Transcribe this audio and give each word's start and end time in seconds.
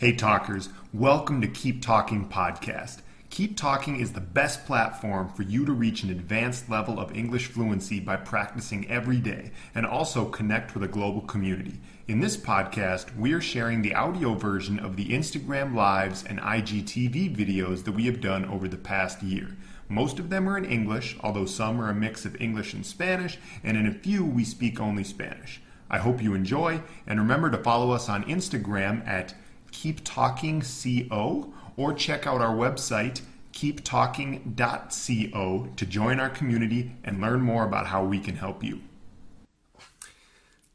Hey, 0.00 0.12
talkers, 0.12 0.70
welcome 0.94 1.42
to 1.42 1.46
Keep 1.46 1.82
Talking 1.82 2.26
Podcast. 2.26 3.02
Keep 3.28 3.58
Talking 3.58 4.00
is 4.00 4.14
the 4.14 4.20
best 4.22 4.64
platform 4.64 5.28
for 5.28 5.42
you 5.42 5.66
to 5.66 5.72
reach 5.72 6.02
an 6.02 6.08
advanced 6.08 6.70
level 6.70 6.98
of 6.98 7.14
English 7.14 7.48
fluency 7.48 8.00
by 8.00 8.16
practicing 8.16 8.90
every 8.90 9.18
day 9.18 9.50
and 9.74 9.84
also 9.84 10.24
connect 10.24 10.72
with 10.72 10.84
a 10.84 10.88
global 10.88 11.20
community. 11.20 11.78
In 12.08 12.18
this 12.18 12.38
podcast, 12.38 13.14
we 13.14 13.34
are 13.34 13.42
sharing 13.42 13.82
the 13.82 13.94
audio 13.94 14.32
version 14.32 14.78
of 14.78 14.96
the 14.96 15.10
Instagram 15.10 15.74
Lives 15.74 16.24
and 16.24 16.40
IGTV 16.40 17.36
videos 17.36 17.84
that 17.84 17.92
we 17.92 18.06
have 18.06 18.22
done 18.22 18.46
over 18.46 18.68
the 18.68 18.78
past 18.78 19.22
year. 19.22 19.54
Most 19.90 20.18
of 20.18 20.30
them 20.30 20.48
are 20.48 20.56
in 20.56 20.64
English, 20.64 21.18
although 21.20 21.44
some 21.44 21.78
are 21.78 21.90
a 21.90 21.94
mix 21.94 22.24
of 22.24 22.40
English 22.40 22.72
and 22.72 22.86
Spanish, 22.86 23.36
and 23.62 23.76
in 23.76 23.86
a 23.86 23.92
few 23.92 24.24
we 24.24 24.44
speak 24.44 24.80
only 24.80 25.04
Spanish. 25.04 25.60
I 25.90 25.98
hope 25.98 26.22
you 26.22 26.32
enjoy, 26.32 26.80
and 27.06 27.18
remember 27.18 27.50
to 27.50 27.58
follow 27.58 27.90
us 27.90 28.08
on 28.08 28.24
Instagram 28.24 29.06
at 29.06 29.34
Keep 29.80 30.04
Talking 30.04 30.60
Co. 30.60 31.52
or 31.78 31.94
check 31.94 32.26
out 32.26 32.42
our 32.42 32.54
website 32.54 33.22
keeptalking.co 33.54 35.68
to 35.74 35.86
join 35.86 36.20
our 36.20 36.28
community 36.28 36.92
and 37.02 37.18
learn 37.18 37.40
more 37.40 37.64
about 37.64 37.86
how 37.86 38.04
we 38.04 38.20
can 38.20 38.36
help 38.36 38.62
you. 38.62 38.82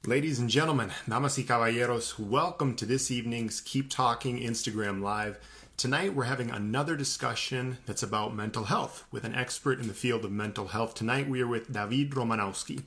Ladies 0.07 0.39
and 0.39 0.49
gentlemen, 0.49 0.89
damas 1.07 1.37
y 1.37 1.43
caballeros, 1.43 2.17
welcome 2.17 2.75
to 2.75 2.87
this 2.87 3.11
evening's 3.11 3.61
Keep 3.61 3.91
Talking 3.91 4.39
Instagram 4.39 5.03
Live. 5.03 5.37
Tonight 5.77 6.15
we're 6.15 6.23
having 6.23 6.49
another 6.49 6.95
discussion 6.95 7.77
that's 7.85 8.01
about 8.01 8.35
mental 8.35 8.63
health 8.63 9.05
with 9.11 9.23
an 9.23 9.35
expert 9.35 9.79
in 9.79 9.87
the 9.87 9.93
field 9.93 10.25
of 10.25 10.31
mental 10.31 10.69
health. 10.69 10.95
Tonight 10.95 11.29
we 11.29 11.43
are 11.43 11.47
with 11.47 11.71
David 11.71 12.13
Romanowski. 12.13 12.81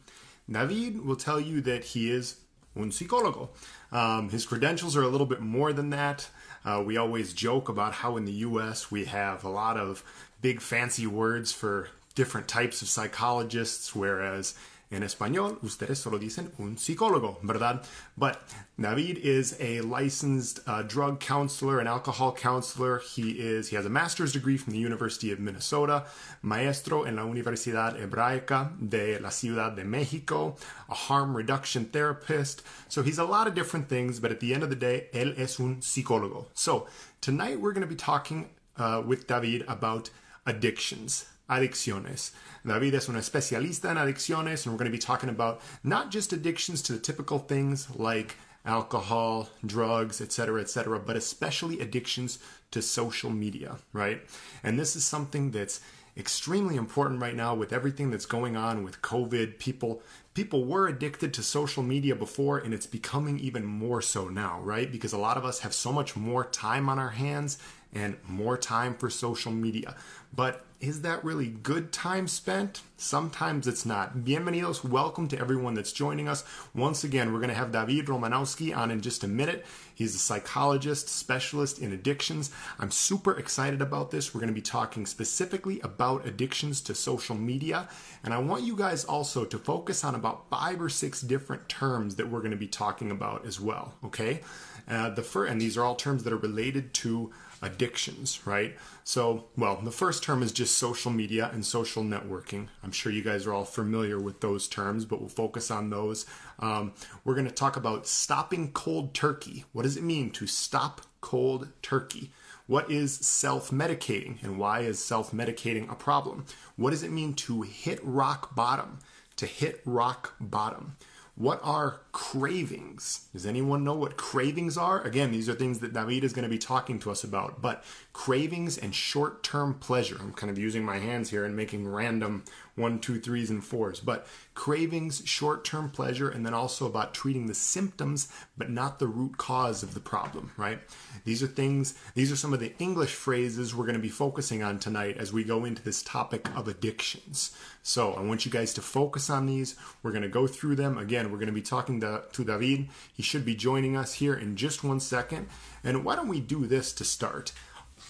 David 0.51 1.05
will 1.05 1.15
tell 1.15 1.39
you 1.39 1.61
that 1.61 1.85
he 1.85 2.11
is 2.11 2.39
un 2.77 2.91
psicólogo. 2.91 3.51
Um, 3.91 4.31
his 4.31 4.45
credentials 4.47 4.97
are 4.97 5.03
a 5.03 5.09
little 5.09 5.27
bit 5.27 5.41
more 5.41 5.73
than 5.73 5.91
that. 5.91 6.29
Uh, 6.65 6.83
we 6.85 6.97
always 6.97 7.33
joke 7.33 7.69
about 7.69 7.95
how 7.95 8.17
in 8.17 8.25
the 8.25 8.33
US 8.33 8.91
we 8.91 9.07
have 9.07 9.45
a 9.45 9.49
lot 9.49 9.77
of 9.77 10.05
big 10.43 10.61
fancy 10.61 11.07
words 11.07 11.53
for 11.53 11.89
different 12.15 12.49
types 12.49 12.83
of 12.83 12.89
psychologists, 12.89 13.95
whereas 13.95 14.55
En 14.91 15.03
español, 15.03 15.59
ustedes 15.63 15.99
solo 15.99 16.19
dicen 16.19 16.51
un 16.57 16.79
psicólogo, 16.79 17.39
¿verdad? 17.43 17.85
But 18.17 18.39
David 18.79 19.19
is 19.19 19.55
a 19.61 19.83
licensed 19.83 20.61
uh, 20.67 20.81
drug 20.81 21.21
counselor 21.21 21.79
and 21.79 21.87
alcohol 21.87 22.33
counselor. 22.33 22.99
He 23.01 23.33
is 23.33 23.69
he 23.69 23.77
has 23.77 23.85
a 23.85 23.91
master's 23.91 24.33
degree 24.33 24.57
from 24.57 24.73
the 24.73 24.79
University 24.79 25.31
of 25.31 25.41
Minnesota, 25.41 26.07
maestro 26.41 27.03
en 27.03 27.17
la 27.17 27.25
Universidad 27.25 28.01
Hebraica 28.01 28.71
de 28.81 29.19
la 29.19 29.29
Ciudad 29.29 29.77
de 29.77 29.85
Mexico, 29.85 30.57
a 30.89 30.95
harm 30.95 31.37
reduction 31.37 31.85
therapist. 31.85 32.63
So 32.89 33.03
he's 33.03 33.19
a 33.19 33.25
lot 33.25 33.47
of 33.47 33.55
different 33.55 33.91
things, 33.91 34.21
but 34.21 34.31
at 34.31 34.41
the 34.41 34.55
end 34.55 34.63
of 34.63 34.71
the 34.71 34.77
day, 34.77 35.09
él 35.13 35.39
es 35.39 35.61
un 35.61 35.83
psicólogo. 35.83 36.47
So 36.55 36.87
tonight 37.21 37.61
we're 37.61 37.75
going 37.75 37.87
to 37.87 37.87
be 37.87 37.95
talking 37.95 38.49
uh, 38.79 39.03
with 39.05 39.27
David 39.27 39.67
about 39.69 40.09
addictions 40.47 41.27
adicciones. 41.49 42.33
David 42.67 42.95
es 42.95 43.09
un 43.09 43.17
especialista 43.17 43.91
en 43.91 43.97
adicciones, 43.97 44.65
and 44.65 44.73
we're 44.73 44.79
going 44.79 44.91
to 44.91 44.97
be 44.97 44.99
talking 44.99 45.31
about 45.31 45.61
not 45.83 46.11
just 46.11 46.33
addictions 46.33 46.83
to 46.83 46.93
the 46.93 46.99
typical 46.99 47.39
things 47.39 47.89
like 47.97 48.37
alcohol, 48.65 49.49
drugs, 49.65 50.21
etc., 50.21 50.61
etc., 50.61 50.99
but 50.99 51.17
especially 51.17 51.81
addictions 51.81 52.39
to 52.71 52.83
social 52.83 53.31
media, 53.31 53.77
right? 53.93 54.21
And 54.63 54.79
this 54.79 54.95
is 54.95 55.05
something 55.05 55.51
that's 55.51 55.81
extremely 56.19 56.77
important 56.77 57.23
right 57.23 57.37
now 57.37 57.55
with 57.55 57.73
everything 57.73 58.11
that's 58.11 58.27
going 58.27 58.57
on 58.57 58.83
with 58.83 59.01
COVID. 59.03 59.59
People 59.59 60.03
people 60.35 60.65
were 60.65 60.87
addicted 60.87 61.33
to 61.35 61.43
social 61.43 61.83
media 61.83 62.15
before 62.15 62.59
and 62.59 62.75
it's 62.75 62.87
becoming 62.87 63.39
even 63.39 63.65
more 63.65 64.03
so 64.03 64.29
now, 64.29 64.61
right? 64.61 64.91
Because 64.91 65.13
a 65.13 65.19
lot 65.19 65.37
of 65.37 65.45
us 65.45 65.61
have 65.61 65.73
so 65.73 65.93
much 65.93 66.17
more 66.17 66.45
time 66.45 66.89
on 66.89 66.99
our 66.99 67.11
hands 67.11 67.59
and 67.95 68.17
more 68.27 68.57
time 68.57 68.95
for 68.95 69.11
social 69.11 69.53
media. 69.53 69.95
But 70.35 70.65
is 70.81 71.03
that 71.03 71.25
really 71.25 71.49
good 71.49 71.91
time 71.91 72.29
spent? 72.29 72.83
Sometimes 72.97 73.67
it's 73.67 73.85
not. 73.85 74.19
Bienvenidos, 74.19 74.85
welcome 74.85 75.27
to 75.29 75.39
everyone 75.39 75.75
that's 75.75 75.91
joining 75.91 76.29
us. 76.29 76.45
Once 76.75 77.03
again, 77.03 77.33
we're 77.33 77.41
going 77.41 77.49
to 77.49 77.57
have 77.57 77.73
David 77.73 78.07
Romanowski 78.07 78.77
on 78.77 78.93
in 78.93 79.01
just 79.01 79.25
a 79.25 79.29
minute. 79.29 79.67
He's 79.93 80.15
a 80.15 80.19
psychologist, 80.19 81.09
specialist 81.09 81.81
in 81.81 81.93
addictions. 81.93 82.53
I'm 82.79 82.93
super 82.93 83.37
excited 83.37 83.83
about 83.83 84.13
this. 84.13 84.33
We're 84.33 84.41
going 84.41 84.49
to 84.49 84.55
be 84.55 84.61
talking 84.61 85.07
specifically 85.07 85.81
about 85.81 86.27
addictions 86.27 86.81
to 86.83 86.95
social 86.95 87.35
media. 87.35 87.89
And 88.23 88.33
I 88.33 88.39
want 88.39 88.63
you 88.63 88.77
guys 88.77 89.05
also 89.05 89.45
to 89.47 89.59
focus 89.59 90.05
on 90.05 90.15
about 90.15 90.49
five 90.49 90.81
or 90.81 90.89
six 90.89 91.21
different 91.23 91.69
terms 91.69 92.15
that 92.17 92.29
we're 92.29 92.41
going 92.41 92.53
to 92.53 92.57
be 92.57 92.69
talking 92.69 93.11
about 93.11 93.45
as 93.47 93.61
well. 93.61 93.95
Okay? 94.05 94.43
Uh, 94.89 95.11
the 95.11 95.23
first, 95.23 95.51
and 95.51 95.61
these 95.61 95.77
are 95.77 95.83
all 95.85 95.97
terms 95.97 96.23
that 96.23 96.33
are 96.33 96.39
related 96.39 96.95
to 96.95 97.33
addictions, 97.63 98.47
right? 98.47 98.77
So, 99.05 99.47
well, 99.57 99.81
the 99.83 99.91
first 99.91 100.23
term 100.23 100.43
is 100.43 100.53
just 100.53 100.79
social 100.79 101.11
media 101.11 101.51
and 101.53 101.65
social 101.65 102.03
networking. 102.03 102.69
I'm 102.83 102.93
sure 102.93 103.11
you 103.11 103.23
guys 103.23 103.47
are 103.47 103.55
all 103.55 103.65
familiar 103.65 104.19
with 104.19 104.41
those 104.41 104.69
terms, 104.69 105.05
but 105.05 105.21
we'll 105.21 105.29
focus 105.29 105.71
on 105.71 105.91
those. 105.91 106.27
Um, 106.59 106.93
we're 107.25 107.35
going 107.35 107.47
to 107.47 107.55
talk 107.55 107.77
about 107.77 108.07
stopping 108.07 108.73
cold 108.73 109.15
turkey. 109.15 109.65
What 109.73 109.83
does 109.83 109.97
it 109.97 110.03
mean 110.03 110.31
to 110.33 110.47
stop 110.47 111.03
cold 111.21 111.69
turkey? 111.83 112.31
What 112.67 112.91
is 112.91 113.15
self 113.15 113.71
medicating 113.71 114.43
and 114.43 114.59
why 114.59 114.81
is 114.81 115.03
self 115.03 115.33
medicating 115.33 115.91
a 115.91 115.95
problem? 115.95 116.45
What 116.77 116.91
does 116.91 117.03
it 117.03 117.11
mean 117.11 117.35
to 117.35 117.63
hit 117.63 117.99
rock 118.03 118.55
bottom? 118.55 118.99
To 119.37 119.47
hit 119.47 119.81
rock 119.87 120.35
bottom. 120.39 120.97
What 121.35 121.61
are 121.63 122.01
cravings? 122.19 123.29
Does 123.33 123.47
anyone 123.47 123.85
know 123.85 123.95
what 123.95 124.17
cravings 124.17 124.77
are? 124.77 125.01
Again, 125.03 125.31
these 125.31 125.49
are 125.49 125.55
things 125.55 125.79
that 125.79 125.93
David 125.93 126.25
is 126.25 126.33
going 126.33 126.43
to 126.43 126.49
be 126.49 126.59
talking 126.59 126.99
to 126.99 127.13
us 127.13 127.23
about, 127.23 127.63
but 127.63 127.85
cravings 128.13 128.77
and 128.77 128.93
short 128.93 129.45
term 129.45 129.75
pleasure. 129.75 130.17
I'm 130.19 130.33
kind 130.33 130.51
of 130.51 130.59
using 130.59 130.85
my 130.85 130.99
hands 130.99 131.31
here 131.31 131.45
and 131.45 131.55
making 131.55 131.87
random 131.87 132.43
one, 132.79 132.99
two, 132.99 133.21
threes, 133.21 133.51
and 133.51 133.63
fours, 133.63 134.01
but 134.01 134.27
cravings, 134.55 135.23
short 135.27 135.65
term 135.65 135.91
pleasure, 135.91 136.29
and 136.29 136.47
then 136.47 136.55
also 136.55 136.87
about 136.87 137.13
treating 137.13 137.47
the 137.47 137.55
symptoms, 137.55 138.29
but 138.57 138.71
not 138.71 138.99
the 138.99 139.07
root 139.07 139.37
cause 139.37 139.83
of 139.83 139.95
the 139.95 140.01
problem, 140.01 140.53
right? 140.57 140.81
These 141.25 141.43
are 141.43 141.49
things, 141.49 141.95
these 142.15 142.33
are 142.33 142.37
some 142.37 142.53
of 142.53 142.61
the 142.61 142.77
English 142.79 143.15
phrases 143.15 143.75
we're 143.75 143.85
going 143.85 143.95
to 143.95 144.01
be 144.01 144.09
focusing 144.09 144.63
on 144.63 144.79
tonight 144.79 145.17
as 145.19 145.33
we 145.33 145.45
go 145.45 145.65
into 145.65 145.83
this 145.83 146.03
topic 146.03 146.49
of 146.57 146.69
addictions. 146.69 147.57
So 147.83 148.13
I 148.15 148.21
want 148.21 148.45
you 148.45 148.51
guys 148.51 148.75
to 148.75 148.83
focus 148.83 149.31
on 149.31 149.47
these. 149.47 149.77
We're 150.03 150.13
going 150.13 150.23
to 150.23 150.29
go 150.29 150.47
through 150.47 150.77
them. 150.77 150.99
Again, 150.99 151.31
we're 151.31 151.39
going 151.39 151.47
to 151.47 151.53
be 151.53 151.63
talking 151.63 152.01
to, 152.01 152.08
to 152.33 152.45
David. 152.45 152.89
He 153.15 153.23
should 153.23 153.45
be 153.45 153.55
joining 153.55 153.97
us 153.97 154.15
here 154.15 154.35
in 154.35 154.57
just 154.57 154.85
one 154.85 155.01
second. 155.01 155.49
And 155.85 156.05
why 156.05 156.17
don't 156.17 156.29
we 156.29 156.41
do 156.41 156.67
this 156.67 156.93
to 156.95 157.05
start? 157.05 157.53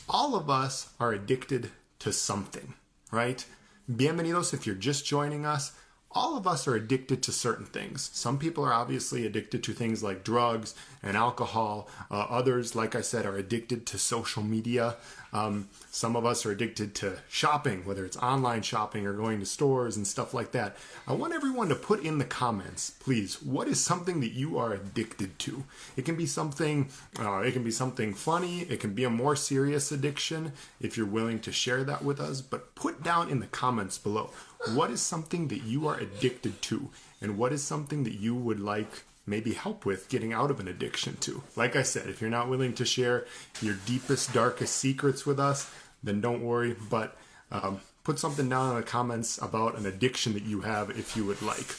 All 0.09 0.34
of 0.34 0.48
us 0.48 0.91
are 0.98 1.12
addicted 1.12 1.70
to 2.00 2.12
something, 2.12 2.75
right? 3.10 3.44
Bienvenidos 3.91 4.53
if 4.53 4.66
you're 4.66 4.75
just 4.75 5.06
joining 5.06 5.47
us 5.47 5.72
all 6.12 6.36
of 6.36 6.46
us 6.46 6.66
are 6.66 6.74
addicted 6.74 7.22
to 7.22 7.32
certain 7.32 7.66
things. 7.66 8.10
Some 8.12 8.38
people 8.38 8.64
are 8.64 8.72
obviously 8.72 9.26
addicted 9.26 9.62
to 9.64 9.72
things 9.72 10.02
like 10.02 10.24
drugs 10.24 10.74
and 11.02 11.16
alcohol. 11.16 11.88
Uh, 12.10 12.26
others, 12.30 12.74
like 12.74 12.94
I 12.94 13.02
said, 13.02 13.26
are 13.26 13.36
addicted 13.36 13.86
to 13.86 13.98
social 13.98 14.42
media. 14.42 14.97
Um, 15.32 15.68
some 15.91 16.16
of 16.16 16.24
us 16.24 16.47
are 16.47 16.50
addicted 16.50 16.94
to 16.97 17.18
shopping, 17.28 17.84
whether 17.84 18.06
it's 18.06 18.16
online 18.16 18.62
shopping 18.62 19.06
or 19.06 19.12
going 19.12 19.41
to 19.41 19.47
stores 19.47 19.97
and 19.97 20.06
stuff 20.06 20.32
like 20.32 20.52
that. 20.52 20.76
I 21.06 21.12
want 21.12 21.34
everyone 21.34 21.68
to 21.68 21.74
put 21.74 22.02
in 22.02 22.16
the 22.16 22.24
comments, 22.24 22.91
please, 22.91 23.42
what 23.42 23.68
is 23.68 23.78
something 23.78 24.20
that 24.20 24.32
you 24.32 24.56
are 24.58 24.72
addicted 24.72 25.38
to? 25.41 25.64
It 25.97 26.06
can 26.06 26.16
be 26.16 26.24
something, 26.24 26.88
uh, 27.20 27.41
it 27.41 27.52
can 27.52 27.64
be 27.64 27.70
something 27.70 28.14
funny. 28.14 28.60
It 28.60 28.80
can 28.80 28.94
be 28.94 29.04
a 29.04 29.10
more 29.10 29.36
serious 29.36 29.92
addiction 29.92 30.52
if 30.80 30.97
you're 30.97 31.06
willing 31.06 31.41
to 31.41 31.52
share 31.52 31.84
that 31.84 32.02
with 32.02 32.20
us. 32.20 32.41
But 32.41 32.74
put 32.74 33.02
down 33.02 33.28
in 33.28 33.41
the 33.41 33.47
comments 33.47 33.98
below 33.98 34.30
what 34.74 34.91
is 34.91 35.00
something 35.00 35.48
that 35.48 35.62
you 35.62 35.86
are 35.88 35.96
addicted 35.98 36.60
to? 36.62 36.91
And 37.20 37.38
what 37.38 37.52
is 37.52 37.62
something 37.62 38.04
that 38.04 38.14
you 38.14 38.34
would 38.34 38.60
like 38.60 39.04
maybe 39.26 39.52
help 39.52 39.84
with 39.84 40.08
getting 40.08 40.32
out 40.32 40.50
of 40.50 40.60
an 40.60 40.69
addiction 40.69 41.16
to? 41.20 41.42
Like 41.56 41.76
i 41.76 41.82
said 41.82 42.08
if 42.08 42.20
you're 42.20 42.30
not 42.30 42.48
willing 42.48 42.74
to 42.74 42.84
share 42.84 43.26
your 43.60 43.76
deepest 43.86 44.33
darkest 44.33 44.77
secrets 44.77 45.27
with 45.27 45.38
us 45.38 45.71
then 46.03 46.21
don't 46.21 46.42
worry. 46.42 46.77
But 46.91 47.16
um, 47.50 47.80
put 48.04 48.18
something 48.18 48.48
down 48.48 48.71
in 48.71 48.77
the 48.77 48.83
comments 48.83 49.38
about 49.41 49.77
an 49.77 49.86
addiction 49.86 50.34
that 50.34 50.44
you 50.44 50.62
have 50.62 50.91
if 50.91 51.16
you 51.16 51.24
would 51.24 51.42
like. 51.42 51.74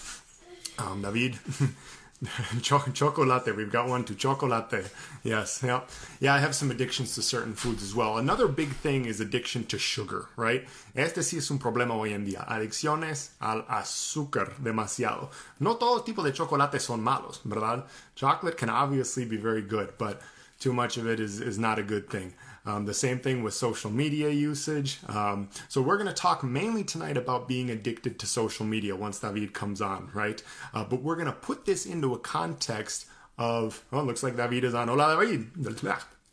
Um, 0.78 1.02
david 1.02 1.38
chocolate. 2.62 3.56
We've 3.56 3.72
got 3.72 3.88
one 3.88 4.04
to 4.06 4.16
chocolate. 4.16 4.92
Yes, 5.24 5.62
yeah, 5.64 5.82
yeah. 6.20 6.34
I 6.34 6.40
have 6.40 6.54
some 6.54 6.70
addictions 6.70 7.16
to 7.16 7.22
certain 7.22 7.54
foods 7.54 7.82
as 7.82 7.96
well. 7.96 8.18
Another 8.18 8.48
big 8.48 8.70
thing 8.70 9.06
is 9.06 9.22
addiction 9.22 9.64
to 9.66 9.78
sugar, 9.78 10.28
right? 10.36 10.68
Este 10.96 11.22
sí 11.22 11.38
es 11.38 11.50
un 11.50 11.60
problema 11.60 11.96
hoy 11.96 12.14
en 12.14 12.26
día. 12.26 12.46
Adicciones 12.48 13.30
al 13.40 13.64
azúcar 13.70 14.58
demasiado. 14.62 15.30
No 15.60 15.76
todo 15.76 16.02
tipo 16.02 16.22
de 16.24 16.34
chocolate 16.34 16.80
son 16.80 17.02
malos, 17.02 17.40
¿verdad? 17.46 17.86
Chocolate 18.16 18.58
can 18.58 18.70
obviously 18.70 19.26
be 19.26 19.38
very 19.38 19.62
good, 19.62 19.98
but 19.98 20.22
too 20.60 20.74
much 20.74 20.98
of 20.98 21.08
it 21.08 21.20
is, 21.20 21.40
is 21.40 21.58
not 21.58 21.80
a 21.80 21.84
good 21.84 22.10
thing. 22.10 22.34
Um, 22.66 22.86
the 22.86 22.94
same 22.94 23.20
thing 23.20 23.44
with 23.44 23.54
social 23.54 23.90
media 23.90 24.30
usage. 24.30 25.00
Um, 25.08 25.50
so 25.70 25.82
we're 25.82 25.98
going 25.98 26.08
to 26.08 26.14
talk 26.14 26.44
mainly 26.44 26.84
tonight 26.84 27.18
about 27.18 27.48
being 27.48 27.70
addicted 27.70 28.20
to 28.20 28.26
social 28.26 28.66
media 28.66 28.96
once 28.96 29.20
David 29.20 29.54
comes 29.54 29.82
on, 29.82 30.10
right? 30.14 30.42
Uh, 30.74 30.84
but 30.84 31.02
we're 31.02 31.16
going 31.16 31.28
to 31.28 31.32
put 31.32 31.66
this 31.66 31.86
into 31.86 32.14
a 32.14 32.20
context 32.20 33.08
of, 33.38 33.84
oh, 33.92 34.02
it 34.02 34.04
looks 34.04 34.22
like 34.22 34.36
David 34.36 34.64
is 34.66 34.74
on. 34.74 34.90
Hola, 34.90 35.18
David. 35.20 35.48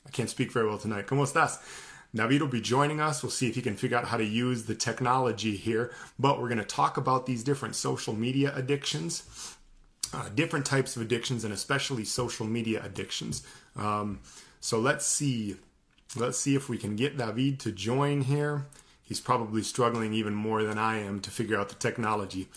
I 0.06 0.10
can't 0.10 0.28
speak 0.28 0.52
very 0.52 0.66
well 0.66 0.78
tonight. 0.78 1.06
¿Cómo 1.06 1.22
estás? 1.22 1.58
David 2.14 2.40
will 2.40 2.48
be 2.48 2.60
joining 2.60 3.00
us. 3.00 3.22
We'll 3.22 3.30
see 3.30 3.48
if 3.48 3.54
he 3.54 3.62
can 3.62 3.76
figure 3.76 3.96
out 3.96 4.06
how 4.06 4.16
to 4.16 4.24
use 4.24 4.64
the 4.64 4.74
technology 4.74 5.56
here. 5.56 5.92
But 6.18 6.40
we're 6.40 6.48
going 6.48 6.58
to 6.58 6.64
talk 6.64 6.96
about 6.96 7.26
these 7.26 7.44
different 7.44 7.76
social 7.76 8.14
media 8.14 8.52
addictions, 8.54 9.56
uh, 10.14 10.28
different 10.34 10.66
types 10.66 10.96
of 10.96 11.02
addictions, 11.02 11.44
and 11.44 11.52
especially 11.52 12.04
social 12.04 12.46
media 12.46 12.82
addictions. 12.84 13.42
Um, 13.76 14.20
so 14.60 14.78
let's 14.78 15.06
see. 15.06 15.56
Let's 16.16 16.38
see 16.38 16.54
if 16.54 16.70
we 16.70 16.78
can 16.78 16.96
get 16.96 17.18
David 17.18 17.60
to 17.60 17.72
join 17.72 18.22
here. 18.22 18.64
He's 19.02 19.20
probably 19.20 19.62
struggling 19.62 20.14
even 20.14 20.34
more 20.34 20.62
than 20.62 20.78
I 20.78 20.98
am 20.98 21.20
to 21.20 21.30
figure 21.30 21.58
out 21.58 21.68
the 21.68 21.74
technology. 21.74 22.48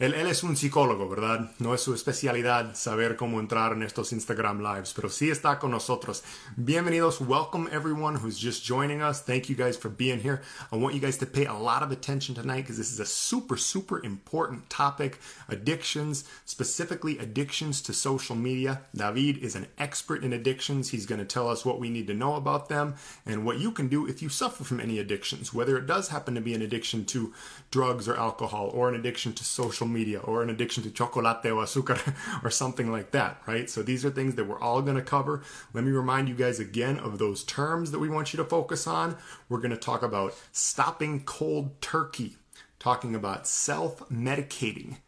Él, 0.00 0.12
él, 0.14 0.26
es 0.26 0.42
un 0.42 0.56
psicólogo, 0.56 1.08
¿verdad? 1.08 1.52
No 1.60 1.72
es 1.72 1.82
su 1.82 1.94
especialidad 1.94 2.74
saber 2.74 3.14
cómo 3.14 3.38
entrar 3.38 3.70
en 3.74 3.84
estos 3.84 4.12
Instagram 4.12 4.60
Lives, 4.60 4.92
pero 4.92 5.08
sí 5.08 5.30
está 5.30 5.60
con 5.60 5.70
nosotros. 5.70 6.24
Bienvenidos. 6.56 7.20
Welcome 7.20 7.68
everyone 7.70 8.16
who's 8.16 8.36
just 8.36 8.64
joining 8.66 9.02
us. 9.02 9.20
Thank 9.20 9.48
you 9.48 9.54
guys 9.54 9.76
for 9.76 9.88
being 9.88 10.18
here. 10.18 10.42
I 10.72 10.78
want 10.78 10.96
you 10.96 11.00
guys 11.00 11.16
to 11.18 11.26
pay 11.26 11.46
a 11.46 11.54
lot 11.54 11.84
of 11.84 11.92
attention 11.92 12.34
tonight 12.34 12.62
because 12.62 12.76
this 12.76 12.92
is 12.92 12.98
a 12.98 13.06
super, 13.06 13.56
super 13.56 14.04
important 14.04 14.68
topic. 14.68 15.20
Addictions, 15.48 16.24
specifically 16.44 17.16
addictions 17.20 17.80
to 17.82 17.92
social 17.92 18.34
media. 18.34 18.80
David 18.96 19.38
is 19.38 19.54
an 19.54 19.68
expert 19.78 20.24
in 20.24 20.32
addictions. 20.32 20.90
He's 20.90 21.06
going 21.06 21.20
to 21.20 21.24
tell 21.24 21.48
us 21.48 21.64
what 21.64 21.78
we 21.78 21.88
need 21.88 22.08
to 22.08 22.14
know 22.14 22.34
about 22.34 22.68
them 22.68 22.96
and 23.24 23.46
what 23.46 23.60
you 23.60 23.70
can 23.70 23.86
do 23.86 24.08
if 24.08 24.22
you 24.22 24.28
suffer 24.28 24.64
from 24.64 24.80
any 24.80 24.98
addictions, 24.98 25.54
whether 25.54 25.78
it 25.78 25.86
does 25.86 26.08
happen 26.08 26.34
to 26.34 26.40
be 26.40 26.52
an 26.52 26.62
addiction 26.62 27.04
to 27.04 27.32
drugs 27.70 28.08
or 28.08 28.16
alcohol 28.16 28.72
or 28.74 28.88
an 28.88 28.96
addiction 28.96 29.32
to 29.34 29.44
social 29.44 29.83
social 29.84 29.92
media 29.92 30.18
or 30.20 30.42
an 30.42 30.50
addiction 30.50 30.82
to 30.82 30.90
chocolate 30.90 31.44
or 31.44 31.62
azúcar 31.62 32.14
or 32.44 32.50
something 32.50 32.90
like 32.90 33.10
that, 33.10 33.40
right? 33.46 33.68
So 33.68 33.82
these 33.82 34.04
are 34.04 34.10
things 34.10 34.34
that 34.34 34.46
we're 34.46 34.60
all 34.60 34.82
going 34.82 34.96
to 34.96 35.02
cover. 35.02 35.42
Let 35.72 35.84
me 35.84 35.92
remind 35.92 36.28
you 36.28 36.34
guys 36.34 36.58
again 36.58 36.98
of 36.98 37.18
those 37.18 37.44
terms 37.44 37.90
that 37.90 37.98
we 37.98 38.08
want 38.08 38.32
you 38.32 38.38
to 38.38 38.44
focus 38.44 38.86
on. 38.86 39.16
We're 39.48 39.60
going 39.60 39.70
to 39.70 39.76
talk 39.76 40.02
about 40.02 40.34
stopping 40.52 41.24
cold 41.24 41.80
turkey, 41.80 42.36
talking 42.78 43.14
about 43.14 43.46
self 43.46 44.08
medicating, 44.08 44.98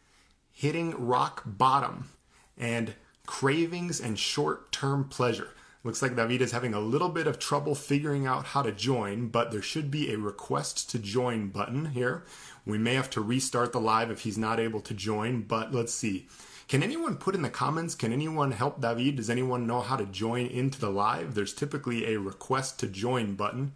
hitting 0.51 0.93
rock 0.97 1.43
bottom, 1.45 2.09
and 2.57 2.93
cravings 3.25 3.99
and 3.99 4.17
short 4.19 4.71
term 4.71 5.05
pleasure. 5.05 5.49
Looks 5.83 6.01
like 6.01 6.17
David 6.17 6.41
is 6.41 6.51
having 6.51 6.73
a 6.73 6.81
little 6.81 7.07
bit 7.07 7.27
of 7.27 7.39
trouble 7.39 7.73
figuring 7.73 8.27
out 8.27 8.47
how 8.47 8.61
to 8.61 8.73
join, 8.73 9.29
but 9.29 9.51
there 9.51 9.61
should 9.61 9.89
be 9.89 10.11
a 10.11 10.17
request 10.17 10.89
to 10.89 10.99
join 10.99 11.47
button 11.47 11.85
here. 11.91 12.25
We 12.67 12.77
may 12.77 12.95
have 12.95 13.09
to 13.11 13.21
restart 13.21 13.71
the 13.71 13.79
live 13.79 14.11
if 14.11 14.21
he's 14.21 14.37
not 14.37 14.59
able 14.59 14.81
to 14.81 14.93
join, 14.93 15.43
but 15.43 15.73
let's 15.73 15.93
see. 15.93 16.27
Can 16.67 16.83
anyone 16.83 17.15
put 17.15 17.33
in 17.33 17.41
the 17.41 17.49
comments? 17.49 17.95
Can 17.95 18.11
anyone 18.11 18.51
help 18.51 18.81
David? 18.81 19.15
Does 19.15 19.29
anyone 19.29 19.65
know 19.65 19.79
how 19.79 19.95
to 19.95 20.05
join 20.05 20.47
into 20.47 20.77
the 20.77 20.89
live? 20.89 21.33
There's 21.33 21.53
typically 21.53 22.13
a 22.13 22.19
request 22.19 22.77
to 22.81 22.87
join 22.87 23.35
button. 23.35 23.71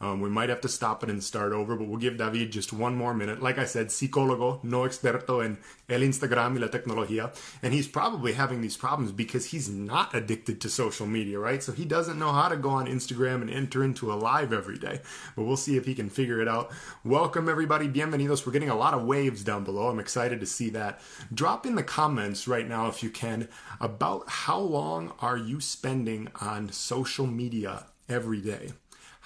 Um, 0.00 0.20
we 0.20 0.28
might 0.28 0.50
have 0.50 0.60
to 0.60 0.68
stop 0.68 1.02
it 1.02 1.10
and 1.10 1.22
start 1.22 1.52
over, 1.52 1.74
but 1.76 1.88
we'll 1.88 1.98
give 1.98 2.18
David 2.18 2.50
just 2.50 2.72
one 2.72 2.94
more 2.94 3.14
minute. 3.14 3.42
Like 3.42 3.58
I 3.58 3.64
said, 3.64 3.88
psicólogo, 3.88 4.62
no 4.62 4.80
experto 4.80 5.44
en 5.44 5.58
el 5.88 6.00
Instagram 6.00 6.54
y 6.54 6.60
la 6.60 6.68
tecnología. 6.68 7.34
And 7.62 7.72
he's 7.72 7.88
probably 7.88 8.34
having 8.34 8.60
these 8.60 8.76
problems 8.76 9.12
because 9.12 9.46
he's 9.46 9.68
not 9.68 10.14
addicted 10.14 10.60
to 10.60 10.68
social 10.68 11.06
media, 11.06 11.38
right? 11.38 11.62
So 11.62 11.72
he 11.72 11.84
doesn't 11.84 12.18
know 12.18 12.32
how 12.32 12.48
to 12.48 12.56
go 12.56 12.70
on 12.70 12.86
Instagram 12.86 13.40
and 13.40 13.50
enter 13.50 13.82
into 13.82 14.12
a 14.12 14.14
live 14.14 14.52
every 14.52 14.78
day. 14.78 15.00
But 15.34 15.44
we'll 15.44 15.56
see 15.56 15.76
if 15.76 15.86
he 15.86 15.94
can 15.94 16.10
figure 16.10 16.40
it 16.40 16.48
out. 16.48 16.72
Welcome, 17.04 17.48
everybody. 17.48 17.88
Bienvenidos. 17.88 18.44
We're 18.44 18.52
getting 18.52 18.70
a 18.70 18.76
lot 18.76 18.94
of 18.94 19.04
waves 19.04 19.42
down 19.44 19.64
below. 19.64 19.88
I'm 19.88 19.98
excited 19.98 20.40
to 20.40 20.46
see 20.46 20.70
that. 20.70 21.00
Drop 21.32 21.64
in 21.64 21.74
the 21.74 21.82
comments 21.82 22.46
right 22.46 22.68
now, 22.68 22.88
if 22.88 23.02
you 23.02 23.10
can, 23.10 23.48
about 23.80 24.28
how 24.28 24.58
long 24.58 25.12
are 25.20 25.38
you 25.38 25.60
spending 25.60 26.28
on 26.40 26.70
social 26.70 27.26
media 27.26 27.86
every 28.08 28.40
day? 28.40 28.72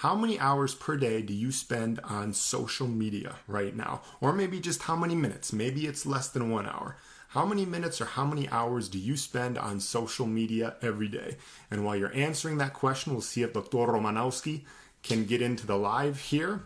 How 0.00 0.14
many 0.14 0.40
hours 0.40 0.74
per 0.74 0.96
day 0.96 1.20
do 1.20 1.34
you 1.34 1.52
spend 1.52 2.00
on 2.04 2.32
social 2.32 2.86
media 2.86 3.34
right 3.46 3.76
now? 3.76 4.00
Or 4.22 4.32
maybe 4.32 4.58
just 4.58 4.84
how 4.84 4.96
many 4.96 5.14
minutes? 5.14 5.52
Maybe 5.52 5.86
it's 5.86 6.06
less 6.06 6.28
than 6.28 6.48
one 6.48 6.64
hour. 6.64 6.96
How 7.28 7.44
many 7.44 7.66
minutes 7.66 8.00
or 8.00 8.06
how 8.06 8.24
many 8.24 8.48
hours 8.48 8.88
do 8.88 8.98
you 8.98 9.18
spend 9.18 9.58
on 9.58 9.78
social 9.78 10.26
media 10.26 10.76
every 10.80 11.08
day? 11.08 11.36
And 11.70 11.84
while 11.84 11.96
you're 11.96 12.14
answering 12.14 12.56
that 12.56 12.72
question, 12.72 13.12
we'll 13.12 13.20
see 13.20 13.42
if 13.42 13.52
Dr. 13.52 13.76
Romanowski 13.76 14.62
can 15.02 15.26
get 15.26 15.42
into 15.42 15.66
the 15.66 15.76
live 15.76 16.18
here. 16.18 16.62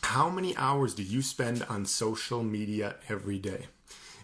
How 0.00 0.30
many 0.30 0.56
hours 0.56 0.94
do 0.94 1.02
you 1.02 1.20
spend 1.20 1.62
on 1.64 1.84
social 1.84 2.42
media 2.42 2.94
every 3.10 3.38
day? 3.38 3.66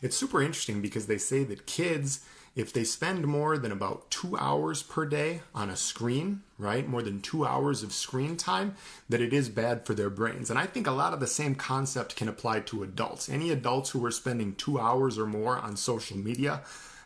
It's 0.00 0.16
super 0.16 0.40
interesting 0.40 0.80
because 0.80 1.04
they 1.04 1.18
say 1.18 1.44
that 1.44 1.66
kids 1.66 2.24
if 2.56 2.72
they 2.72 2.84
spend 2.84 3.26
more 3.26 3.56
than 3.56 3.70
about 3.70 4.10
two 4.10 4.36
hours 4.36 4.82
per 4.82 5.06
day 5.06 5.42
on 5.54 5.70
a 5.70 5.76
screen, 5.76 6.42
right, 6.58 6.88
more 6.88 7.02
than 7.02 7.20
two 7.20 7.46
hours 7.46 7.82
of 7.82 7.92
screen 7.92 8.36
time, 8.36 8.74
that 9.08 9.20
it 9.20 9.32
is 9.32 9.48
bad 9.48 9.86
for 9.86 9.94
their 9.94 10.10
brains. 10.10 10.50
And 10.50 10.58
I 10.58 10.66
think 10.66 10.86
a 10.86 10.92
lot 10.92 11.12
of 11.12 11.20
the 11.20 11.26
same 11.26 11.54
concept 11.54 12.16
can 12.16 12.28
apply 12.28 12.60
to 12.60 12.82
adults. 12.82 13.28
Any 13.28 13.50
adults 13.50 13.90
who 13.90 14.04
are 14.04 14.10
spending 14.10 14.54
two 14.54 14.80
hours 14.80 15.18
or 15.18 15.26
more 15.26 15.58
on 15.58 15.76
social 15.76 16.16
media, 16.16 16.62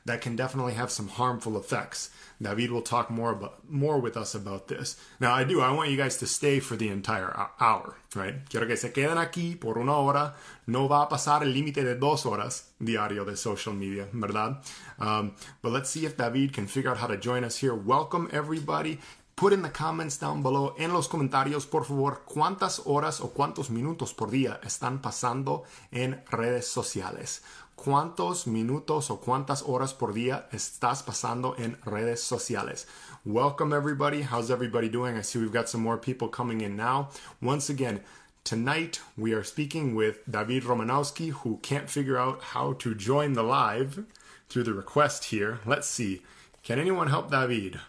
that 0.07 0.21
can 0.21 0.37
definitely 0.37 0.75
have 0.75 0.91
some 0.91 1.09
harmful 1.09 1.57
effects. 1.57 2.11
David 2.41 2.71
will 2.71 2.83
talk 2.83 3.11
more 3.11 3.31
about 3.33 3.69
more 3.69 3.99
with 3.99 4.17
us 4.17 4.35
about 4.35 4.69
this. 4.69 4.97
Now, 5.19 5.33
I 5.33 5.45
do. 5.45 5.61
I 5.61 5.73
want 5.73 5.91
you 5.91 5.97
guys 5.97 6.19
to 6.19 6.27
stay 6.27 6.61
for 6.61 6.77
the 6.77 6.89
entire 6.89 7.35
hour, 7.59 7.97
right? 8.15 8.35
Quiero 8.49 8.67
que 8.67 8.77
se 8.77 8.91
queden 8.91 9.17
aquí 9.17 9.59
por 9.59 9.79
una 9.79 9.97
hora. 9.97 10.35
No 10.67 10.89
va 10.89 11.03
a 11.03 11.09
pasar 11.09 11.43
el 11.43 11.53
límite 11.53 11.85
de 11.85 11.95
dos 11.95 12.27
horas 12.27 12.65
diario 12.79 13.25
de 13.25 13.37
social 13.37 13.75
media, 13.75 14.07
¿verdad? 14.13 14.63
Um, 14.99 15.33
but 15.63 15.73
let's 15.73 15.91
see 15.91 16.05
if 16.05 16.17
David 16.17 16.53
can 16.53 16.67
figure 16.67 16.91
out 16.91 16.99
how 16.99 17.07
to 17.07 17.17
join 17.17 17.45
us 17.45 17.57
here. 17.57 17.75
Welcome 17.75 18.29
everybody. 18.33 18.99
Put 19.37 19.53
in 19.53 19.63
the 19.63 19.71
comments 19.71 20.17
down 20.17 20.45
below, 20.45 20.77
en 20.79 20.93
los 20.93 21.09
comentarios, 21.09 21.67
por 21.67 21.85
favor, 21.85 22.23
cuántas 22.25 22.81
horas 22.87 23.21
o 23.21 23.31
cuántos 23.31 23.69
minutos 23.69 24.15
por 24.15 24.31
día 24.31 24.61
están 24.63 25.03
pasando 25.03 25.65
en 25.91 26.23
redes 26.31 26.69
sociales 26.69 27.43
cuántos 27.77 28.47
minutos 28.47 29.11
o 29.11 29.21
cuántas 29.21 29.63
horas 29.63 29.93
por 29.93 30.13
día 30.13 30.47
estás 30.53 31.03
pasando 31.03 31.55
en 31.59 31.77
redes 31.85 32.23
sociales. 32.23 32.87
Welcome, 33.25 33.73
everybody. 33.73 34.23
How's 34.23 34.51
everybody 34.51 34.89
doing? 34.89 35.17
I 35.17 35.23
see 35.23 35.39
we've 35.39 35.53
got 35.53 35.69
some 35.69 35.83
more 35.83 35.99
people 35.99 36.29
coming 36.29 36.61
in 36.61 36.77
now. 36.77 37.11
Once 37.41 37.69
again, 37.69 38.01
tonight 38.45 39.01
we 39.17 39.33
are 39.33 39.45
speaking 39.45 39.95
with 39.95 40.19
David 40.31 40.65
Romanowski, 40.65 41.31
who 41.31 41.59
can't 41.63 41.91
figure 41.91 42.19
out 42.19 42.43
how 42.43 42.75
to 42.75 42.95
join 42.95 43.33
the 43.33 43.43
live 43.43 44.05
through 44.49 44.65
the 44.65 44.75
request 44.75 45.25
here. 45.25 45.61
Let's 45.67 45.89
see. 45.89 46.23
Can 46.63 46.79
anyone 46.79 47.09
help 47.09 47.31
David? 47.31 47.81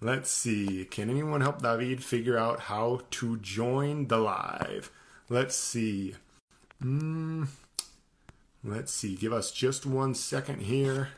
Let's 0.00 0.30
see. 0.30 0.84
Can 0.84 1.08
anyone 1.10 1.40
help 1.40 1.62
David 1.62 2.04
figure 2.04 2.36
out 2.36 2.60
how 2.60 3.00
to 3.12 3.38
join 3.38 4.08
the 4.08 4.18
live? 4.18 4.90
Let's 5.28 5.56
see. 5.56 6.14
Hmm. 6.80 7.44
Let's 8.68 8.92
see, 8.92 9.14
give 9.14 9.32
us 9.32 9.52
just 9.52 9.86
one 9.86 10.12
second 10.16 10.62
here. 10.62 11.10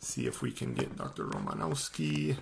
See 0.00 0.26
if 0.26 0.42
we 0.42 0.50
can 0.50 0.74
get 0.74 0.96
Dr. 0.96 1.26
Romanowski. 1.26 2.38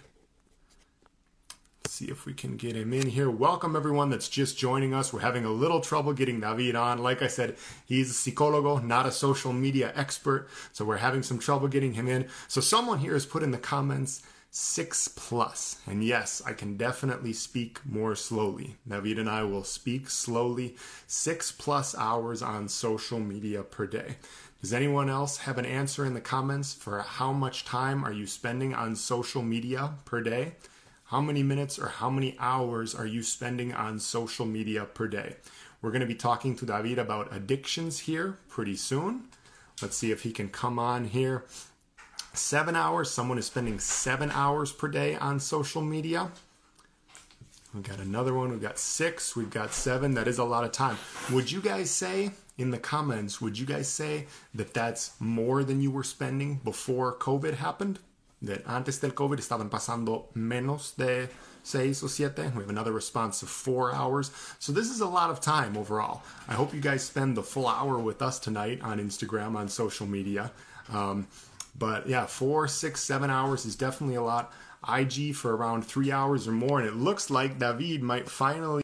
See 1.86 2.06
if 2.06 2.24
we 2.24 2.32
can 2.32 2.56
get 2.56 2.74
him 2.74 2.94
in 2.94 3.06
here. 3.06 3.30
Welcome 3.30 3.76
everyone 3.76 4.08
that's 4.08 4.30
just 4.30 4.56
joining 4.56 4.94
us. 4.94 5.12
We're 5.12 5.20
having 5.20 5.44
a 5.44 5.50
little 5.50 5.82
trouble 5.82 6.14
getting 6.14 6.40
David 6.40 6.74
on. 6.74 7.02
Like 7.02 7.20
I 7.20 7.26
said, 7.26 7.58
he's 7.84 8.10
a 8.10 8.14
psicólogo, 8.14 8.82
not 8.82 9.04
a 9.04 9.12
social 9.12 9.52
media 9.52 9.92
expert. 9.94 10.48
So 10.72 10.86
we're 10.86 10.96
having 10.96 11.22
some 11.22 11.38
trouble 11.38 11.68
getting 11.68 11.92
him 11.92 12.08
in. 12.08 12.26
So 12.48 12.62
someone 12.62 13.00
here 13.00 13.12
has 13.12 13.26
put 13.26 13.42
in 13.42 13.50
the 13.50 13.58
comments 13.58 14.22
six 14.56 15.08
plus. 15.08 15.80
And 15.84 16.04
yes, 16.04 16.40
I 16.46 16.52
can 16.52 16.76
definitely 16.76 17.32
speak 17.32 17.84
more 17.84 18.14
slowly. 18.14 18.76
David 18.86 19.18
and 19.18 19.28
I 19.28 19.42
will 19.42 19.64
speak 19.64 20.08
slowly, 20.08 20.76
six 21.08 21.50
plus 21.50 21.92
hours 21.98 22.40
on 22.40 22.68
social 22.68 23.18
media 23.18 23.64
per 23.64 23.88
day. 23.88 24.14
Does 24.60 24.72
anyone 24.72 25.10
else 25.10 25.38
have 25.38 25.58
an 25.58 25.66
answer 25.66 26.04
in 26.06 26.14
the 26.14 26.20
comments 26.20 26.72
for 26.72 27.00
how 27.00 27.32
much 27.32 27.64
time 27.64 28.04
are 28.04 28.12
you 28.12 28.28
spending 28.28 28.72
on 28.72 28.94
social 28.94 29.42
media 29.42 29.94
per 30.04 30.20
day? 30.20 30.52
How 31.06 31.20
many 31.20 31.42
minutes 31.42 31.76
or 31.76 31.88
how 31.88 32.08
many 32.08 32.36
hours 32.38 32.94
are 32.94 33.06
you 33.06 33.24
spending 33.24 33.74
on 33.74 33.98
social 33.98 34.46
media 34.46 34.84
per 34.84 35.08
day? 35.08 35.34
We're 35.82 35.90
going 35.90 36.00
to 36.00 36.06
be 36.06 36.14
talking 36.14 36.54
to 36.56 36.64
David 36.64 37.00
about 37.00 37.34
addictions 37.34 37.98
here 37.98 38.38
pretty 38.48 38.76
soon. 38.76 39.24
Let's 39.82 39.96
see 39.96 40.12
if 40.12 40.22
he 40.22 40.30
can 40.30 40.48
come 40.48 40.78
on 40.78 41.06
here 41.06 41.44
seven 42.36 42.76
hours. 42.76 43.10
Someone 43.10 43.38
is 43.38 43.46
spending 43.46 43.78
seven 43.78 44.30
hours 44.30 44.72
per 44.72 44.88
day 44.88 45.16
on 45.16 45.40
social 45.40 45.82
media. 45.82 46.30
We've 47.74 47.82
got 47.82 47.98
another 47.98 48.34
one. 48.34 48.50
We've 48.50 48.62
got 48.62 48.78
six. 48.78 49.34
We've 49.34 49.50
got 49.50 49.72
seven. 49.72 50.14
That 50.14 50.28
is 50.28 50.38
a 50.38 50.44
lot 50.44 50.64
of 50.64 50.70
time. 50.70 50.96
Would 51.32 51.50
you 51.50 51.60
guys 51.60 51.90
say 51.90 52.30
in 52.56 52.70
the 52.70 52.78
comments, 52.78 53.40
would 53.40 53.58
you 53.58 53.66
guys 53.66 53.88
say 53.88 54.26
that 54.54 54.72
that's 54.72 55.12
more 55.18 55.64
than 55.64 55.80
you 55.80 55.90
were 55.90 56.04
spending 56.04 56.60
before 56.62 57.16
COVID 57.16 57.54
happened? 57.54 57.98
That 58.42 58.62
antes 58.68 58.98
del 58.98 59.10
COVID 59.10 59.38
estaban 59.38 59.70
pasando 59.70 60.26
menos 60.36 60.94
de 60.96 61.28
seis 61.64 62.04
o 62.04 62.06
siete. 62.06 62.52
We 62.54 62.60
have 62.60 62.70
another 62.70 62.92
response 62.92 63.42
of 63.42 63.48
four 63.48 63.92
hours. 63.92 64.30
So 64.60 64.70
this 64.70 64.90
is 64.90 65.00
a 65.00 65.08
lot 65.08 65.30
of 65.30 65.40
time 65.40 65.76
overall. 65.76 66.22
I 66.46 66.52
hope 66.52 66.74
you 66.74 66.80
guys 66.80 67.02
spend 67.02 67.36
the 67.36 67.42
full 67.42 67.66
hour 67.66 67.98
with 67.98 68.22
us 68.22 68.38
tonight 68.38 68.80
on 68.82 69.00
Instagram, 69.00 69.56
on 69.56 69.68
social 69.68 70.06
media. 70.06 70.52
Um, 70.92 71.26
but 71.76 72.08
yeah, 72.08 72.26
four, 72.26 72.68
six, 72.68 73.02
seven 73.02 73.30
hours 73.30 73.64
is 73.64 73.76
definitely 73.76 74.16
a 74.16 74.22
lot. 74.22 74.52
IG 74.86 75.34
for 75.34 75.56
around 75.56 75.82
three 75.82 76.12
hours 76.12 76.46
or 76.46 76.52
more, 76.52 76.78
and 76.78 76.88
it 76.88 76.94
looks 76.94 77.30
like 77.30 77.58
David 77.58 78.02
might 78.02 78.28
finally. 78.28 78.82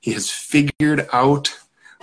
He 0.00 0.12
has 0.12 0.30
figured 0.30 1.08
out 1.12 1.54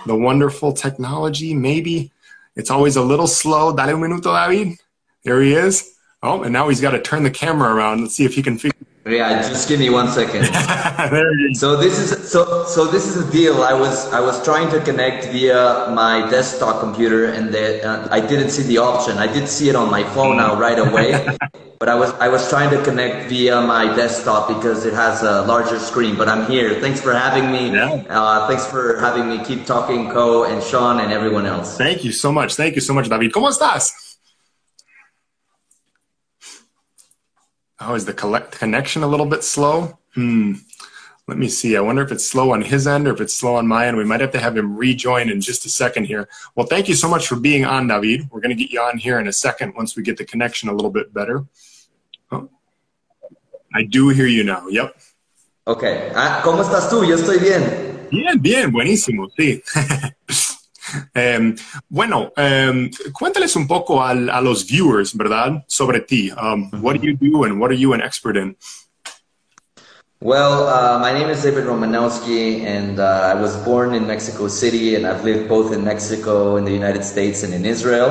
the 0.06 0.14
wonderful 0.14 0.72
technology. 0.72 1.54
Maybe 1.54 2.12
it's 2.56 2.70
always 2.70 2.96
a 2.96 3.02
little 3.02 3.26
slow. 3.26 3.74
Dale 3.74 3.96
un 3.96 4.00
minuto, 4.00 4.32
David. 4.32 4.78
There 5.24 5.40
he 5.40 5.54
is. 5.54 5.96
Oh, 6.22 6.42
and 6.42 6.52
now 6.52 6.68
he's 6.68 6.80
got 6.80 6.92
to 6.92 7.02
turn 7.02 7.22
the 7.22 7.30
camera 7.30 7.74
around. 7.74 8.02
Let's 8.02 8.14
see 8.14 8.24
if 8.24 8.34
he 8.34 8.42
can 8.42 8.56
figure. 8.56 8.73
Yeah, 9.06 9.42
just 9.42 9.68
give 9.68 9.80
me 9.80 9.90
one 9.90 10.08
second. 10.08 10.46
so 11.54 11.76
this 11.76 11.98
is 11.98 12.30
so 12.30 12.64
so 12.64 12.86
this 12.86 13.06
is 13.06 13.28
a 13.28 13.30
deal. 13.30 13.62
I 13.62 13.74
was 13.74 14.10
I 14.14 14.20
was 14.20 14.42
trying 14.42 14.70
to 14.70 14.80
connect 14.80 15.26
via 15.26 15.92
my 15.92 16.26
desktop 16.30 16.80
computer, 16.80 17.26
and 17.26 17.52
the, 17.52 17.84
uh, 17.84 18.08
I 18.10 18.20
didn't 18.20 18.48
see 18.48 18.62
the 18.62 18.78
option. 18.78 19.18
I 19.18 19.26
did 19.26 19.46
see 19.46 19.68
it 19.68 19.76
on 19.76 19.90
my 19.90 20.04
phone 20.14 20.38
now 20.38 20.58
right 20.58 20.78
away, 20.78 21.12
but 21.78 21.90
I 21.90 21.94
was 21.94 22.12
I 22.12 22.28
was 22.28 22.48
trying 22.48 22.70
to 22.70 22.82
connect 22.82 23.28
via 23.28 23.60
my 23.60 23.94
desktop 23.94 24.48
because 24.48 24.86
it 24.86 24.94
has 24.94 25.22
a 25.22 25.42
larger 25.42 25.78
screen. 25.78 26.16
But 26.16 26.30
I'm 26.30 26.46
here. 26.46 26.80
Thanks 26.80 27.02
for 27.02 27.12
having 27.12 27.52
me. 27.52 27.76
Yeah. 27.76 28.08
Uh, 28.08 28.48
thanks 28.48 28.64
for 28.64 28.98
having 29.00 29.28
me. 29.28 29.44
Keep 29.44 29.66
talking, 29.66 30.12
Co 30.12 30.44
and 30.44 30.62
Sean 30.62 31.00
and 31.00 31.12
everyone 31.12 31.44
else. 31.44 31.76
Thank 31.76 32.04
you 32.04 32.12
so 32.12 32.32
much. 32.32 32.54
Thank 32.54 32.74
you 32.74 32.80
so 32.80 32.94
much, 32.94 33.10
David. 33.10 33.32
¿Cómo 33.32 33.50
estás? 33.50 34.13
Oh, 37.86 37.94
is 37.94 38.06
the 38.06 38.14
collect 38.14 38.58
connection 38.58 39.02
a 39.02 39.06
little 39.06 39.26
bit 39.26 39.44
slow? 39.44 39.98
Hmm. 40.14 40.54
Let 41.26 41.38
me 41.38 41.48
see. 41.48 41.76
I 41.76 41.80
wonder 41.80 42.02
if 42.02 42.12
it's 42.12 42.24
slow 42.24 42.52
on 42.52 42.62
his 42.62 42.86
end 42.86 43.06
or 43.08 43.14
if 43.14 43.20
it's 43.20 43.34
slow 43.34 43.56
on 43.56 43.66
my 43.66 43.86
end. 43.86 43.96
We 43.96 44.04
might 44.04 44.20
have 44.20 44.32
to 44.32 44.40
have 44.40 44.56
him 44.56 44.76
rejoin 44.76 45.30
in 45.30 45.40
just 45.40 45.64
a 45.64 45.70
second 45.70 46.04
here. 46.04 46.28
Well, 46.54 46.66
thank 46.66 46.88
you 46.88 46.94
so 46.94 47.08
much 47.08 47.26
for 47.28 47.36
being 47.36 47.64
on, 47.64 47.88
David. 47.88 48.28
We're 48.30 48.40
going 48.40 48.56
to 48.56 48.62
get 48.62 48.70
you 48.70 48.80
on 48.80 48.98
here 48.98 49.18
in 49.18 49.26
a 49.26 49.32
second 49.32 49.74
once 49.74 49.96
we 49.96 50.02
get 50.02 50.18
the 50.18 50.24
connection 50.24 50.68
a 50.68 50.74
little 50.74 50.90
bit 50.90 51.14
better. 51.14 51.44
Oh. 52.30 52.50
I 53.74 53.84
do 53.84 54.10
hear 54.10 54.26
you 54.26 54.44
now. 54.44 54.66
Yep. 54.68 54.96
Okay. 55.66 56.12
Ah, 56.14 56.42
¿Cómo 56.44 56.62
estás 56.62 56.90
tú? 56.90 57.04
Yo 57.04 57.16
estoy 57.16 57.38
bien. 57.38 58.08
Bien, 58.10 58.40
bien. 58.40 58.70
Buenísimo. 58.70 59.28
Sí. 59.36 59.62
Eh, 61.14 61.54
bueno, 61.88 62.32
eh, 62.36 62.90
cuéntales 63.12 63.56
un 63.56 63.66
poco 63.66 64.02
al, 64.02 64.28
a 64.30 64.40
los 64.40 64.66
viewers, 64.66 65.16
¿verdad? 65.16 65.64
Sobre 65.66 66.00
ti. 66.00 66.30
Um, 66.30 66.70
what 66.82 66.96
do 66.96 67.06
you 67.06 67.16
do 67.16 67.44
and 67.44 67.60
what 67.60 67.70
are 67.70 67.78
you 67.78 67.92
an 67.94 68.00
expert 68.00 68.36
in? 68.36 68.56
Well, 70.20 70.68
uh, 70.68 70.98
my 71.00 71.12
name 71.12 71.28
is 71.28 71.42
David 71.42 71.64
Romanowski, 71.64 72.64
and 72.64 72.98
uh, 72.98 73.30
I 73.30 73.34
was 73.34 73.56
born 73.62 73.92
in 73.92 74.06
Mexico 74.06 74.48
City, 74.48 74.94
and 74.94 75.06
I've 75.06 75.22
lived 75.22 75.50
both 75.50 75.70
in 75.72 75.84
Mexico, 75.84 76.56
in 76.56 76.64
the 76.64 76.72
United 76.72 77.04
States, 77.04 77.42
and 77.42 77.52
in 77.52 77.66
Israel. 77.66 78.08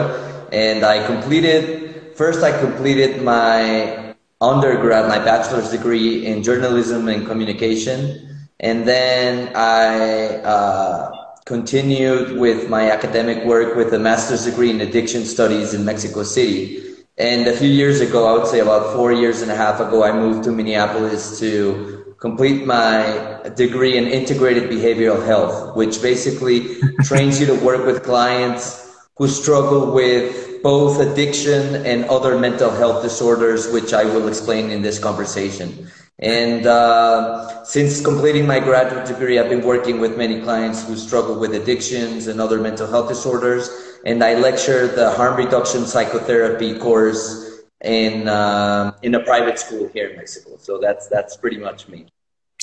And 0.52 0.86
I 0.86 1.04
completed, 1.08 2.16
first, 2.16 2.44
I 2.44 2.56
completed 2.60 3.24
my 3.24 4.14
undergrad, 4.40 5.08
my 5.08 5.18
bachelor's 5.18 5.72
degree 5.72 6.28
in 6.28 6.44
journalism 6.44 7.08
and 7.08 7.26
communication. 7.26 8.46
And 8.60 8.88
then 8.88 9.52
I 9.56 10.38
uh, 10.44 11.23
continued 11.46 12.40
with 12.40 12.70
my 12.70 12.90
academic 12.90 13.44
work 13.44 13.76
with 13.76 13.94
a 13.94 14.00
master's 14.00 14.46
degree 14.46 14.70
in 14.70 14.80
addiction 14.82 15.26
studies 15.26 15.74
in 15.74 15.84
Mexico 15.84 16.24
City. 16.24 16.82
And 17.18 17.48
a 17.48 17.56
few 17.56 17.70
years 17.70 18.00
ago, 18.00 18.26
I 18.26 18.38
would 18.38 18.48
say 18.48 18.60
about 18.60 18.96
four 18.96 19.12
years 19.12 19.42
and 19.42 19.52
a 19.52 19.56
half 19.56 19.80
ago, 19.80 20.04
I 20.04 20.14
moved 20.14 20.46
to 20.46 20.52
Minneapolis 20.52 21.40
to 21.40 22.16
complete 22.20 22.66
my 22.66 23.42
degree 23.58 23.98
in 23.98 24.08
integrated 24.08 24.70
behavioral 24.70 25.24
health, 25.26 25.76
which 25.76 26.02
basically 26.02 26.78
trains 27.04 27.40
you 27.40 27.46
to 27.48 27.56
work 27.56 27.86
with 27.86 28.04
clients 28.04 28.96
who 29.18 29.28
struggle 29.28 29.94
with 29.94 30.64
both 30.64 31.02
addiction 31.02 31.86
and 31.86 32.06
other 32.06 32.40
mental 32.40 32.72
health 32.72 33.04
disorders, 33.04 33.70
which 33.72 33.94
I 33.94 34.06
will 34.06 34.30
explain 34.30 34.72
in 34.72 34.82
this 34.82 34.98
conversation. 34.98 35.92
And 36.20 36.66
uh, 36.66 37.64
since 37.64 38.02
completing 38.02 38.46
my 38.46 38.60
graduate 38.60 39.08
degree, 39.08 39.40
I've 39.40 39.50
been 39.50 39.66
working 39.66 40.00
with 40.00 40.18
many 40.18 40.42
clients 40.42 40.86
who 40.88 40.96
struggle 40.96 41.40
with 41.40 41.54
addictions 41.54 42.28
and 42.28 42.40
other 42.40 42.60
mental 42.60 42.88
health 42.88 43.10
disorders. 43.10 43.70
And 44.06 44.24
I 44.24 44.36
lecture 44.36 44.88
the 44.88 45.12
harm 45.12 45.38
reduction 45.38 45.86
psychotherapy 45.86 46.78
course 46.78 47.62
in 47.82 48.28
uh, 48.28 48.94
in 49.02 49.16
a 49.16 49.20
private 49.22 49.60
school 49.60 49.90
here 49.94 50.10
in 50.10 50.18
Mexico. 50.18 50.58
So 50.58 50.78
that's 50.78 51.08
that's 51.08 51.36
pretty 51.36 51.58
much 51.58 51.88
me. 51.88 52.08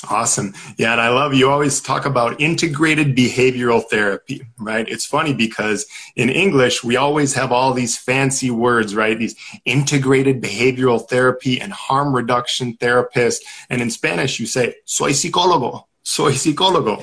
Awesome. 0.08 0.54
Yeah, 0.78 0.92
and 0.92 1.00
I 1.00 1.10
love 1.10 1.34
you 1.34 1.50
always 1.50 1.78
talk 1.80 2.06
about 2.06 2.40
integrated 2.40 3.14
behavioral 3.14 3.84
therapy, 3.84 4.46
right? 4.58 4.88
It's 4.88 5.04
funny 5.04 5.34
because 5.34 5.84
in 6.16 6.30
English, 6.30 6.82
we 6.82 6.96
always 6.96 7.34
have 7.34 7.52
all 7.52 7.74
these 7.74 7.98
fancy 7.98 8.50
words, 8.50 8.94
right? 8.94 9.18
These 9.18 9.36
integrated 9.66 10.40
behavioral 10.40 11.06
therapy 11.06 11.60
and 11.60 11.72
harm 11.72 12.14
reduction 12.14 12.78
therapist. 12.78 13.44
And 13.68 13.82
in 13.82 13.90
Spanish, 13.90 14.40
you 14.40 14.46
say, 14.46 14.76
soy 14.86 15.10
psicólogo, 15.10 15.84
soy 16.02 16.32
psicólogo. 16.32 16.98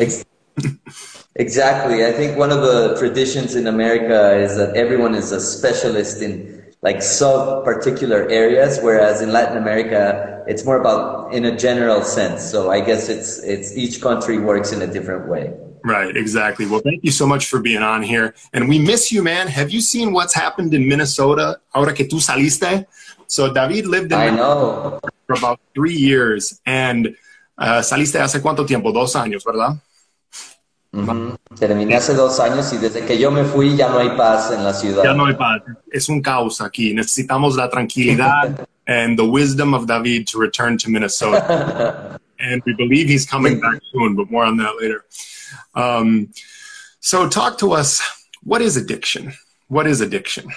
Exactly. 1.35 2.03
I 2.03 2.11
think 2.13 2.35
one 2.35 2.49
of 2.51 2.61
the 2.61 2.95
traditions 2.97 3.53
in 3.53 3.67
America 3.67 4.35
is 4.37 4.57
that 4.57 4.75
everyone 4.75 5.13
is 5.13 5.31
a 5.31 5.39
specialist 5.39 6.23
in 6.23 6.56
like 6.81 7.01
sub 7.01 7.63
particular 7.63 8.29
areas, 8.29 8.79
whereas 8.81 9.21
in 9.21 9.31
Latin 9.31 9.57
America, 9.57 10.43
it's 10.47 10.63
more 10.63 10.79
about 10.79 11.33
in 11.33 11.45
a 11.45 11.57
general 11.57 12.03
sense. 12.03 12.43
So 12.43 12.71
I 12.71 12.81
guess 12.81 13.09
it's, 13.09 13.39
it's 13.39 13.75
each 13.75 14.01
country 14.01 14.37
works 14.37 14.71
in 14.71 14.81
a 14.81 14.87
different 14.87 15.27
way. 15.27 15.53
Right, 15.83 16.15
exactly. 16.15 16.65
Well, 16.65 16.81
thank 16.81 17.03
you 17.03 17.11
so 17.11 17.25
much 17.25 17.47
for 17.47 17.59
being 17.59 17.81
on 17.81 18.03
here. 18.03 18.35
And 18.53 18.67
we 18.67 18.77
miss 18.77 19.11
you, 19.11 19.23
man. 19.23 19.47
Have 19.47 19.71
you 19.71 19.81
seen 19.81 20.11
what's 20.11 20.33
happened 20.33 20.73
in 20.73 20.87
Minnesota 20.87 21.59
ahora 21.73 21.93
que 21.93 22.05
tú 22.05 22.19
saliste? 22.19 22.85
So 23.27 23.53
David 23.53 23.87
lived 23.87 24.11
in 24.11 24.19
I 24.19 24.29
know. 24.29 24.99
for 25.27 25.35
about 25.35 25.59
three 25.73 25.95
years. 25.95 26.59
And 26.65 27.15
uh, 27.57 27.81
saliste 27.81 28.19
hace 28.19 28.41
cuánto 28.41 28.65
tiempo? 28.65 28.91
Dos 28.91 29.15
años, 29.15 29.43
¿verdad? 29.45 29.79
Terminé 31.59 31.95
hace 31.95 32.13
dos 32.13 32.39
años 32.39 32.71
y 32.73 32.77
desde 32.77 33.05
que 33.05 33.17
yo 33.17 33.29
me 33.29 33.43
fui 33.43 33.75
ya 33.75 33.89
no 33.89 33.99
hay 33.99 34.09
paz 34.17 34.51
en 34.51 34.63
la 34.63 34.73
ciudad. 34.73 35.03
Ya 35.03 35.13
no 35.13 35.25
hay 35.25 35.35
paz. 35.35 35.61
Es 35.91 36.09
un 36.09 36.21
caos 36.21 36.61
aquí. 36.61 36.93
Necesitamos 36.93 37.55
la 37.55 37.69
tranquilidad 37.69 38.67
and 38.87 39.17
the 39.19 39.25
wisdom 39.25 39.73
of 39.73 39.85
David 39.85 40.27
to 40.27 40.39
return 40.39 40.77
to 40.77 40.89
Minnesota. 40.89 42.19
and 42.39 42.61
we 42.65 42.73
believe 42.73 43.07
he's 43.07 43.25
coming 43.25 43.59
back 43.59 43.81
soon, 43.91 44.15
but 44.15 44.31
more 44.31 44.45
on 44.45 44.57
that 44.57 44.75
later. 44.79 45.05
Um, 45.75 46.31
so, 46.99 47.27
talk 47.27 47.57
to 47.59 47.73
us. 47.73 48.01
What 48.43 48.61
is 48.61 48.77
addiction? 48.77 49.33
What 49.67 49.87
is 49.87 50.01
addiction? 50.01 50.51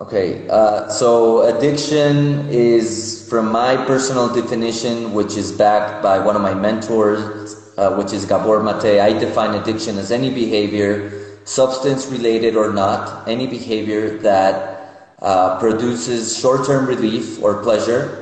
Okay, 0.00 0.48
uh, 0.48 0.88
so 0.88 1.42
addiction 1.42 2.48
is, 2.48 3.28
from 3.28 3.52
my 3.52 3.76
personal 3.84 4.32
definition, 4.32 5.12
which 5.12 5.36
is 5.36 5.52
backed 5.52 6.02
by 6.02 6.18
one 6.18 6.36
of 6.36 6.42
my 6.42 6.54
mentors, 6.54 7.59
uh, 7.80 7.96
which 7.96 8.12
is 8.12 8.26
Gabor 8.26 8.62
Mate. 8.62 9.00
I 9.00 9.16
define 9.18 9.54
addiction 9.54 9.96
as 9.96 10.12
any 10.12 10.28
behavior, 10.28 11.40
substance 11.44 12.06
related 12.06 12.54
or 12.54 12.72
not, 12.72 13.26
any 13.26 13.46
behavior 13.46 14.18
that 14.18 15.16
uh, 15.22 15.58
produces 15.58 16.36
short 16.36 16.66
term 16.66 16.84
relief 16.86 17.42
or 17.42 17.62
pleasure. 17.62 18.20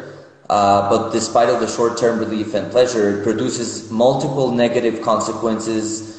Uh, 0.48 0.88
but 0.88 1.12
despite 1.12 1.50
of 1.50 1.60
the 1.60 1.68
short-term 1.68 2.18
relief 2.18 2.54
and 2.54 2.70
pleasure, 2.70 3.20
it 3.20 3.22
produces 3.22 3.90
multiple 3.90 4.50
negative 4.50 5.02
consequences 5.02 6.18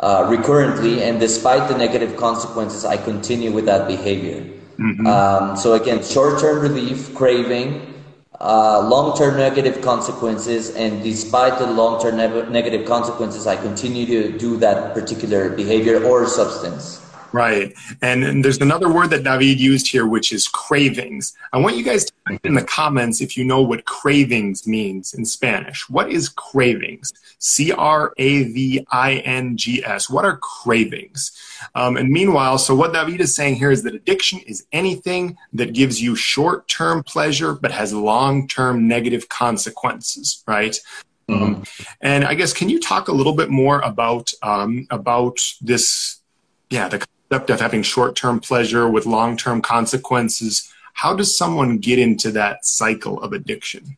uh, 0.00 0.26
recurrently, 0.28 1.02
and 1.02 1.18
despite 1.18 1.66
the 1.66 1.78
negative 1.78 2.14
consequences, 2.16 2.84
I 2.84 2.98
continue 2.98 3.52
with 3.52 3.64
that 3.64 3.88
behavior. 3.88 4.44
Mm-hmm. 4.78 5.06
Um, 5.06 5.56
so 5.56 5.72
again, 5.72 6.02
short-term 6.04 6.60
relief, 6.60 7.14
craving, 7.14 7.89
uh, 8.40 8.88
long-term 8.88 9.36
negative 9.36 9.82
consequences 9.82 10.70
and 10.70 11.02
despite 11.02 11.58
the 11.58 11.66
long-term 11.66 12.16
ne- 12.16 12.48
negative 12.48 12.86
consequences 12.86 13.46
i 13.46 13.54
continue 13.54 14.06
to 14.06 14.38
do 14.38 14.56
that 14.56 14.94
particular 14.94 15.50
behavior 15.50 16.02
or 16.04 16.26
substance 16.26 17.09
Right. 17.32 17.74
And, 18.02 18.24
and, 18.24 18.44
there's 18.44 18.58
another 18.58 18.92
word 18.92 19.10
that 19.10 19.22
David 19.22 19.60
used 19.60 19.86
here, 19.86 20.06
which 20.06 20.32
is 20.32 20.48
cravings. 20.48 21.34
I 21.52 21.58
want 21.58 21.76
you 21.76 21.84
guys 21.84 22.06
to 22.06 22.12
type 22.26 22.44
in 22.44 22.54
the 22.54 22.64
comments 22.64 23.20
if 23.20 23.36
you 23.36 23.44
know 23.44 23.62
what 23.62 23.84
cravings 23.84 24.66
means 24.66 25.14
in 25.14 25.24
Spanish. 25.24 25.88
What 25.88 26.10
is 26.10 26.28
cravings? 26.28 27.12
C 27.38 27.70
R 27.72 28.12
A 28.18 28.44
V 28.44 28.84
I 28.90 29.14
N 29.18 29.56
G 29.56 29.84
S. 29.84 30.10
What 30.10 30.24
are 30.24 30.38
cravings? 30.38 31.32
Um, 31.74 31.96
and 31.96 32.08
meanwhile, 32.10 32.58
so 32.58 32.74
what 32.74 32.92
David 32.92 33.20
is 33.20 33.34
saying 33.34 33.56
here 33.56 33.70
is 33.70 33.82
that 33.84 33.94
addiction 33.94 34.40
is 34.40 34.66
anything 34.72 35.36
that 35.52 35.72
gives 35.72 36.02
you 36.02 36.16
short 36.16 36.66
term 36.68 37.02
pleasure 37.04 37.54
but 37.54 37.70
has 37.70 37.92
long 37.92 38.48
term 38.48 38.88
negative 38.88 39.28
consequences, 39.28 40.42
right? 40.48 40.78
Mm-hmm. 41.30 41.42
Um, 41.42 41.64
and 42.00 42.24
I 42.24 42.34
guess, 42.34 42.52
can 42.52 42.68
you 42.68 42.80
talk 42.80 43.08
a 43.08 43.12
little 43.12 43.34
bit 43.34 43.50
more 43.50 43.80
about 43.80 44.32
um, 44.42 44.86
about 44.90 45.38
this? 45.60 46.16
Yeah, 46.70 46.88
the 46.88 47.04
concept 47.30 47.50
of 47.50 47.60
having 47.60 47.82
short 47.82 48.16
term 48.16 48.40
pleasure 48.40 48.88
with 48.88 49.06
long 49.06 49.36
term 49.36 49.62
consequences. 49.62 50.72
How 50.94 51.14
does 51.14 51.36
someone 51.36 51.78
get 51.78 51.98
into 51.98 52.32
that 52.32 52.64
cycle 52.64 53.22
of 53.22 53.32
addiction? 53.32 53.96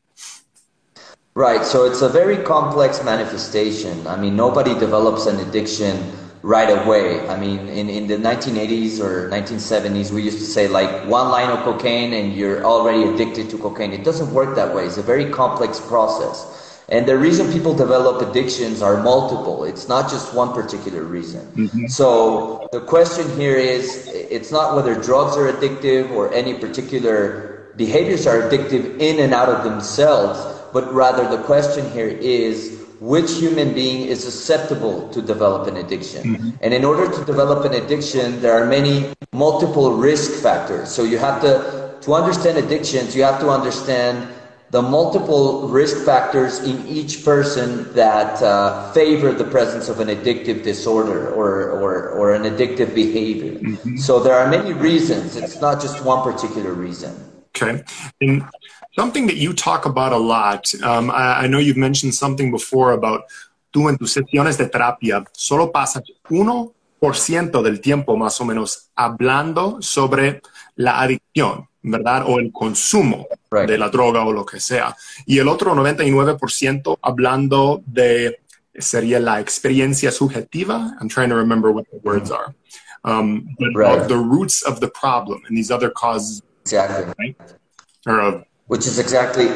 Right. 1.34 1.64
So 1.64 1.86
it's 1.86 2.02
a 2.02 2.10
very 2.10 2.36
complex 2.44 3.02
manifestation. 3.02 4.06
I 4.06 4.16
mean, 4.16 4.36
nobody 4.36 4.74
develops 4.78 5.24
an 5.24 5.40
addiction 5.48 6.12
right 6.42 6.68
away. 6.68 7.26
I 7.28 7.40
mean, 7.40 7.68
in, 7.68 7.88
in 7.88 8.06
the 8.06 8.16
1980s 8.16 9.00
or 9.00 9.30
1970s, 9.30 10.10
we 10.10 10.22
used 10.22 10.38
to 10.38 10.44
say 10.44 10.68
like 10.68 10.90
one 11.08 11.30
line 11.30 11.48
of 11.48 11.64
cocaine 11.64 12.12
and 12.12 12.34
you're 12.34 12.62
already 12.64 13.04
addicted 13.04 13.48
to 13.50 13.56
cocaine. 13.56 13.94
It 13.94 14.04
doesn't 14.04 14.30
work 14.34 14.54
that 14.56 14.74
way. 14.74 14.84
It's 14.84 14.98
a 14.98 15.02
very 15.02 15.30
complex 15.30 15.80
process. 15.80 16.71
And 16.92 17.06
the 17.06 17.16
reason 17.16 17.50
people 17.50 17.72
develop 17.72 18.20
addictions 18.20 18.82
are 18.82 19.02
multiple. 19.02 19.64
It's 19.64 19.88
not 19.88 20.10
just 20.10 20.34
one 20.34 20.52
particular 20.52 21.02
reason. 21.02 21.40
Mm-hmm. 21.56 21.86
So 21.86 22.68
the 22.70 22.82
question 22.82 23.24
here 23.40 23.56
is 23.56 24.06
it's 24.12 24.52
not 24.52 24.76
whether 24.76 24.94
drugs 24.94 25.34
are 25.38 25.50
addictive 25.50 26.10
or 26.10 26.30
any 26.34 26.52
particular 26.52 27.72
behaviors 27.76 28.26
are 28.26 28.42
addictive 28.42 29.00
in 29.00 29.20
and 29.20 29.32
out 29.32 29.48
of 29.48 29.64
themselves, 29.64 30.38
but 30.74 30.92
rather 30.92 31.26
the 31.34 31.42
question 31.44 31.90
here 31.92 32.08
is 32.08 32.78
which 33.00 33.32
human 33.38 33.72
being 33.72 34.06
is 34.06 34.22
susceptible 34.22 35.08
to 35.08 35.22
develop 35.22 35.66
an 35.68 35.78
addiction. 35.78 36.22
Mm-hmm. 36.22 36.50
And 36.60 36.74
in 36.74 36.84
order 36.84 37.10
to 37.10 37.24
develop 37.24 37.64
an 37.64 37.72
addiction, 37.72 38.42
there 38.42 38.52
are 38.52 38.66
many 38.66 39.14
multiple 39.32 39.96
risk 39.96 40.42
factors. 40.42 40.90
So 40.92 41.04
you 41.04 41.16
have 41.16 41.40
to, 41.40 41.96
to 42.02 42.12
understand 42.12 42.58
addictions, 42.58 43.16
you 43.16 43.22
have 43.22 43.40
to 43.40 43.48
understand 43.48 44.28
the 44.72 44.82
multiple 44.82 45.68
risk 45.68 46.04
factors 46.04 46.58
in 46.64 46.84
each 46.88 47.24
person 47.24 47.92
that 47.92 48.42
uh, 48.42 48.90
favor 48.92 49.30
the 49.32 49.44
presence 49.44 49.88
of 49.88 50.00
an 50.00 50.08
addictive 50.08 50.64
disorder 50.64 51.28
or, 51.28 51.70
or, 51.78 52.08
or 52.08 52.32
an 52.32 52.44
addictive 52.44 52.94
behavior. 52.94 53.52
Mm-hmm. 53.60 53.96
So 53.98 54.18
there 54.18 54.34
are 54.34 54.48
many 54.48 54.72
reasons. 54.72 55.36
It's 55.36 55.60
not 55.60 55.80
just 55.80 56.02
one 56.02 56.22
particular 56.22 56.72
reason. 56.72 57.12
Okay. 57.54 57.84
And 58.22 58.42
Something 58.94 59.26
that 59.28 59.36
you 59.36 59.54
talk 59.54 59.86
about 59.86 60.12
a 60.12 60.18
lot, 60.18 60.68
um, 60.82 61.10
I, 61.10 61.44
I, 61.44 61.46
know 61.46 61.58
you've 61.58 61.78
mentioned 61.78 62.14
something 62.14 62.50
before 62.50 62.92
about 62.92 63.24
tú 63.72 63.88
en 63.88 63.96
tus 63.96 64.12
sesiones 64.12 64.58
de 64.58 64.68
terapia 64.68 65.24
solo 65.32 65.72
pasas 65.72 66.02
1% 66.28 67.62
del 67.62 67.80
tiempo 67.80 68.18
más 68.18 68.38
o 68.42 68.44
menos 68.44 68.90
hablando 68.94 69.80
sobre 69.80 70.42
la 70.76 71.00
adicción, 71.00 71.66
¿verdad? 71.82 72.24
O 72.26 72.38
el 72.38 72.52
consumo 72.52 73.26
right. 73.50 73.68
de 73.68 73.78
la 73.78 73.88
droga 73.88 74.24
o 74.24 74.32
lo 74.32 74.44
que 74.44 74.60
sea. 74.60 74.96
Y 75.26 75.38
el 75.38 75.48
otro 75.48 75.74
99% 75.74 76.98
hablando 77.02 77.82
de, 77.86 78.40
sería 78.74 79.20
la 79.20 79.40
experiencia 79.40 80.10
subjetiva. 80.10 80.96
I'm 81.00 81.08
trying 81.08 81.30
to 81.30 81.36
remember 81.36 81.70
what 81.70 81.84
the 81.90 81.98
words 82.02 82.30
are. 82.30 82.54
Um, 83.04 83.56
but 83.58 83.74
right. 83.74 84.06
the 84.06 84.16
roots 84.16 84.62
of 84.62 84.80
the 84.80 84.88
problem 84.88 85.42
and 85.48 85.56
these 85.56 85.72
other 85.72 85.90
causes. 85.90 86.42
Exactly. 86.62 87.12
Right? 87.18 87.36
Or 88.06 88.44
which 88.68 88.86
is 88.86 88.98
exactly 88.98 89.48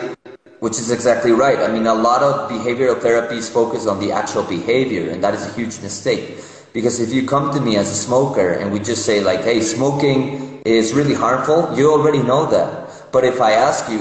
which 0.60 0.78
is 0.78 0.90
exactly 0.90 1.32
right. 1.32 1.58
I 1.58 1.68
mean, 1.68 1.86
a 1.86 1.94
lot 1.94 2.22
of 2.22 2.50
behavioral 2.50 2.98
therapies 2.98 3.50
focus 3.50 3.86
on 3.86 4.00
the 4.00 4.10
actual 4.10 4.42
behavior, 4.42 5.10
and 5.10 5.22
that 5.22 5.34
is 5.34 5.46
a 5.46 5.52
huge 5.52 5.80
mistake. 5.80 6.38
Because 6.76 7.00
if 7.00 7.10
you 7.10 7.24
come 7.24 7.54
to 7.54 7.60
me 7.62 7.78
as 7.78 7.90
a 7.90 7.94
smoker 7.94 8.52
and 8.52 8.70
we 8.70 8.78
just 8.80 9.06
say 9.06 9.24
like, 9.24 9.40
"Hey, 9.40 9.62
smoking 9.62 10.60
is 10.66 10.92
really 10.92 11.14
harmful," 11.14 11.72
you 11.74 11.90
already 11.90 12.22
know 12.22 12.44
that. 12.52 12.70
But 13.12 13.24
if 13.24 13.40
I 13.40 13.52
ask 13.52 13.88
you, 13.88 14.00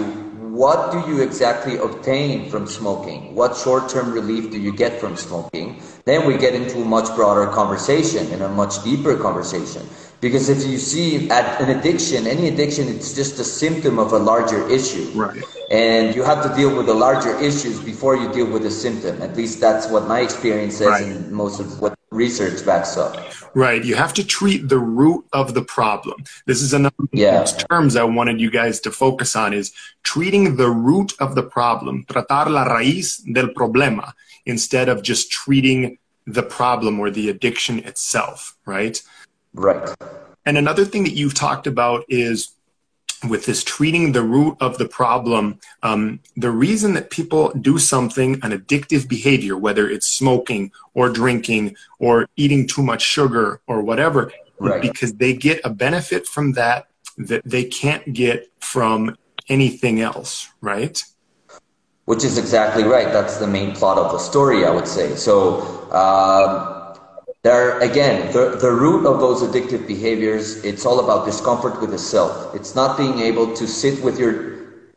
what 0.63 0.91
do 0.91 1.00
you 1.08 1.22
exactly 1.22 1.77
obtain 1.77 2.50
from 2.50 2.67
smoking? 2.67 3.34
What 3.34 3.55
short-term 3.55 4.12
relief 4.12 4.51
do 4.51 4.60
you 4.60 4.74
get 4.84 5.00
from 5.00 5.15
smoking? 5.15 5.79
Then 6.03 6.27
we 6.27 6.38
get 6.38 6.53
into 6.53 6.82
a 6.82 6.88
much 6.96 7.15
broader 7.15 7.48
conversation 7.48 8.27
and 8.34 8.41
a 8.41 8.50
much 8.50 8.84
deeper 8.84 9.15
conversation. 9.15 9.84
Because 10.20 10.50
if 10.50 10.67
you 10.67 10.77
see 10.77 11.29
an 11.29 11.70
addiction, 11.70 12.27
any 12.27 12.50
addiction, 12.50 12.89
it's 12.89 13.13
just 13.15 13.39
a 13.39 13.46
symptom 13.46 14.00
of 14.00 14.12
a 14.12 14.20
larger 14.20 14.67
issue. 14.67 15.08
Right. 15.15 15.44
And 15.72 16.13
you 16.15 16.24
have 16.24 16.44
to 16.44 16.51
deal 16.60 16.75
with 16.75 16.88
the 16.88 16.98
larger 17.08 17.39
issues 17.39 17.79
before 17.79 18.15
you 18.17 18.27
deal 18.34 18.50
with 18.51 18.63
the 18.63 18.72
symptom. 18.72 19.22
At 19.22 19.38
least 19.38 19.62
that's 19.62 19.88
what 19.88 20.08
my 20.08 20.20
experience 20.20 20.75
says 20.77 20.88
right. 20.88 21.03
and 21.03 21.32
most 21.32 21.60
of 21.60 21.79
what 21.79 21.96
research 22.16 22.66
backs 22.66 22.98
up. 22.98 23.16
Right. 23.54 23.84
You 23.84 23.96
have 23.96 24.14
to 24.16 24.26
treat 24.26 24.68
the 24.68 24.80
root 24.80 25.26
of 25.32 25.54
the 25.54 25.62
problem. 25.64 26.24
This 26.46 26.62
is 26.62 26.74
another 26.74 26.96
yeah. 27.14 27.44
terms 27.70 27.96
I 27.96 28.04
wanted 28.04 28.42
you 28.42 28.52
guys 28.52 28.80
to 28.82 28.92
focus 28.92 29.36
on 29.36 29.54
is 29.54 29.72
treating 30.04 30.58
the 30.58 30.70
root 30.70 31.14
of 31.20 31.36
the 31.36 31.44
problem, 31.44 32.06
tratar 32.06 32.50
la 32.50 32.66
raíz 32.66 33.22
del 33.34 33.50
problema, 33.50 34.14
instead 34.46 34.90
of 34.90 35.04
just 35.04 35.32
treating 35.32 35.98
the 36.28 36.44
problem 36.44 37.00
or 37.00 37.10
the 37.10 37.30
addiction 37.30 37.80
itself, 37.80 38.56
right? 38.66 39.01
Right. 39.54 39.90
And 40.46 40.58
another 40.58 40.86
thing 40.86 41.04
that 41.04 41.14
you've 41.14 41.34
talked 41.34 41.68
about 41.68 42.04
is 42.10 42.56
with 43.28 43.46
this 43.46 43.64
treating 43.64 44.12
the 44.12 44.22
root 44.22 44.58
of 44.60 44.78
the 44.78 44.88
problem, 44.88 45.60
um, 45.84 46.20
the 46.36 46.51
reason 46.51 46.94
that 46.94 47.10
people 47.10 47.51
do 47.51 47.78
something, 47.78 48.36
an 48.44 48.51
addictive 48.51 49.08
behavior, 49.08 49.58
whether 49.58 49.90
it's 49.90 50.08
smoking 50.08 50.72
or 50.94 51.10
drinking 51.10 51.75
or 52.00 52.28
eating 52.36 52.68
too 52.68 52.84
much 52.84 53.01
sugar 53.01 53.62
or 53.68 53.82
whatever, 53.82 54.32
right. 54.60 54.82
because 54.82 55.14
they 55.14 55.34
get 55.34 55.62
a 55.64 55.70
benefit 55.70 56.28
from 56.28 56.54
that 56.54 56.88
that 57.18 57.42
they 57.46 57.64
can't 57.64 58.14
get 58.14 58.50
from 58.60 59.16
anything 59.50 60.01
else, 60.01 60.50
right? 60.62 61.01
Which 62.06 62.24
is 62.24 62.38
exactly 62.38 62.84
right. 62.84 63.12
That's 63.12 63.38
the 63.38 63.48
main 63.48 63.74
plot 63.74 63.98
of 63.98 64.12
the 64.12 64.20
story, 64.20 64.66
I 64.66 64.70
would 64.70 64.88
say. 64.88 65.16
So, 65.16 65.62
um, 65.92 66.75
there, 67.46 67.77
again, 67.79 68.34
the, 68.34 68.58
the 68.60 68.72
root 68.72 69.05
of 69.05 69.20
those 69.20 69.44
addictive 69.44 69.86
behaviors, 69.86 70.64
it's 70.66 70.84
all 70.84 71.00
about 71.00 71.27
discomfort 71.27 71.79
with 71.79 71.92
the 71.92 71.98
self. 72.00 72.55
It's 72.55 72.74
not 72.74 72.98
being 72.98 73.20
able 73.20 73.53
to 73.53 73.68
sit 73.68 74.03
with 74.03 74.18
your, 74.18 74.34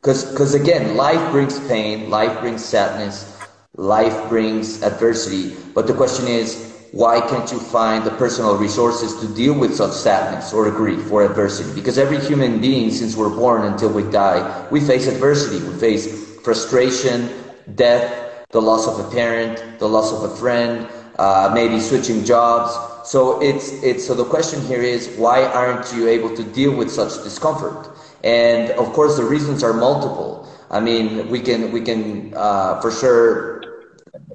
because 0.01 0.25
because 0.25 0.55
again, 0.55 0.97
life 0.97 1.21
brings 1.31 1.61
pain, 1.69 2.09
life 2.09 2.41
brings 2.41 2.65
sadness, 2.65 3.37
life 3.77 4.31
brings 4.31 4.83
adversity. 4.83 5.57
But 5.75 5.87
the 5.87 5.93
question 5.93 6.27
is, 6.27 6.89
why 6.93 7.21
can't 7.21 7.53
you 7.53 7.61
find 7.61 8.03
the 8.03 8.13
personal 8.13 8.57
resources 8.57 9.21
to 9.21 9.29
deal 9.35 9.53
with 9.53 9.75
such 9.75 9.93
sadness 9.93 10.55
or 10.55 10.71
grief 10.71 11.13
or 11.13 11.27
adversity? 11.27 11.71
Because 11.75 11.99
every 11.99 12.19
human 12.19 12.63
being, 12.63 12.91
since 12.91 13.15
we're 13.15 13.29
born 13.29 13.65
until 13.71 13.93
we 13.93 14.05
die, 14.11 14.67
we 14.71 14.81
face 14.81 15.07
adversity. 15.07 15.63
We 15.69 15.79
face 15.79 16.41
frustration, 16.41 17.29
death, 17.75 18.47
the 18.49 18.63
loss 18.63 18.89
of 18.89 19.05
a 19.05 19.11
parent, 19.11 19.79
the 19.79 19.87
loss 19.87 20.15
of 20.15 20.33
a 20.33 20.35
friend, 20.35 20.89
uh, 21.19 21.51
maybe 21.53 21.81
switching 21.81 22.25
jobs. 22.25 22.71
So 23.09 23.41
it's 23.41 23.73
it's 23.83 24.07
so 24.07 24.15
the 24.15 24.25
question 24.25 24.61
here 24.63 24.83
is 24.83 25.09
why 25.17 25.45
aren't 25.45 25.93
you 25.95 26.09
able 26.09 26.35
to 26.37 26.45
deal 26.45 26.75
with 26.75 26.91
such 26.91 27.23
discomfort? 27.25 27.91
And 28.25 28.71
of 28.73 28.93
course, 28.93 29.17
the 29.17 29.25
reasons 29.25 29.63
are 29.63 29.73
multiple. 29.73 30.49
I 30.71 30.81
mean, 30.81 31.29
we 31.29 31.41
can 31.41 31.73
we 31.73 31.81
can 31.81 32.33
uh, 32.37 32.81
for 32.81 32.91
sure 32.91 33.63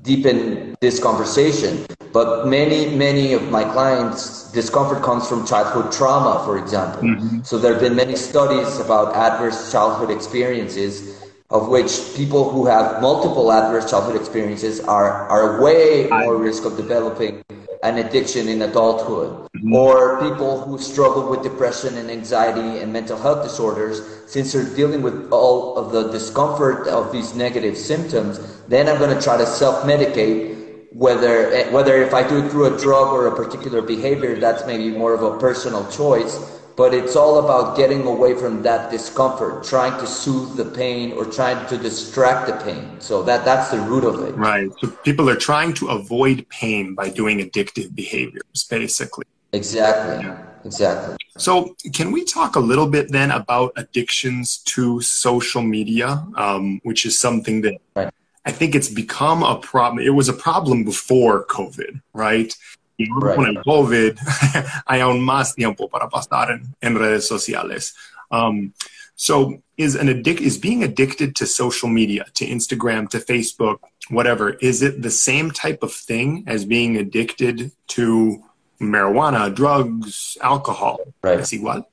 deepen 0.04 0.76
this 0.82 1.00
conversation, 1.00 1.86
but 2.12 2.48
many 2.48 2.96
many 2.96 3.34
of 3.34 3.50
my 3.50 3.64
clients 3.64 4.52
discomfort 4.52 5.02
comes 5.04 5.28
from 5.28 5.46
childhood 5.46 5.92
trauma, 5.92 6.44
for 6.46 6.58
example. 6.58 7.02
Mm-hmm. 7.02 7.42
So 7.44 7.58
there 7.58 7.74
have 7.74 7.82
been 7.82 7.96
many 7.96 8.16
studies 8.16 8.80
about 8.80 9.16
adverse 9.16 9.72
childhood 9.72 10.12
experiences 10.12 11.13
of 11.54 11.70
which 11.70 12.16
people 12.16 12.50
who 12.50 12.66
have 12.66 13.00
multiple 13.00 13.54
adverse 13.54 13.90
childhood 13.90 14.20
experiences 14.20 14.80
are, 14.80 15.30
are 15.30 15.62
way 15.62 16.08
more 16.10 16.36
risk 16.36 16.66
of 16.66 16.76
developing 16.76 17.44
an 17.84 18.00
addiction 18.00 18.48
in 18.48 18.64
adulthood 18.64 19.30
mm-hmm. 19.56 19.74
or 19.76 20.20
people 20.28 20.60
who 20.62 20.80
struggle 20.80 21.30
with 21.30 21.44
depression 21.44 21.96
and 21.98 22.10
anxiety 22.10 22.80
and 22.82 22.92
mental 22.92 23.18
health 23.18 23.44
disorders 23.44 24.02
since 24.26 24.52
they're 24.52 24.76
dealing 24.76 25.04
with 25.04 25.32
all 25.32 25.78
of 25.78 25.92
the 25.92 26.10
discomfort 26.12 26.88
of 26.88 27.12
these 27.12 27.36
negative 27.36 27.78
symptoms 27.78 28.40
then 28.68 28.88
i'm 28.88 28.98
going 28.98 29.16
to 29.16 29.22
try 29.22 29.38
to 29.38 29.46
self-medicate 29.46 30.88
whether 30.94 31.70
whether 31.72 32.02
if 32.02 32.14
i 32.14 32.28
do 32.28 32.44
it 32.44 32.50
through 32.50 32.74
a 32.74 32.80
drug 32.80 33.10
or 33.10 33.28
a 33.28 33.36
particular 33.36 33.82
behavior 33.82 34.40
that's 34.40 34.66
maybe 34.66 34.90
more 34.90 35.14
of 35.14 35.22
a 35.22 35.38
personal 35.38 35.86
choice 35.92 36.62
but 36.76 36.94
it's 36.94 37.16
all 37.16 37.40
about 37.44 37.78
getting 37.78 38.06
away 38.08 38.36
from 38.36 38.62
that 38.64 38.92
discomfort, 38.92 39.64
trying 39.64 40.00
to 40.00 40.08
soothe 40.08 40.56
the 40.58 40.66
pain 40.66 41.12
or 41.14 41.26
trying 41.26 41.66
to 41.68 41.78
distract 41.78 42.48
the 42.48 42.54
pain. 42.66 43.00
So 43.00 43.24
that 43.24 43.46
that's 43.46 43.70
the 43.70 43.80
root 43.80 44.04
of 44.04 44.24
it. 44.24 44.36
Right. 44.36 44.70
So 44.80 44.88
people 45.04 45.30
are 45.30 45.36
trying 45.36 45.74
to 45.76 45.90
avoid 45.90 46.48
pain 46.50 46.96
by 46.96 47.10
doing 47.10 47.40
addictive 47.40 47.94
behaviors, 47.94 48.66
basically. 48.70 49.26
Exactly. 49.52 50.26
Yeah. 50.26 50.38
Exactly. 50.66 51.18
So, 51.38 51.76
can 51.94 52.12
we 52.12 52.24
talk 52.24 52.56
a 52.56 52.60
little 52.60 52.88
bit 52.88 53.12
then 53.12 53.32
about 53.32 53.74
addictions 53.76 54.60
to 54.60 55.02
social 55.02 55.62
media, 55.62 56.26
um, 56.36 56.80
which 56.84 57.06
is 57.06 57.20
something 57.20 57.62
that 57.62 57.76
right. 57.96 58.14
I 58.46 58.52
think 58.52 58.76
it's 58.76 58.90
become 58.90 59.44
a 59.44 59.58
problem. 59.58 60.06
It 60.06 60.12
was 60.12 60.30
a 60.30 60.34
problem 60.34 60.84
before 60.84 61.46
COVID, 61.46 62.02
right? 62.14 62.56
Y 62.98 63.08
right. 63.10 63.36
con 63.36 63.46
el 63.48 63.62
COVID 63.64 64.18
hay 64.86 65.02
aún 65.02 65.22
más 65.22 65.56
tiempo 65.56 65.90
para 65.90 66.08
pasar 66.10 66.52
en, 66.52 66.76
en 66.82 66.96
redes 66.96 67.28
sociales. 67.28 67.96
Um, 68.30 68.74
so 69.16 69.62
is 69.78 69.96
an 69.96 70.08
addic- 70.08 70.42
is 70.42 70.58
being 70.58 70.84
addicted 70.84 71.36
to 71.38 71.46
social 71.46 71.90
media, 71.90 72.26
to 72.36 72.46
Instagram, 72.46 73.10
to 73.10 73.20
Facebook, 73.20 73.80
whatever, 74.10 74.52
is 74.62 74.82
it 74.82 75.02
the 75.02 75.12
same 75.12 75.52
type 75.52 75.84
of 75.84 75.94
thing 75.94 76.44
as 76.48 76.66
being 76.66 76.98
addicted 76.98 77.72
to 77.88 78.44
marijuana, 78.80 79.54
drugs, 79.54 80.38
alcohol? 80.42 81.00
Right. 81.22 81.40
¿Es 81.40 81.52
igual? 81.52 81.86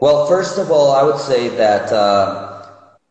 Well, 0.00 0.26
first 0.26 0.58
of 0.58 0.70
all, 0.70 0.92
I 0.92 1.02
would 1.02 1.18
say 1.18 1.48
that 1.48 1.92
uh, 1.92 2.66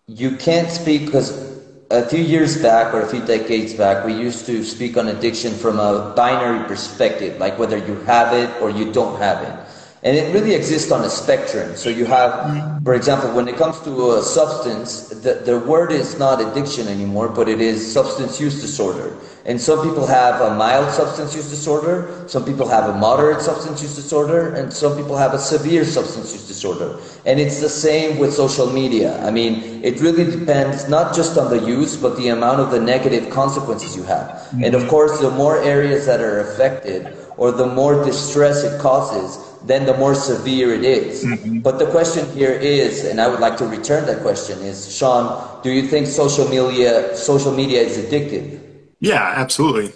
you 0.07 0.35
can't 0.37 0.69
speak 0.69 1.05
because 1.05 1.54
a 1.95 2.05
few 2.07 2.21
years 2.21 2.61
back 2.61 2.93
or 2.93 3.01
a 3.01 3.07
few 3.07 3.25
decades 3.25 3.73
back, 3.73 4.05
we 4.05 4.13
used 4.13 4.45
to 4.45 4.63
speak 4.63 4.97
on 4.97 5.07
addiction 5.07 5.53
from 5.53 5.79
a 5.79 6.13
binary 6.15 6.67
perspective, 6.67 7.39
like 7.39 7.57
whether 7.57 7.77
you 7.77 7.95
have 8.01 8.33
it 8.33 8.49
or 8.61 8.69
you 8.69 8.91
don't 8.91 9.17
have 9.19 9.41
it. 9.41 9.71
And 10.03 10.15
it 10.15 10.33
really 10.33 10.53
exists 10.53 10.91
on 10.91 11.03
a 11.03 11.09
spectrum. 11.09 11.75
So 11.75 11.89
you 11.89 12.05
have, 12.05 12.83
for 12.83 12.93
example, 12.93 13.33
when 13.33 13.47
it 13.47 13.55
comes 13.55 13.79
to 13.81 14.17
a 14.17 14.21
substance, 14.21 15.09
the, 15.09 15.41
the 15.45 15.57
word 15.59 15.91
is 15.91 16.19
not 16.19 16.39
addiction 16.39 16.87
anymore, 16.87 17.27
but 17.27 17.49
it 17.49 17.59
is 17.59 17.91
substance 17.91 18.39
use 18.39 18.61
disorder. 18.61 19.15
And 19.45 19.61
some 19.61 19.87
people 19.87 20.07
have 20.07 20.41
a 20.41 20.55
mild 20.55 20.91
substance 20.91 21.35
use 21.35 21.51
disorder, 21.51 22.25
some 22.27 22.43
people 22.43 22.67
have 22.67 22.89
a 22.89 22.97
moderate 22.97 23.41
substance 23.41 23.79
use 23.79 23.95
disorder, 23.95 24.55
and 24.55 24.73
some 24.73 24.97
people 24.97 25.15
have 25.15 25.35
a 25.35 25.39
severe 25.39 25.85
substance 25.85 26.33
use 26.33 26.47
disorder. 26.47 26.97
And 27.27 27.39
it's 27.39 27.61
the 27.61 27.69
same 27.69 28.17
with 28.17 28.33
social 28.33 28.65
media. 28.71 29.23
I 29.23 29.29
mean, 29.29 29.83
it 29.83 30.01
really 30.01 30.25
depends 30.25 30.89
not 30.89 31.15
just 31.15 31.37
on 31.37 31.51
the 31.51 31.63
use, 31.63 31.95
but 31.95 32.17
the 32.17 32.29
amount 32.29 32.59
of 32.59 32.71
the 32.71 32.79
negative 32.79 33.29
consequences 33.29 33.95
you 33.95 34.01
have. 34.03 34.29
Mm-hmm. 34.29 34.63
And 34.63 34.73
of 34.73 34.87
course, 34.87 35.19
the 35.19 35.29
more 35.29 35.61
areas 35.61 36.07
that 36.07 36.21
are 36.21 36.39
affected, 36.39 37.15
or 37.37 37.51
the 37.51 37.67
more 37.67 38.03
distress 38.03 38.63
it 38.63 38.81
causes, 38.81 39.37
then 39.65 39.85
the 39.85 39.97
more 39.97 40.15
severe 40.15 40.73
it 40.73 40.83
is. 40.83 41.23
Mm-hmm. 41.23 41.59
But 41.59 41.77
the 41.77 41.85
question 41.87 42.25
here 42.31 42.51
is, 42.51 43.05
and 43.05 43.21
I 43.21 43.27
would 43.27 43.39
like 43.39 43.57
to 43.57 43.67
return 43.67 44.05
that 44.07 44.21
question, 44.21 44.59
is 44.59 44.95
Sean, 44.95 45.61
do 45.61 45.71
you 45.71 45.87
think 45.87 46.07
social 46.07 46.47
media 46.47 47.15
social 47.15 47.51
media 47.51 47.81
is 47.81 47.97
addictive? 47.97 48.64
Yeah, 49.05 49.33
absolutely. 49.35 49.93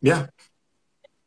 Yeah. 0.00 0.26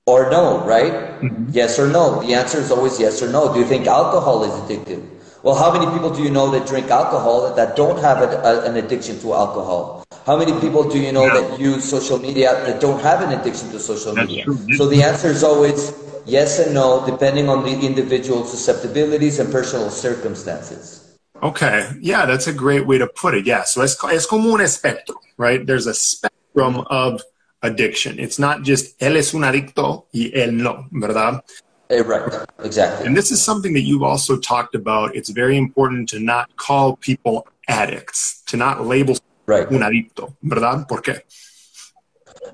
Or 0.06 0.30
no, 0.30 0.64
right? 0.66 0.94
Mm-hmm. 0.94 1.50
Yes 1.52 1.80
or 1.80 1.88
no. 1.88 2.22
The 2.22 2.34
answer 2.34 2.60
is 2.60 2.72
always 2.72 3.00
yes 3.00 3.22
or 3.22 3.30
no. 3.30 3.54
Do 3.54 3.60
you 3.60 3.66
think 3.66 3.88
alcohol 3.88 4.44
is 4.44 4.54
addictive? 4.64 5.04
Well, 5.44 5.56
how 5.56 5.72
many 5.72 5.86
people 5.92 6.10
do 6.10 6.24
you 6.24 6.32
know 6.32 6.50
that 6.52 6.68
drink 6.68 6.90
alcohol 6.90 7.54
that 7.54 7.76
don't 7.76 8.00
have 8.00 8.22
a, 8.22 8.30
a, 8.42 8.70
an 8.70 8.78
addiction 8.78 9.20
to 9.20 9.34
alcohol? 9.34 10.06
How 10.26 10.38
many 10.38 10.58
people 10.60 10.84
do 10.84 11.00
you 11.00 11.12
know 11.12 11.26
yeah. 11.26 11.42
that 11.42 11.60
use 11.60 11.84
social 11.88 12.20
media 12.20 12.54
that 12.66 12.82
don't 12.82 13.02
have 13.02 13.22
an 13.22 13.38
addiction 13.38 13.70
to 13.72 13.80
social 13.80 14.16
media? 14.16 14.46
So 14.78 14.88
the 14.88 15.04
answer 15.04 15.28
is 15.28 15.44
always 15.44 15.94
Yes 16.28 16.60
and 16.60 16.74
no, 16.74 17.06
depending 17.06 17.48
on 17.48 17.64
the 17.64 17.72
individual 17.72 18.44
susceptibilities 18.44 19.40
and 19.40 19.50
personal 19.50 19.90
circumstances. 19.90 21.16
Okay, 21.42 21.90
yeah, 22.02 22.26
that's 22.26 22.48
a 22.48 22.54
great 22.54 22.86
way 22.86 22.98
to 22.98 23.08
put 23.08 23.34
it. 23.34 23.46
Yeah, 23.46 23.64
so 23.64 23.82
es, 23.82 23.96
es 24.12 24.26
como 24.26 24.54
un 24.54 24.60
espectro, 24.60 25.16
right? 25.38 25.66
There's 25.66 25.88
a 25.88 25.94
spectrum 25.94 26.36
of 26.64 27.22
addiction. 27.62 28.20
It's 28.20 28.40
not 28.40 28.64
just 28.64 29.00
él 29.00 29.18
es 29.18 29.34
un 29.34 29.42
adicto 29.42 30.06
y 30.14 30.32
él 30.34 30.54
no, 30.54 30.88
¿verdad? 30.92 31.42
Eh, 31.90 32.02
right, 32.04 32.46
exactly. 32.64 33.08
And 33.08 33.16
this 33.16 33.32
is 33.32 33.42
something 33.42 33.74
that 33.74 33.82
you've 33.82 34.04
also 34.04 34.38
talked 34.38 34.76
about. 34.76 35.16
It's 35.16 35.30
very 35.30 35.58
important 35.58 36.10
to 36.10 36.20
not 36.20 36.54
call 36.58 36.98
people 36.98 37.48
addicts, 37.70 38.44
to 38.48 38.58
not 38.58 38.86
label 38.86 39.16
right. 39.46 39.68
un 39.72 39.82
adicto, 39.82 40.36
¿verdad? 40.44 40.88
¿Por 40.88 41.02
qué? 41.02 41.22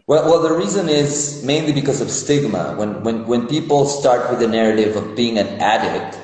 Well, 0.07 0.25
well, 0.25 0.41
the 0.41 0.53
reason 0.53 0.89
is 0.89 1.43
mainly 1.43 1.71
because 1.71 2.01
of 2.01 2.11
stigma. 2.11 2.75
When, 2.77 3.03
when, 3.03 3.25
when 3.25 3.47
people 3.47 3.85
start 3.85 4.29
with 4.29 4.39
the 4.39 4.47
narrative 4.47 4.95
of 4.95 5.15
being 5.15 5.37
an 5.37 5.47
addict, 5.59 6.19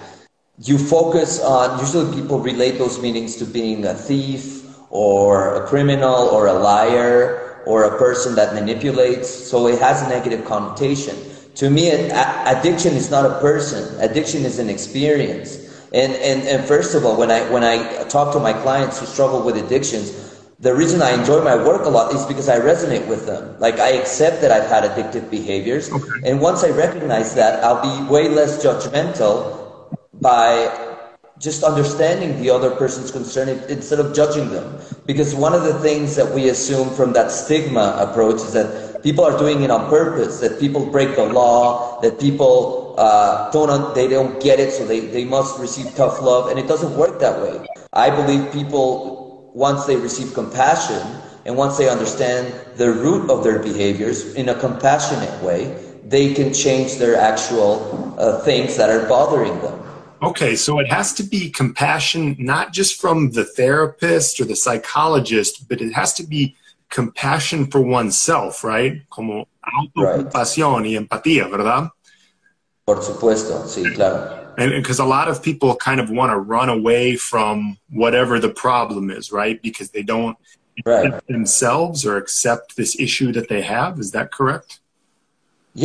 you 0.60 0.78
focus 0.78 1.42
on, 1.42 1.80
usually 1.80 2.14
people 2.14 2.40
relate 2.40 2.78
those 2.78 3.02
meanings 3.02 3.38
to 3.38 3.46
being 3.46 3.86
a 3.86 3.94
thief 3.94 4.66
or 4.90 5.64
a 5.64 5.68
criminal 5.68 6.30
or 6.30 6.48
a 6.48 6.54
liar 6.54 7.49
or 7.66 7.84
a 7.84 7.98
person 7.98 8.36
that 8.36 8.54
manipulates. 8.54 9.30
So 9.30 9.68
it 9.68 9.80
has 9.80 10.02
a 10.02 10.10
negative 10.10 10.46
connotation. 10.46 11.16
To 11.56 11.70
me, 11.70 11.90
addiction 11.90 12.94
is 12.94 13.12
not 13.12 13.26
a 13.26 13.40
person. 13.40 14.00
Addiction 14.00 14.46
is 14.46 14.60
an 14.60 14.70
experience. 14.70 15.58
And, 15.92 16.14
and, 16.14 16.48
and 16.48 16.66
first 16.66 16.96
of 16.96 17.06
all, 17.06 17.18
when 17.18 17.32
I, 17.32 17.50
when 17.50 17.64
I 17.64 18.04
talk 18.06 18.34
to 18.34 18.40
my 18.40 18.54
clients 18.54 19.00
who 19.00 19.06
struggle 19.06 19.42
with 19.42 19.58
addictions, 19.58 20.30
the 20.60 20.76
reason 20.76 21.02
I 21.02 21.12
enjoy 21.12 21.42
my 21.42 21.56
work 21.56 21.86
a 21.86 21.90
lot 21.90 22.14
is 22.14 22.26
because 22.26 22.50
I 22.50 22.60
resonate 22.60 23.08
with 23.08 23.26
them. 23.26 23.58
Like 23.60 23.80
I 23.80 23.92
accept 23.92 24.42
that 24.42 24.52
I've 24.52 24.70
had 24.70 24.84
addictive 24.84 25.30
behaviors. 25.32 25.92
Okay. 25.92 26.30
And 26.30 26.42
once 26.42 26.64
I 26.64 26.70
recognize 26.70 27.34
that, 27.36 27.64
I'll 27.64 27.82
be 27.82 28.12
way 28.12 28.28
less 28.28 28.64
judgmental 28.64 29.98
by 30.22 30.89
just 31.40 31.64
understanding 31.64 32.40
the 32.42 32.50
other 32.50 32.70
person's 32.72 33.12
concern 33.12 33.48
instead 33.70 34.00
of 34.00 34.14
judging 34.14 34.50
them. 34.50 34.78
Because 35.06 35.34
one 35.34 35.54
of 35.54 35.64
the 35.64 35.74
things 35.80 36.16
that 36.16 36.30
we 36.34 36.50
assume 36.50 36.90
from 36.90 37.14
that 37.14 37.32
stigma 37.32 37.96
approach 37.98 38.42
is 38.42 38.54
that 38.54 39.02
people 39.02 39.24
are 39.24 39.38
doing 39.38 39.64
it 39.64 39.72
on 39.72 39.90
purpose, 39.90 40.40
that 40.42 40.60
people 40.60 40.86
break 40.86 41.16
the 41.16 41.24
law, 41.24 42.00
that 42.02 42.20
people 42.20 42.96
uh, 42.98 43.50
don't, 43.52 43.96
they 43.96 44.08
don't 44.08 44.42
get 44.42 44.60
it, 44.60 44.74
so 44.74 44.86
they, 44.86 45.00
they 45.00 45.24
must 45.24 45.58
receive 45.60 45.96
tough 45.96 46.22
love. 46.22 46.50
And 46.50 46.60
it 46.60 46.68
doesn't 46.68 46.96
work 46.98 47.20
that 47.22 47.42
way. 47.42 47.66
I 47.94 48.10
believe 48.10 48.52
people 48.52 49.52
once 49.54 49.86
they 49.86 49.96
receive 49.96 50.34
compassion 50.34 51.02
and 51.46 51.56
once 51.56 51.78
they 51.78 51.90
understand 51.90 52.54
the 52.76 52.92
root 52.92 53.30
of 53.30 53.44
their 53.44 53.60
behaviors 53.60 54.36
in 54.36 54.50
a 54.50 54.56
compassionate 54.60 55.42
way, 55.42 55.76
they 56.06 56.34
can 56.34 56.54
change 56.54 56.96
their 56.98 57.16
actual 57.16 58.16
uh, 58.20 58.40
things 58.42 58.76
that 58.78 58.90
are 58.90 59.08
bothering 59.08 59.58
them. 59.62 59.79
Okay, 60.22 60.56
so 60.56 60.80
it 60.80 60.88
has 60.88 61.14
to 61.14 61.24
be 61.24 61.50
compassion 61.50 62.36
not 62.38 62.74
just 62.74 63.00
from 63.00 63.32
the 63.32 63.46
therapist 63.46 64.40
or 64.40 64.46
the 64.46 64.56
psychologist, 64.56 65.70
but 65.70 65.82
it 65.82 65.94
has 65.94 66.14
to 66.16 66.24
be 66.24 66.56
compassion 66.90 67.68
for 67.68 67.80
oneself, 67.80 68.64
right? 68.64 69.08
Como 69.10 69.48
autocompasión 69.64 70.82
right. 70.82 70.92
y 70.92 70.98
empatía, 70.98 71.50
¿verdad? 71.50 71.90
Por 72.86 73.02
supuesto, 73.02 73.66
sí, 73.68 73.94
claro 73.96 74.40
and 74.60 74.72
because 74.72 75.00
a 75.00 75.06
lot 75.06 75.30
of 75.30 75.42
people 75.42 75.76
kind 75.76 76.00
of 76.02 76.10
want 76.10 76.32
to 76.32 76.38
run 76.38 76.70
away 76.70 77.16
from 77.16 77.78
whatever 77.90 78.40
the 78.40 78.50
problem 78.50 79.10
is 79.10 79.32
right 79.32 79.62
because 79.62 79.90
they 79.92 80.04
don't 80.04 80.38
right. 80.86 81.26
themselves 81.28 82.06
or 82.06 82.18
accept 82.18 82.76
this 82.76 83.00
issue 83.00 83.32
that 83.32 83.48
they 83.48 83.62
have 83.62 84.00
is 84.00 84.12
that 84.12 84.32
correct 84.32 84.80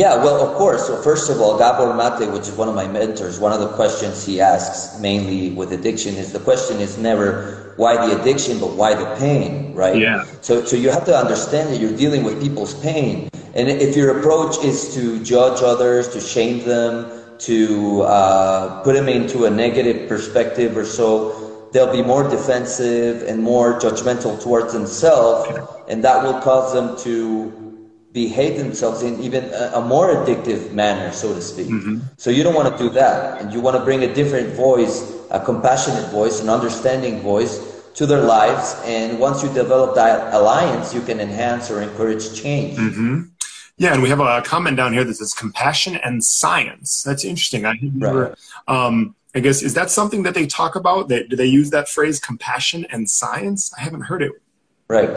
yeah 0.01 0.13
well 0.23 0.37
of 0.45 0.51
course. 0.61 0.87
So 0.87 0.93
first 1.01 1.29
of 1.31 1.39
all 1.41 1.53
gabor 1.57 1.93
mate 2.01 2.27
which 2.35 2.47
is 2.49 2.55
one 2.61 2.69
of 2.71 2.75
my 2.75 2.87
mentors 2.87 3.39
one 3.39 3.53
of 3.57 3.61
the 3.65 3.71
questions 3.79 4.25
he 4.25 4.41
asks 4.41 4.99
mainly 4.99 5.41
with 5.59 5.71
addiction 5.71 6.15
is 6.15 6.27
the 6.37 6.43
question 6.49 6.75
is 6.79 6.97
never 6.97 7.73
why 7.81 7.93
the 8.03 8.11
addiction 8.19 8.59
but 8.59 8.71
why 8.79 8.93
the 8.93 9.09
pain 9.15 9.65
right? 9.75 9.97
Yeah. 9.97 10.25
So 10.41 10.63
so 10.65 10.75
you 10.75 10.89
have 10.89 11.05
to 11.05 11.15
understand 11.15 11.69
that 11.69 11.79
you're 11.79 11.95
dealing 11.95 12.23
with 12.23 12.41
people's 12.41 12.73
pain. 12.81 13.29
And 13.53 13.69
if 13.69 13.95
your 13.95 14.19
approach 14.19 14.63
is 14.63 14.93
to 14.95 15.23
judge 15.23 15.61
others 15.61 16.09
to 16.09 16.19
shame 16.19 16.65
them 16.65 17.23
to 17.39 18.01
uh, 18.03 18.81
put 18.83 18.95
them 18.95 19.09
into 19.09 19.45
a 19.45 19.49
negative 19.49 20.09
perspective 20.09 20.75
or 20.75 20.85
so, 20.85 21.69
they'll 21.71 21.91
be 21.91 22.01
more 22.01 22.27
defensive 22.27 23.23
and 23.27 23.43
more 23.43 23.79
judgmental 23.79 24.41
towards 24.41 24.73
themselves, 24.73 25.49
and 25.89 26.03
that 26.03 26.23
will 26.23 26.39
cause 26.41 26.73
them 26.73 26.97
to 26.99 27.64
behave 28.15 28.57
themselves 28.57 29.03
in 29.03 29.19
even 29.19 29.43
a, 29.53 29.81
more 29.81 30.07
addictive 30.15 30.71
manner, 30.71 31.11
so 31.11 31.33
to 31.35 31.41
speak. 31.41 31.67
Mm-hmm. 31.67 31.99
So 32.15 32.29
you 32.29 32.43
don't 32.43 32.55
want 32.55 32.75
to 32.75 32.77
do 32.81 32.89
that, 32.91 33.41
and 33.41 33.53
you 33.53 33.59
want 33.59 33.75
to 33.75 33.83
bring 33.83 34.03
a 34.03 34.11
different 34.11 34.55
voice, 34.55 35.13
a 35.31 35.39
compassionate 35.39 36.09
voice, 36.11 36.41
an 36.41 36.47
understanding 36.47 37.19
voice 37.19 37.53
to 37.95 38.05
their 38.05 38.21
lives. 38.21 38.81
And 38.85 39.19
once 39.19 39.43
you 39.43 39.49
develop 39.53 39.95
that 39.95 40.33
alliance, 40.33 40.93
you 40.93 41.01
can 41.01 41.19
enhance 41.19 41.69
or 41.69 41.81
encourage 41.81 42.33
change. 42.41 42.77
Mm-hmm. 42.77 43.21
Yeah, 43.77 43.93
and 43.93 44.01
we 44.01 44.07
have 44.07 44.21
a 44.21 44.41
comment 44.41 44.77
down 44.77 44.93
here 44.93 45.03
that 45.03 45.15
says 45.15 45.33
compassion 45.33 45.97
and 45.97 46.23
science. 46.23 47.03
That's 47.03 47.25
interesting. 47.25 47.65
I 47.65 47.73
never, 47.81 48.29
right. 48.29 48.37
um, 48.69 49.13
I 49.35 49.41
guess 49.41 49.61
is 49.61 49.73
that 49.73 49.91
something 49.91 50.23
that 50.23 50.33
they 50.33 50.47
talk 50.47 50.77
about? 50.77 51.09
That 51.09 51.27
do 51.27 51.35
they 51.35 51.45
use 51.45 51.69
that 51.71 51.89
phrase 51.89 52.21
compassion 52.21 52.85
and 52.89 53.09
science? 53.09 53.73
I 53.77 53.81
haven't 53.81 54.03
heard 54.03 54.23
it. 54.23 54.31
Right. 54.87 55.09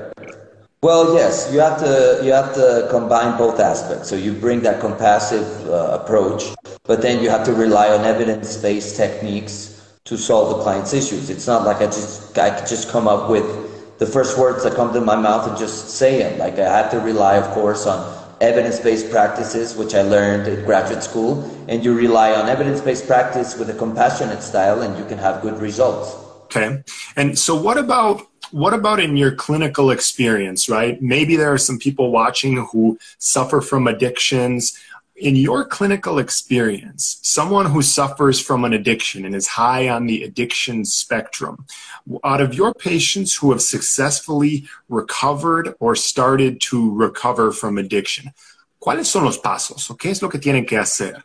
Well, 0.81 1.15
yes, 1.15 1.51
you 1.53 1.59
have 1.59 1.81
to 1.81 2.21
you 2.23 2.31
have 2.31 2.55
to 2.55 2.87
combine 2.89 3.37
both 3.37 3.59
aspects. 3.59 4.09
So 4.09 4.15
you 4.15 4.33
bring 4.33 4.61
that 4.61 4.81
compassive 4.81 5.47
uh, 5.67 5.99
approach, 6.01 6.55
but 6.85 7.03
then 7.03 7.21
you 7.21 7.31
have 7.31 7.45
to 7.47 7.53
rely 7.53 7.89
on 7.91 8.05
evidence-based 8.05 8.97
techniques 8.97 9.99
to 10.05 10.17
solve 10.17 10.57
the 10.57 10.63
client's 10.63 10.95
issues. 10.95 11.31
It's 11.31 11.49
not 11.49 11.65
like 11.65 11.79
I 11.79 11.87
just 11.87 12.39
I 12.39 12.51
could 12.57 12.69
just 12.69 12.91
come 12.91 13.09
up 13.09 13.29
with 13.29 13.99
the 13.99 14.07
first 14.07 14.39
words 14.39 14.63
that 14.63 14.77
come 14.77 14.93
to 14.95 15.01
my 15.01 15.17
mouth 15.17 15.49
and 15.49 15.59
just 15.59 15.91
say 15.91 16.19
them. 16.21 16.39
Like 16.39 16.61
I 16.61 16.71
have 16.71 16.93
to 16.93 17.01
rely, 17.01 17.35
of 17.39 17.51
course, 17.55 17.85
on 17.85 17.99
evidence-based 18.41 19.11
practices, 19.11 19.75
which 19.75 19.97
I 19.97 20.03
learned 20.03 20.47
at 20.47 20.65
graduate 20.65 21.03
school, 21.03 21.43
and 21.67 21.85
you 21.85 21.93
rely 21.93 22.35
on 22.35 22.49
evidence-based 22.49 23.09
practice 23.09 23.59
with 23.59 23.69
a 23.69 23.75
compassionate 23.75 24.45
style, 24.45 24.83
and 24.83 24.97
you 24.97 25.05
can 25.07 25.19
have 25.19 25.43
good 25.43 25.61
results. 25.61 26.15
Okay. 26.45 26.85
And 27.17 27.37
so, 27.37 27.61
what 27.61 27.79
about 27.79 28.28
what 28.53 28.75
about 28.75 29.01
in 29.01 29.17
your 29.17 29.33
clinical 29.33 29.91
experience? 29.91 30.69
Right? 30.69 31.01
Maybe 31.01 31.37
there 31.37 31.53
are 31.53 31.59
some 31.59 31.79
people 31.79 32.11
watching 32.11 32.67
who 32.73 32.99
suffer 33.19 33.61
from 33.61 33.87
addictions 33.87 34.79
in 35.19 35.35
your 35.35 35.65
clinical 35.65 36.19
experience, 36.19 37.19
someone 37.23 37.67
who 37.67 37.83
suffers 37.83 38.41
from 38.41 38.65
an 38.65 38.73
addiction 38.73 39.25
and 39.25 39.35
is 39.35 39.49
high 39.49 39.89
on 39.89 40.07
the 40.07 40.23
addiction 40.23 40.85
spectrum, 40.85 41.67
out 42.23 42.41
of 42.41 42.55
your 42.55 42.73
patients 42.73 43.35
who 43.35 43.51
have 43.51 43.61
successfully 43.61 44.67
recovered 44.89 45.75
or 45.81 45.97
started 45.97 46.61
to 46.61 46.95
recover 46.95 47.51
from 47.51 47.79
addiction, 47.79 48.33
¿cuáles 48.81 49.07
son 49.07 49.25
los 49.25 49.39
pasos? 49.39 49.89
Qué 49.99 50.11
es 50.11 50.23
lo 50.23 50.29
que 50.29 50.39
tienen 50.39 50.67
que 50.67 50.79
hacer? 50.79 51.25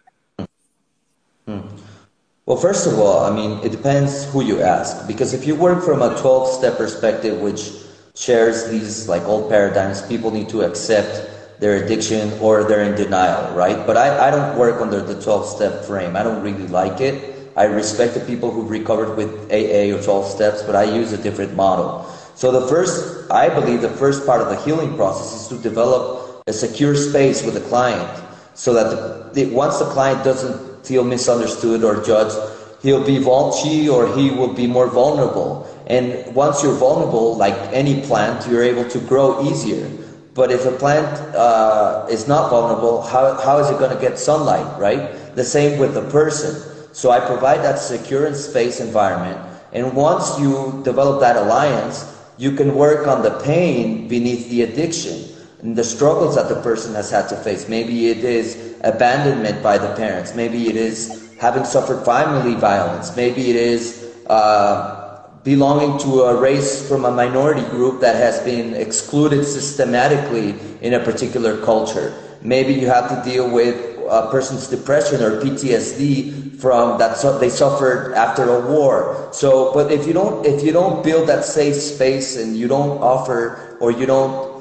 Well, 2.53 2.61
first 2.61 2.85
of 2.85 2.99
all, 2.99 3.25
I 3.25 3.33
mean, 3.33 3.57
it 3.65 3.71
depends 3.71 4.25
who 4.25 4.43
you 4.43 4.61
ask. 4.61 5.07
Because 5.07 5.33
if 5.33 5.47
you 5.47 5.55
work 5.55 5.83
from 5.83 6.03
a 6.03 6.15
12 6.21 6.47
step 6.49 6.77
perspective, 6.77 7.41
which 7.41 7.71
shares 8.13 8.69
these 8.69 9.09
like 9.09 9.23
old 9.23 9.49
paradigms. 9.49 10.03
People 10.03 10.29
need 10.29 10.49
to 10.49 10.61
accept 10.61 11.59
their 11.59 11.83
addiction 11.83 12.31
or 12.39 12.63
they're 12.63 12.83
in 12.83 12.93
denial, 12.93 13.55
right? 13.55 13.87
But 13.87 13.97
I, 13.97 14.27
I 14.27 14.29
don't 14.29 14.55
work 14.55 14.79
under 14.79 15.01
the 15.01 15.19
12 15.19 15.47
step 15.47 15.83
frame. 15.83 16.15
I 16.15 16.21
don't 16.21 16.43
really 16.43 16.67
like 16.67 17.01
it. 17.01 17.49
I 17.57 17.63
respect 17.63 18.13
the 18.13 18.19
people 18.19 18.51
who've 18.51 18.69
recovered 18.69 19.17
with 19.17 19.31
AA 19.49 19.89
or 19.89 20.03
12 20.03 20.27
steps, 20.27 20.61
but 20.61 20.75
I 20.75 20.83
use 20.83 21.11
a 21.11 21.17
different 21.17 21.55
model. 21.55 22.05
So 22.35 22.51
the 22.51 22.67
first, 22.67 23.31
I 23.31 23.49
believe 23.49 23.81
the 23.81 23.89
first 23.89 24.27
part 24.27 24.41
of 24.41 24.49
the 24.49 24.61
healing 24.63 24.95
process 24.95 25.41
is 25.41 25.47
to 25.47 25.57
develop 25.57 26.43
a 26.45 26.53
secure 26.53 26.93
space 26.93 27.43
with 27.43 27.55
the 27.55 27.61
client 27.61 28.23
so 28.53 28.75
that 28.75 29.33
the, 29.33 29.47
once 29.47 29.79
the 29.79 29.85
client 29.85 30.23
doesn't 30.23 30.72
feel 30.83 31.03
misunderstood 31.03 31.83
or 31.83 32.03
judged, 32.03 32.35
he'll 32.81 33.05
be 33.05 33.17
vulnerable 33.17 33.89
or 33.89 34.15
he 34.15 34.29
will 34.29 34.53
be 34.53 34.67
more 34.67 34.87
vulnerable. 34.87 35.67
And 35.87 36.33
once 36.35 36.63
you're 36.63 36.75
vulnerable, 36.75 37.35
like 37.35 37.55
any 37.73 38.01
plant, 38.01 38.47
you're 38.47 38.63
able 38.63 38.87
to 38.89 38.99
grow 38.99 39.43
easier. 39.43 39.89
But 40.33 40.51
if 40.51 40.65
a 40.65 40.71
plant 40.71 41.07
uh, 41.35 42.07
is 42.09 42.27
not 42.27 42.49
vulnerable, 42.49 43.01
how, 43.03 43.39
how 43.41 43.59
is 43.59 43.69
it 43.69 43.77
going 43.79 43.95
to 43.95 44.01
get 44.01 44.17
sunlight, 44.17 44.79
right? 44.79 45.35
The 45.35 45.43
same 45.43 45.79
with 45.79 45.93
the 45.93 46.09
person. 46.09 46.55
So 46.93 47.11
I 47.11 47.19
provide 47.19 47.59
that 47.63 47.79
secure 47.79 48.25
and 48.25 48.35
space 48.35 48.79
environment. 48.79 49.39
And 49.71 49.95
once 49.95 50.39
you 50.39 50.81
develop 50.83 51.19
that 51.21 51.35
alliance, 51.35 52.09
you 52.37 52.55
can 52.55 52.75
work 52.75 53.07
on 53.07 53.21
the 53.21 53.39
pain 53.41 54.07
beneath 54.07 54.49
the 54.49 54.63
addiction 54.63 55.29
and 55.61 55.75
the 55.75 55.83
struggles 55.83 56.35
that 56.35 56.49
the 56.49 56.61
person 56.61 56.93
has 56.93 57.09
had 57.09 57.27
to 57.29 57.35
face. 57.37 57.69
Maybe 57.69 58.09
it 58.09 58.17
is 58.17 58.72
abandonment 58.83 59.63
by 59.63 59.77
the 59.77 59.93
parents. 59.95 60.35
Maybe 60.35 60.69
it 60.69 60.75
is 60.75 61.29
having 61.39 61.65
suffered 61.65 62.05
family 62.05 62.55
violence. 62.55 63.15
Maybe 63.15 63.49
it 63.49 63.55
is 63.55 64.13
uh, 64.27 65.21
belonging 65.43 65.99
to 65.99 66.21
a 66.23 66.39
race 66.39 66.87
from 66.87 67.05
a 67.05 67.11
minority 67.11 67.63
group 67.69 67.99
that 68.01 68.15
has 68.15 68.39
been 68.41 68.73
excluded 68.73 69.45
systematically 69.45 70.55
in 70.81 70.93
a 70.93 70.99
particular 70.99 71.63
culture. 71.63 72.13
Maybe 72.41 72.73
you 72.73 72.87
have 72.87 73.09
to 73.09 73.29
deal 73.29 73.49
with 73.49 73.75
a 74.09 74.29
person's 74.29 74.67
depression 74.67 75.21
or 75.21 75.41
PTSD 75.41 76.59
from 76.59 76.97
that 76.99 77.17
su- 77.17 77.37
they 77.39 77.49
suffered 77.49 78.13
after 78.13 78.43
a 78.43 78.71
war. 78.71 79.29
So, 79.31 79.73
but 79.73 79.91
if 79.91 80.05
you 80.07 80.13
don't 80.13 80.45
if 80.45 80.63
you 80.63 80.71
don't 80.71 81.03
build 81.03 81.27
that 81.29 81.45
safe 81.45 81.75
space 81.75 82.37
and 82.37 82.55
you 82.55 82.67
don't 82.67 82.99
offer 82.99 83.77
or 83.79 83.91
you 83.91 84.05
don't 84.05 84.52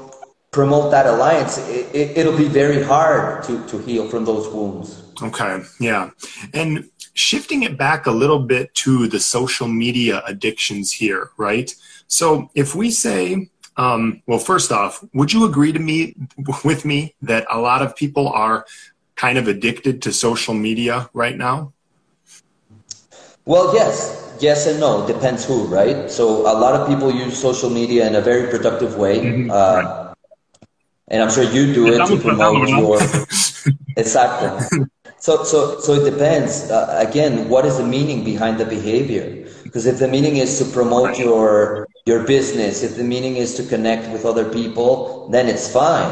promote 0.53 0.91
that 0.91 1.07
alliance, 1.07 1.57
it, 1.67 2.17
it, 2.17 2.25
will 2.25 2.37
be 2.37 2.47
very 2.47 2.81
hard 2.81 3.43
to 3.43 3.65
to 3.67 3.79
heal 3.79 4.07
from 4.07 4.23
those 4.23 4.47
wounds. 4.47 5.03
Okay, 5.21 5.63
yeah, 5.79 6.11
and 6.53 6.89
shifting 7.13 7.63
it 7.63 7.77
back 7.77 8.05
a 8.05 8.11
little 8.11 8.39
bit 8.39 8.73
to 8.75 9.07
the 9.07 9.19
social 9.19 9.67
media 9.67 10.23
addictions 10.25 10.91
here, 10.91 11.31
right? 11.37 11.75
So 12.07 12.49
if 12.55 12.75
we 12.75 12.91
say 12.91 13.49
um, 13.77 14.21
well, 14.27 14.39
first 14.39 14.71
off, 14.71 15.03
would 15.13 15.33
you 15.33 15.45
agree 15.45 15.71
to 15.71 15.79
me 15.79 16.15
with 16.63 16.85
me 16.85 17.15
that 17.21 17.45
a 17.49 17.59
lot 17.59 17.81
of 17.81 17.95
people 17.95 18.29
are 18.29 18.65
kind 19.15 19.37
of 19.37 19.47
addicted 19.47 20.01
to 20.03 20.13
social 20.13 20.53
media 20.53 21.09
right 21.13 21.37
now? 21.37 21.73
Well, 23.45 23.73
yes. 23.73 24.19
Yes 24.39 24.67
and 24.67 24.79
no. 24.79 25.05
Depends 25.07 25.45
who, 25.45 25.65
right? 25.65 26.09
So 26.09 26.41
a 26.41 26.55
lot 26.57 26.75
of 26.75 26.87
people 26.87 27.11
use 27.11 27.39
social 27.39 27.69
media 27.69 28.07
in 28.07 28.15
a 28.15 28.21
very 28.21 28.49
productive 28.49 28.97
way. 28.97 29.19
Mm-hmm. 29.19 29.51
Uh, 29.51 29.55
right. 29.55 30.02
And 31.13 31.21
I'm 31.21 31.29
sure 31.29 31.43
you 31.43 31.71
do 31.73 31.93
it 31.93 32.07
to 32.07 32.17
promote 32.17 32.67
your... 32.67 32.97
exactly. 33.97 34.89
So, 35.19 35.43
so, 35.43 35.79
so 35.79 35.93
it 35.93 36.09
depends. 36.09 36.71
Uh, 36.71 37.05
again, 37.07 37.47
what 37.49 37.65
is 37.65 37.77
the 37.77 37.85
meaning 37.85 38.23
behind 38.23 38.57
the 38.59 38.65
behavior? 38.65 39.47
Because 39.61 39.85
if 39.85 39.99
the 39.99 40.07
meaning 40.07 40.37
is 40.37 40.57
to 40.57 40.65
promote 40.65 41.19
your 41.19 41.87
your 42.07 42.25
business, 42.25 42.81
if 42.81 42.97
the 42.97 43.03
meaning 43.03 43.37
is 43.37 43.53
to 43.55 43.63
connect 43.63 44.11
with 44.11 44.25
other 44.25 44.49
people, 44.49 45.29
then 45.29 45.47
it's 45.47 45.71
fine. 45.71 46.09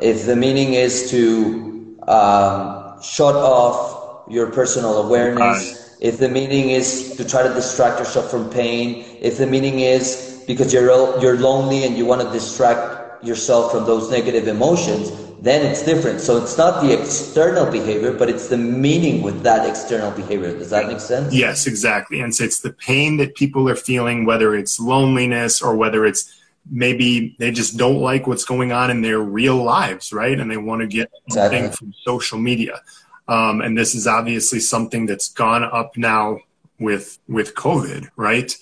If 0.00 0.24
the 0.24 0.36
meaning 0.36 0.74
is 0.74 1.10
to 1.10 1.98
um, 2.06 3.02
shut 3.02 3.34
off 3.34 4.30
your 4.30 4.50
personal 4.50 5.02
awareness. 5.02 5.96
If 6.00 6.18
the 6.18 6.28
meaning 6.28 6.70
is 6.70 7.16
to 7.16 7.24
try 7.24 7.42
to 7.42 7.52
distract 7.54 7.98
yourself 7.98 8.30
from 8.30 8.50
pain, 8.50 9.18
if 9.20 9.38
the 9.38 9.46
meaning 9.46 9.80
is 9.80 10.44
because 10.46 10.72
you're 10.72 10.88
you're 11.20 11.38
lonely 11.38 11.84
and 11.84 11.96
you 11.96 12.04
want 12.04 12.22
to 12.22 12.30
distract 12.30 12.93
yourself 13.26 13.72
from 13.72 13.84
those 13.84 14.10
negative 14.10 14.48
emotions, 14.48 15.10
then 15.40 15.64
it's 15.64 15.84
different. 15.84 16.20
So 16.20 16.42
it's 16.42 16.56
not 16.56 16.82
the 16.82 16.98
external 16.98 17.70
behavior, 17.70 18.12
but 18.12 18.30
it's 18.30 18.48
the 18.48 18.56
meaning 18.56 19.22
with 19.22 19.42
that 19.42 19.68
external 19.68 20.10
behavior. 20.10 20.56
Does 20.56 20.70
that 20.70 20.86
make 20.86 21.00
sense? 21.00 21.34
Yes, 21.34 21.66
exactly. 21.66 22.20
And 22.20 22.34
so 22.34 22.44
it's 22.44 22.60
the 22.60 22.72
pain 22.72 23.18
that 23.18 23.34
people 23.34 23.68
are 23.68 23.76
feeling, 23.76 24.24
whether 24.24 24.54
it's 24.54 24.80
loneliness 24.80 25.60
or 25.60 25.76
whether 25.76 26.06
it's 26.06 26.40
maybe 26.70 27.36
they 27.38 27.50
just 27.50 27.76
don't 27.76 28.00
like 28.00 28.26
what's 28.26 28.44
going 28.44 28.72
on 28.72 28.90
in 28.90 29.02
their 29.02 29.20
real 29.20 29.62
lives, 29.62 30.12
right? 30.12 30.40
And 30.40 30.50
they 30.50 30.56
want 30.56 30.80
to 30.80 30.86
get 30.86 31.10
something 31.28 31.64
exactly. 31.64 31.88
from 31.88 31.94
social 32.04 32.38
media. 32.38 32.80
Um, 33.28 33.60
and 33.60 33.76
this 33.76 33.94
is 33.94 34.06
obviously 34.06 34.60
something 34.60 35.06
that's 35.06 35.28
gone 35.28 35.64
up 35.64 35.96
now 35.96 36.38
with 36.78 37.18
with 37.28 37.54
COVID, 37.54 38.08
right? 38.16 38.56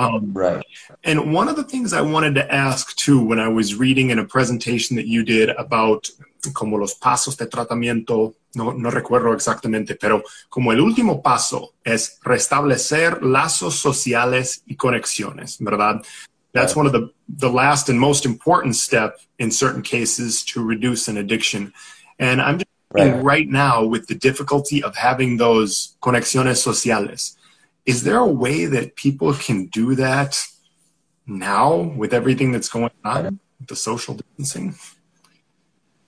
Um, 0.00 0.32
right. 0.32 0.64
And 1.04 1.34
one 1.34 1.48
of 1.48 1.56
the 1.56 1.64
things 1.64 1.92
I 1.92 2.00
wanted 2.00 2.34
to 2.36 2.52
ask 2.52 2.96
too, 2.96 3.22
when 3.22 3.38
I 3.38 3.48
was 3.48 3.74
reading 3.74 4.10
in 4.10 4.18
a 4.18 4.24
presentation 4.24 4.96
that 4.96 5.06
you 5.06 5.24
did 5.24 5.50
about 5.50 6.08
como 6.54 6.78
los 6.78 6.94
pasos 6.94 7.36
de 7.36 7.46
tratamiento, 7.46 8.34
no, 8.54 8.72
no 8.72 8.90
recuerdo 8.90 9.34
exactamente, 9.34 9.96
pero 10.00 10.22
como 10.48 10.72
el 10.72 10.80
último 10.80 11.22
paso 11.22 11.74
es 11.84 12.18
restablecer 12.24 13.22
lazos 13.22 13.74
sociales 13.74 14.62
y 14.66 14.76
conexiones, 14.76 15.58
¿verdad? 15.60 16.02
That's 16.52 16.74
one 16.74 16.86
of 16.86 16.92
the, 16.92 17.12
the 17.28 17.50
last 17.50 17.90
and 17.90 18.00
most 18.00 18.24
important 18.24 18.74
step 18.74 19.18
in 19.38 19.50
certain 19.50 19.82
cases 19.82 20.42
to 20.46 20.64
reduce 20.64 21.08
an 21.08 21.16
addiction. 21.18 21.72
And 22.18 22.40
I'm 22.40 22.58
just 22.58 22.70
right. 22.92 23.22
right 23.22 23.48
now 23.48 23.84
with 23.84 24.08
the 24.08 24.16
difficulty 24.16 24.82
of 24.82 24.96
having 24.96 25.36
those 25.36 25.96
conexiones 26.02 26.56
sociales. 26.56 27.36
Is 27.86 28.04
there 28.04 28.18
a 28.18 28.26
way 28.26 28.66
that 28.66 28.96
people 28.96 29.32
can 29.34 29.66
do 29.66 29.94
that 29.94 30.42
now 31.26 31.76
with 31.76 32.12
everything 32.12 32.52
that's 32.52 32.68
going 32.68 32.90
on, 33.04 33.40
the 33.66 33.76
social 33.76 34.14
distancing? 34.14 34.74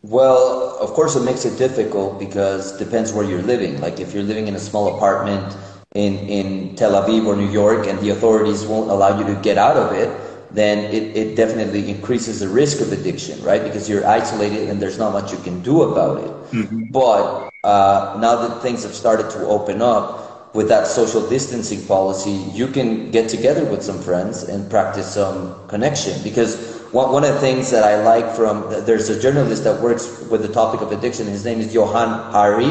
Well, 0.02 0.76
of 0.80 0.90
course, 0.90 1.14
it 1.14 1.22
makes 1.22 1.44
it 1.44 1.56
difficult 1.56 2.18
because 2.18 2.76
depends 2.76 3.12
where 3.12 3.24
you're 3.24 3.42
living. 3.42 3.80
Like 3.80 4.00
if 4.00 4.12
you're 4.12 4.24
living 4.24 4.48
in 4.48 4.56
a 4.56 4.58
small 4.58 4.96
apartment 4.96 5.56
in, 5.94 6.18
in 6.18 6.74
Tel 6.74 6.92
Aviv 6.92 7.24
or 7.26 7.36
New 7.36 7.50
York 7.50 7.86
and 7.86 7.98
the 8.00 8.10
authorities 8.10 8.66
won't 8.66 8.90
allow 8.90 9.18
you 9.18 9.24
to 9.32 9.40
get 9.40 9.58
out 9.58 9.76
of 9.76 9.92
it, 9.92 10.10
then 10.50 10.92
it, 10.92 11.16
it 11.16 11.36
definitely 11.36 11.88
increases 11.88 12.40
the 12.40 12.48
risk 12.48 12.80
of 12.80 12.92
addiction, 12.92 13.42
right? 13.42 13.62
Because 13.62 13.88
you're 13.88 14.06
isolated 14.06 14.68
and 14.68 14.82
there's 14.82 14.98
not 14.98 15.12
much 15.12 15.32
you 15.32 15.38
can 15.38 15.62
do 15.62 15.82
about 15.82 16.18
it. 16.18 16.30
Mm-hmm. 16.52 16.84
But 16.90 17.50
uh, 17.64 18.18
now 18.20 18.36
that 18.46 18.60
things 18.60 18.82
have 18.82 18.94
started 18.94 19.30
to 19.30 19.46
open 19.46 19.80
up 19.80 20.31
with 20.54 20.68
that 20.68 20.86
social 20.86 21.26
distancing 21.28 21.84
policy, 21.86 22.32
you 22.52 22.66
can 22.68 23.10
get 23.10 23.28
together 23.28 23.64
with 23.64 23.82
some 23.82 24.00
friends 24.00 24.42
and 24.44 24.68
practice 24.70 25.14
some 25.14 25.66
connection. 25.68 26.22
Because 26.22 26.80
one, 26.92 27.10
one 27.12 27.24
of 27.24 27.34
the 27.34 27.40
things 27.40 27.70
that 27.70 27.84
I 27.84 28.02
like 28.02 28.34
from, 28.36 28.68
there's 28.84 29.08
a 29.08 29.20
journalist 29.20 29.64
that 29.64 29.80
works 29.80 30.20
with 30.30 30.42
the 30.42 30.52
topic 30.52 30.80
of 30.80 30.92
addiction. 30.92 31.26
His 31.26 31.44
name 31.44 31.60
is 31.60 31.72
Johann 31.72 32.32
Hari. 32.32 32.70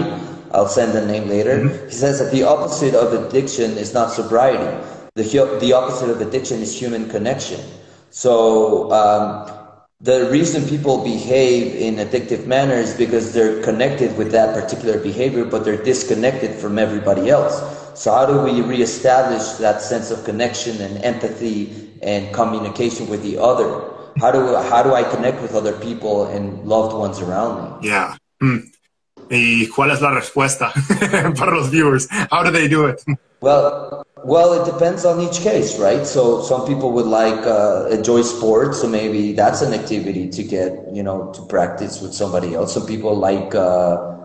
I'll 0.53 0.67
send 0.67 0.93
the 0.93 1.05
name 1.05 1.27
later. 1.27 1.57
Mm-hmm. 1.57 1.87
He 1.87 1.93
says 1.93 2.19
that 2.19 2.31
the 2.31 2.43
opposite 2.43 2.93
of 2.93 3.13
addiction 3.13 3.77
is 3.77 3.93
not 3.93 4.11
sobriety 4.11 4.87
the, 5.15 5.57
the 5.59 5.73
opposite 5.73 6.09
of 6.09 6.21
addiction 6.21 6.61
is 6.61 6.77
human 6.77 7.09
connection. 7.09 7.59
So 8.11 8.91
um, 8.93 9.60
the 10.03 10.27
reason 10.31 10.67
people 10.67 11.03
behave 11.03 11.75
in 11.75 11.95
addictive 11.97 12.47
manner 12.47 12.73
is 12.73 12.95
because 12.95 13.33
they're 13.33 13.61
connected 13.61 14.17
with 14.17 14.31
that 14.31 14.55
particular 14.55 14.97
behavior, 14.97 15.45
but 15.45 15.63
they're 15.63 15.83
disconnected 15.83 16.55
from 16.59 16.79
everybody 16.79 17.29
else. 17.29 17.61
So 17.93 18.11
how 18.11 18.25
do 18.25 18.41
we 18.41 18.61
reestablish 18.61 19.43
that 19.59 19.81
sense 19.81 20.09
of 20.09 20.23
connection 20.23 20.81
and 20.81 20.97
empathy 21.03 21.91
and 22.01 22.33
communication 22.33 23.07
with 23.09 23.21
the 23.21 23.37
other? 23.37 23.83
How 24.17 24.31
do 24.31 24.55
how 24.55 24.81
do 24.81 24.95
I 24.95 25.03
connect 25.03 25.41
with 25.41 25.53
other 25.53 25.73
people 25.73 26.25
and 26.25 26.65
loved 26.65 26.95
ones 26.95 27.19
around 27.19 27.81
me? 27.81 27.87
Yeah. 27.89 28.17
Mm. 28.41 28.71
¿Y 29.29 29.67
cuál 29.67 29.91
es 29.91 30.01
la 30.01 30.11
respuesta 30.11 30.73
para 31.37 31.51
los 31.51 31.69
viewers? 31.69 32.07
How 32.31 32.43
do 32.43 32.51
they 32.51 32.67
do 32.67 32.87
it? 32.87 33.03
Well, 33.41 34.05
well, 34.23 34.53
it 34.61 34.71
depends 34.71 35.05
on 35.05 35.19
each 35.19 35.39
case, 35.41 35.79
right? 35.79 36.05
So 36.05 36.41
some 36.43 36.65
people 36.67 36.91
would 36.93 37.07
like 37.07 37.45
uh, 37.45 37.87
enjoy 37.89 38.21
sports, 38.21 38.81
so 38.81 38.87
maybe 38.87 39.33
that's 39.33 39.61
an 39.61 39.73
activity 39.73 40.29
to 40.29 40.43
get, 40.43 40.93
you 40.93 41.03
know, 41.03 41.31
to 41.33 41.41
practice 41.47 42.01
with 42.01 42.13
somebody 42.13 42.53
else. 42.53 42.73
Some 42.73 42.85
people 42.85 43.15
like, 43.15 43.55
uh, 43.55 44.15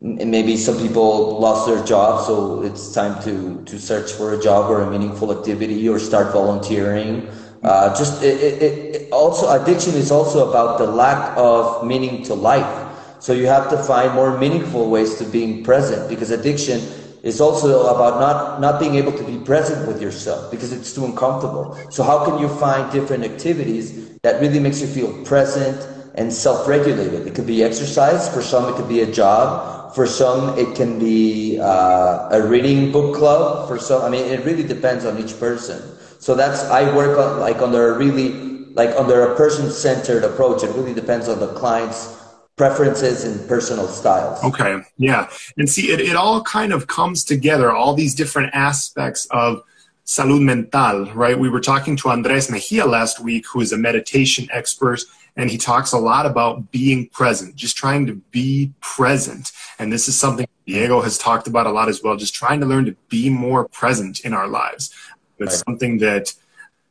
maybe 0.00 0.56
some 0.56 0.76
people 0.78 1.38
lost 1.40 1.66
their 1.68 1.82
job, 1.84 2.24
so 2.26 2.62
it's 2.62 2.92
time 2.92 3.22
to 3.24 3.62
to 3.64 3.78
search 3.78 4.12
for 4.12 4.34
a 4.34 4.40
job 4.40 4.70
or 4.70 4.82
a 4.82 4.90
meaningful 4.90 5.30
activity 5.36 5.88
or 5.88 5.98
start 5.98 6.32
volunteering. 6.32 7.28
Uh, 7.62 7.94
just 7.96 8.22
it, 8.22 8.40
it, 8.40 8.62
it 8.62 9.12
also 9.12 9.48
addiction 9.60 9.94
is 9.94 10.10
also 10.10 10.48
about 10.50 10.78
the 10.78 10.86
lack 10.86 11.36
of 11.36 11.86
meaning 11.86 12.22
to 12.24 12.34
life. 12.34 12.86
So 13.20 13.32
you 13.32 13.46
have 13.46 13.68
to 13.70 13.76
find 13.76 14.14
more 14.14 14.38
meaningful 14.38 14.88
ways 14.90 15.16
to 15.16 15.24
being 15.24 15.62
present 15.62 16.08
because 16.08 16.30
addiction 16.30 16.80
is 17.22 17.40
also 17.40 17.94
about 17.94 18.20
not, 18.20 18.60
not 18.60 18.80
being 18.80 18.94
able 18.94 19.12
to 19.12 19.24
be 19.24 19.38
present 19.44 19.86
with 19.86 20.00
yourself 20.00 20.50
because 20.50 20.72
it's 20.72 20.94
too 20.94 21.04
uncomfortable. 21.04 21.76
So 21.90 22.02
how 22.02 22.24
can 22.24 22.38
you 22.38 22.48
find 22.48 22.90
different 22.90 23.24
activities 23.24 24.16
that 24.18 24.40
really 24.40 24.60
makes 24.60 24.80
you 24.80 24.86
feel 24.86 25.24
present 25.24 25.86
and 26.14 26.32
self-regulated? 26.32 27.26
It 27.26 27.34
could 27.34 27.46
be 27.46 27.62
exercise. 27.62 28.28
For 28.28 28.42
some, 28.42 28.72
it 28.72 28.76
could 28.76 28.88
be 28.88 29.02
a 29.02 29.10
job. 29.10 29.94
For 29.94 30.06
some, 30.06 30.58
it 30.58 30.76
can 30.76 30.98
be 30.98 31.58
uh, 31.60 32.28
a 32.30 32.42
reading 32.46 32.92
book 32.92 33.16
club. 33.16 33.68
For 33.68 33.78
some, 33.78 34.02
I 34.02 34.08
mean, 34.08 34.24
it 34.24 34.44
really 34.44 34.64
depends 34.64 35.04
on 35.04 35.18
each 35.18 35.38
person. 35.38 35.80
So 36.18 36.34
that's 36.34 36.64
I 36.64 36.94
work 36.94 37.18
on 37.18 37.40
like 37.40 37.58
under 37.58 37.94
a 37.94 37.98
really 37.98 38.50
like 38.74 38.90
under 38.90 39.32
a 39.32 39.36
person-centered 39.36 40.22
approach. 40.22 40.62
It 40.62 40.70
really 40.76 40.94
depends 40.94 41.28
on 41.28 41.40
the 41.40 41.48
client's 41.54 42.19
preferences 42.56 43.24
and 43.24 43.48
personal 43.48 43.88
styles. 43.88 44.42
Okay, 44.44 44.82
yeah. 44.98 45.28
And 45.56 45.68
see, 45.68 45.90
it, 45.90 46.00
it 46.00 46.16
all 46.16 46.42
kind 46.42 46.72
of 46.72 46.86
comes 46.86 47.24
together, 47.24 47.72
all 47.72 47.94
these 47.94 48.14
different 48.14 48.54
aspects 48.54 49.26
of 49.30 49.62
salud 50.06 50.42
mental, 50.42 51.06
right? 51.14 51.38
We 51.38 51.48
were 51.48 51.60
talking 51.60 51.96
to 51.96 52.08
Andres 52.10 52.50
Mejia 52.50 52.84
last 52.84 53.20
week, 53.20 53.46
who 53.46 53.60
is 53.60 53.72
a 53.72 53.78
meditation 53.78 54.48
expert, 54.52 55.00
and 55.36 55.50
he 55.50 55.56
talks 55.56 55.92
a 55.92 55.98
lot 55.98 56.26
about 56.26 56.70
being 56.72 57.08
present, 57.08 57.54
just 57.54 57.76
trying 57.76 58.06
to 58.06 58.14
be 58.30 58.72
present. 58.80 59.52
And 59.78 59.92
this 59.92 60.08
is 60.08 60.18
something 60.18 60.46
Diego 60.66 61.00
has 61.00 61.16
talked 61.16 61.46
about 61.46 61.66
a 61.66 61.70
lot 61.70 61.88
as 61.88 62.02
well, 62.02 62.16
just 62.16 62.34
trying 62.34 62.60
to 62.60 62.66
learn 62.66 62.84
to 62.86 62.96
be 63.08 63.30
more 63.30 63.68
present 63.68 64.20
in 64.20 64.34
our 64.34 64.48
lives. 64.48 64.90
It's 65.38 65.54
right. 65.54 65.64
something 65.66 65.98
that 65.98 66.34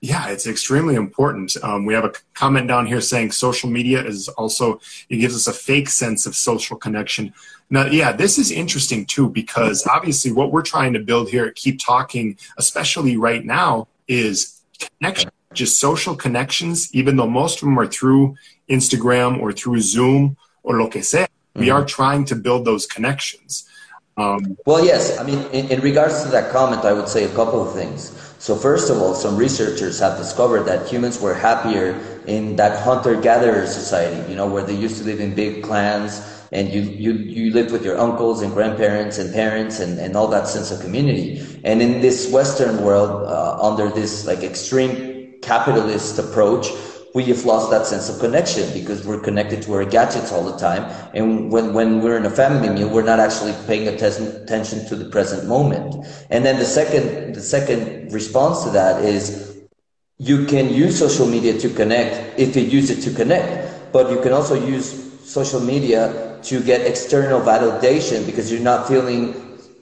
yeah, 0.02 0.30
it's 0.30 0.48
extremely 0.48 0.96
important. 0.96 1.58
Um, 1.62 1.86
we 1.86 1.94
have 1.94 2.06
a 2.06 2.14
comment 2.34 2.68
down 2.68 2.86
here 2.86 3.02
saying 3.02 3.32
social 3.32 3.70
media 3.70 4.04
is 4.04 4.30
also, 4.30 4.80
it 5.10 5.18
gives 5.18 5.36
us 5.36 5.48
a 5.48 5.54
fake 5.54 5.90
sense 5.90 6.26
of 6.26 6.36
social 6.36 6.78
connection. 6.78 7.34
Now, 7.70 7.86
yeah, 7.86 8.14
this 8.14 8.38
is 8.38 8.50
interesting 8.50 9.06
too, 9.06 9.30
because 9.30 9.86
obviously 9.88 10.32
what 10.32 10.52
we're 10.52 10.62
trying 10.62 10.94
to 10.94 11.00
build 11.00 11.30
here 11.30 11.46
at 11.46 11.56
Keep 11.56 11.80
Talking, 11.80 12.38
especially 12.58 13.18
right 13.18 13.44
now, 13.44 13.90
is 14.08 14.62
connection, 15.00 15.32
just 15.54 15.80
social 15.80 16.16
connections, 16.16 16.94
even 16.96 17.18
though 17.18 17.28
most 17.28 17.62
of 17.62 17.68
them 17.68 17.78
are 17.78 17.88
through 17.88 18.36
Instagram 18.70 19.40
or 19.40 19.52
through 19.52 19.82
Zoom 19.82 20.38
or 20.64 20.80
lo 20.80 20.88
que 20.88 21.04
sea. 21.04 21.18
Mm-hmm. 21.18 21.62
We 21.62 21.70
are 21.72 21.84
trying 21.84 22.24
to 22.26 22.36
build 22.36 22.64
those 22.64 22.88
connections. 22.88 23.68
Um, 24.16 24.58
well, 24.66 24.84
yes. 24.84 25.18
I 25.18 25.24
mean, 25.24 25.40
in, 25.52 25.68
in 25.70 25.82
regards 25.82 26.24
to 26.24 26.30
that 26.30 26.52
comment, 26.52 26.86
I 26.86 26.94
would 26.94 27.10
say 27.10 27.26
a 27.26 27.34
couple 27.36 27.68
of 27.68 27.74
things. 27.74 28.29
So 28.40 28.56
first 28.56 28.90
of 28.90 28.98
all, 29.00 29.16
some 29.16 29.36
researchers 29.36 30.00
have 30.00 30.18
discovered 30.18 30.64
that 30.64 30.88
humans 30.88 31.20
were 31.20 31.34
happier 31.34 32.00
in 32.26 32.56
that 32.56 32.82
hunter-gatherer 32.82 33.68
society, 33.68 34.32
you 34.32 34.38
know, 34.38 34.48
where 34.48 34.64
they 34.64 34.76
used 34.76 34.98
to 35.00 35.04
live 35.04 35.20
in 35.20 35.36
big 35.36 35.62
clans 35.62 36.22
and 36.54 36.70
you, 36.70 36.82
you, 36.82 37.12
you 37.12 37.54
lived 37.54 37.72
with 37.72 37.84
your 37.84 37.98
uncles 38.00 38.42
and 38.42 38.54
grandparents 38.54 39.18
and 39.18 39.34
parents 39.34 39.82
and, 39.82 40.00
and 40.00 40.16
all 40.16 40.28
that 40.30 40.48
sense 40.48 40.72
of 40.72 40.80
community. 40.80 41.60
And 41.66 41.82
in 41.82 42.00
this 42.00 42.32
Western 42.32 42.82
world, 42.82 43.28
uh, 43.28 43.58
under 43.62 43.90
this 43.90 44.26
like 44.26 44.40
extreme 44.40 45.42
capitalist 45.42 46.18
approach, 46.18 46.70
we 47.14 47.24
have 47.26 47.44
lost 47.44 47.72
that 47.72 47.88
sense 47.88 48.08
of 48.08 48.20
connection 48.20 48.72
because 48.74 49.06
we're 49.06 49.20
connected 49.20 49.62
to 49.64 49.74
our 49.74 49.86
gadgets 49.86 50.32
all 50.32 50.44
the 50.44 50.58
time. 50.58 50.84
And 51.14 51.52
when, 51.52 51.74
when 51.74 52.02
we're 52.02 52.18
in 52.18 52.26
a 52.26 52.30
family 52.30 52.70
meal, 52.70 52.90
we're 52.90 53.04
not 53.04 53.20
actually 53.20 53.54
paying 53.66 53.88
attention 53.88 54.86
to 54.88 54.96
the 54.96 55.10
present 55.10 55.48
moment. 55.48 56.06
And 56.30 56.46
then 56.46 56.60
the 56.60 56.66
second, 56.66 57.34
the 57.34 57.42
second 57.42 58.14
response 58.14 58.64
to 58.66 58.70
that 58.72 59.04
is 59.04 59.58
you 60.18 60.46
can 60.46 60.72
use 60.72 61.00
social 61.00 61.26
media 61.26 61.58
to 61.60 61.70
connect 61.70 62.38
if 62.38 62.56
you 62.56 62.62
use 62.62 62.92
it 62.92 63.02
to 63.10 63.16
connect, 63.16 63.92
but 63.92 64.12
you 64.12 64.22
can 64.22 64.32
also 64.32 64.54
use 64.54 65.10
social 65.24 65.60
media 65.60 66.40
to 66.44 66.62
get 66.62 66.86
external 66.86 67.42
validation 67.42 68.26
because 68.26 68.52
you're 68.52 68.62
not 68.62 68.88
feeling 68.88 69.34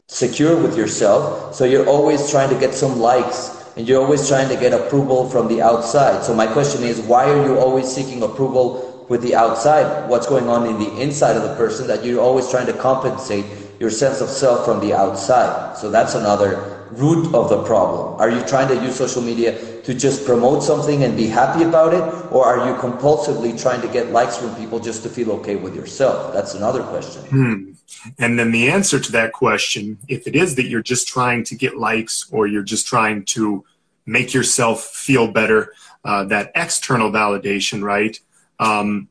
secure 0.08 0.56
with 0.62 0.78
yourself. 0.78 1.54
So 1.54 1.66
you're 1.66 1.88
always 1.88 2.32
trying 2.32 2.50
to 2.50 2.60
get 2.60 2.74
some 2.74 3.00
likes 3.00 3.57
and 3.78 3.88
you're 3.88 4.02
always 4.02 4.28
trying 4.28 4.50
to 4.50 4.56
get 4.56 4.74
approval 4.74 5.30
from 5.30 5.48
the 5.48 5.62
outside. 5.62 6.24
So 6.24 6.34
my 6.34 6.48
question 6.48 6.82
is, 6.84 7.00
why 7.00 7.30
are 7.30 7.46
you 7.46 7.60
always 7.60 7.88
seeking 7.88 8.24
approval 8.24 9.06
with 9.08 9.22
the 9.22 9.36
outside? 9.36 10.10
What's 10.10 10.26
going 10.26 10.50
on 10.50 10.66
in 10.66 10.80
the 10.80 11.00
inside 11.00 11.38
of 11.38 11.44
the 11.44 11.56
person 11.56 11.86
that 11.86 12.04
you're 12.04 12.20
always 12.20 12.50
trying 12.50 12.66
to 12.66 12.74
compensate 12.74 13.46
your 13.80 13.92
sense 13.92 14.20
of 14.20 14.30
self 14.30 14.66
from 14.66 14.80
the 14.80 14.96
outside? 14.96 15.78
So 15.78 15.92
that's 15.92 16.16
another 16.16 16.88
root 16.90 17.36
of 17.36 17.50
the 17.50 17.64
problem. 17.66 18.20
Are 18.20 18.32
you 18.32 18.42
trying 18.48 18.68
to 18.70 18.84
use 18.84 18.96
social 18.96 19.22
media 19.22 19.82
to 19.84 19.94
just 19.94 20.26
promote 20.26 20.64
something 20.64 21.04
and 21.04 21.16
be 21.16 21.28
happy 21.28 21.64
about 21.64 21.94
it? 21.94 22.32
Or 22.32 22.46
are 22.46 22.68
you 22.68 22.76
compulsively 22.78 23.62
trying 23.62 23.82
to 23.82 23.88
get 23.88 24.12
likes 24.12 24.38
from 24.38 24.56
people 24.56 24.80
just 24.80 25.04
to 25.04 25.10
feel 25.10 25.32
okay 25.34 25.56
with 25.56 25.76
yourself? 25.76 26.34
That's 26.34 26.56
another 26.56 26.82
question. 26.82 27.22
Hmm. 27.26 27.77
And 28.20 28.38
then 28.38 28.52
the 28.52 28.70
answer 28.70 29.00
to 29.00 29.12
that 29.14 29.34
question, 29.34 29.98
if 30.08 30.28
it 30.28 30.36
is 30.36 30.56
that 30.56 30.68
you're 30.68 30.82
just 30.82 31.08
trying 31.08 31.44
to 31.46 31.56
get 31.56 31.78
likes 31.78 32.28
or 32.32 32.48
you're 32.48 32.64
just 32.64 32.88
trying 32.88 33.26
to 33.26 33.66
make 34.06 34.34
yourself 34.34 34.84
feel 34.84 35.32
better, 35.32 35.74
uh, 36.04 36.24
that 36.26 36.52
external 36.56 37.12
validation, 37.12 37.84
right? 37.84 38.20
Um, 38.60 39.10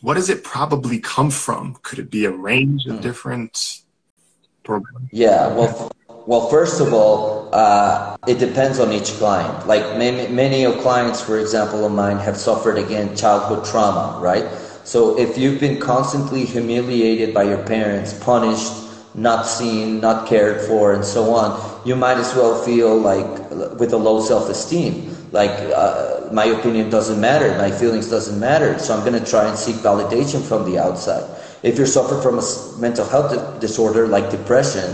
what 0.00 0.14
does 0.14 0.30
it 0.30 0.44
probably 0.44 1.00
come 1.00 1.30
from? 1.30 1.76
Could 1.82 1.98
it 1.98 2.10
be 2.10 2.24
a 2.24 2.30
range 2.30 2.86
of 2.86 2.96
hmm. 2.96 3.02
different 3.02 3.82
programs? 4.62 5.08
Yeah, 5.10 5.48
well, 5.48 5.90
well, 6.26 6.48
first 6.48 6.80
of 6.80 6.92
all, 6.92 7.48
uh, 7.54 8.16
it 8.26 8.38
depends 8.38 8.78
on 8.78 8.92
each 8.92 9.12
client. 9.12 9.66
Like 9.66 9.96
many, 9.96 10.28
many 10.28 10.64
of 10.64 10.78
clients, 10.78 11.20
for 11.20 11.38
example, 11.38 11.84
of 11.86 11.92
mine 11.92 12.18
have 12.18 12.36
suffered 12.36 12.76
again 12.76 13.16
childhood 13.16 13.64
trauma, 13.64 14.20
right? 14.20 14.44
So 14.88 15.18
if 15.18 15.36
you've 15.36 15.60
been 15.60 15.78
constantly 15.78 16.46
humiliated 16.46 17.34
by 17.34 17.42
your 17.42 17.62
parents, 17.62 18.14
punished, 18.24 18.72
not 19.14 19.42
seen, 19.42 20.00
not 20.00 20.26
cared 20.26 20.62
for, 20.62 20.94
and 20.94 21.04
so 21.04 21.34
on, 21.34 21.60
you 21.86 21.94
might 21.94 22.16
as 22.16 22.34
well 22.34 22.64
feel 22.64 22.96
like 22.96 23.50
with 23.78 23.92
a 23.92 23.98
low 23.98 24.22
self-esteem. 24.22 25.14
Like 25.30 25.50
uh, 25.76 26.32
my 26.32 26.46
opinion 26.46 26.88
doesn't 26.88 27.20
matter, 27.20 27.54
my 27.58 27.70
feelings 27.70 28.08
doesn't 28.08 28.40
matter, 28.40 28.78
so 28.78 28.96
I'm 28.96 29.04
going 29.04 29.22
to 29.22 29.30
try 29.30 29.46
and 29.46 29.58
seek 29.58 29.76
validation 29.76 30.40
from 30.40 30.64
the 30.64 30.78
outside. 30.78 31.36
If 31.62 31.76
you're 31.76 31.86
suffering 31.86 32.22
from 32.22 32.38
a 32.38 32.80
mental 32.80 33.04
health 33.04 33.60
disorder 33.60 34.06
like 34.08 34.30
depression, 34.30 34.88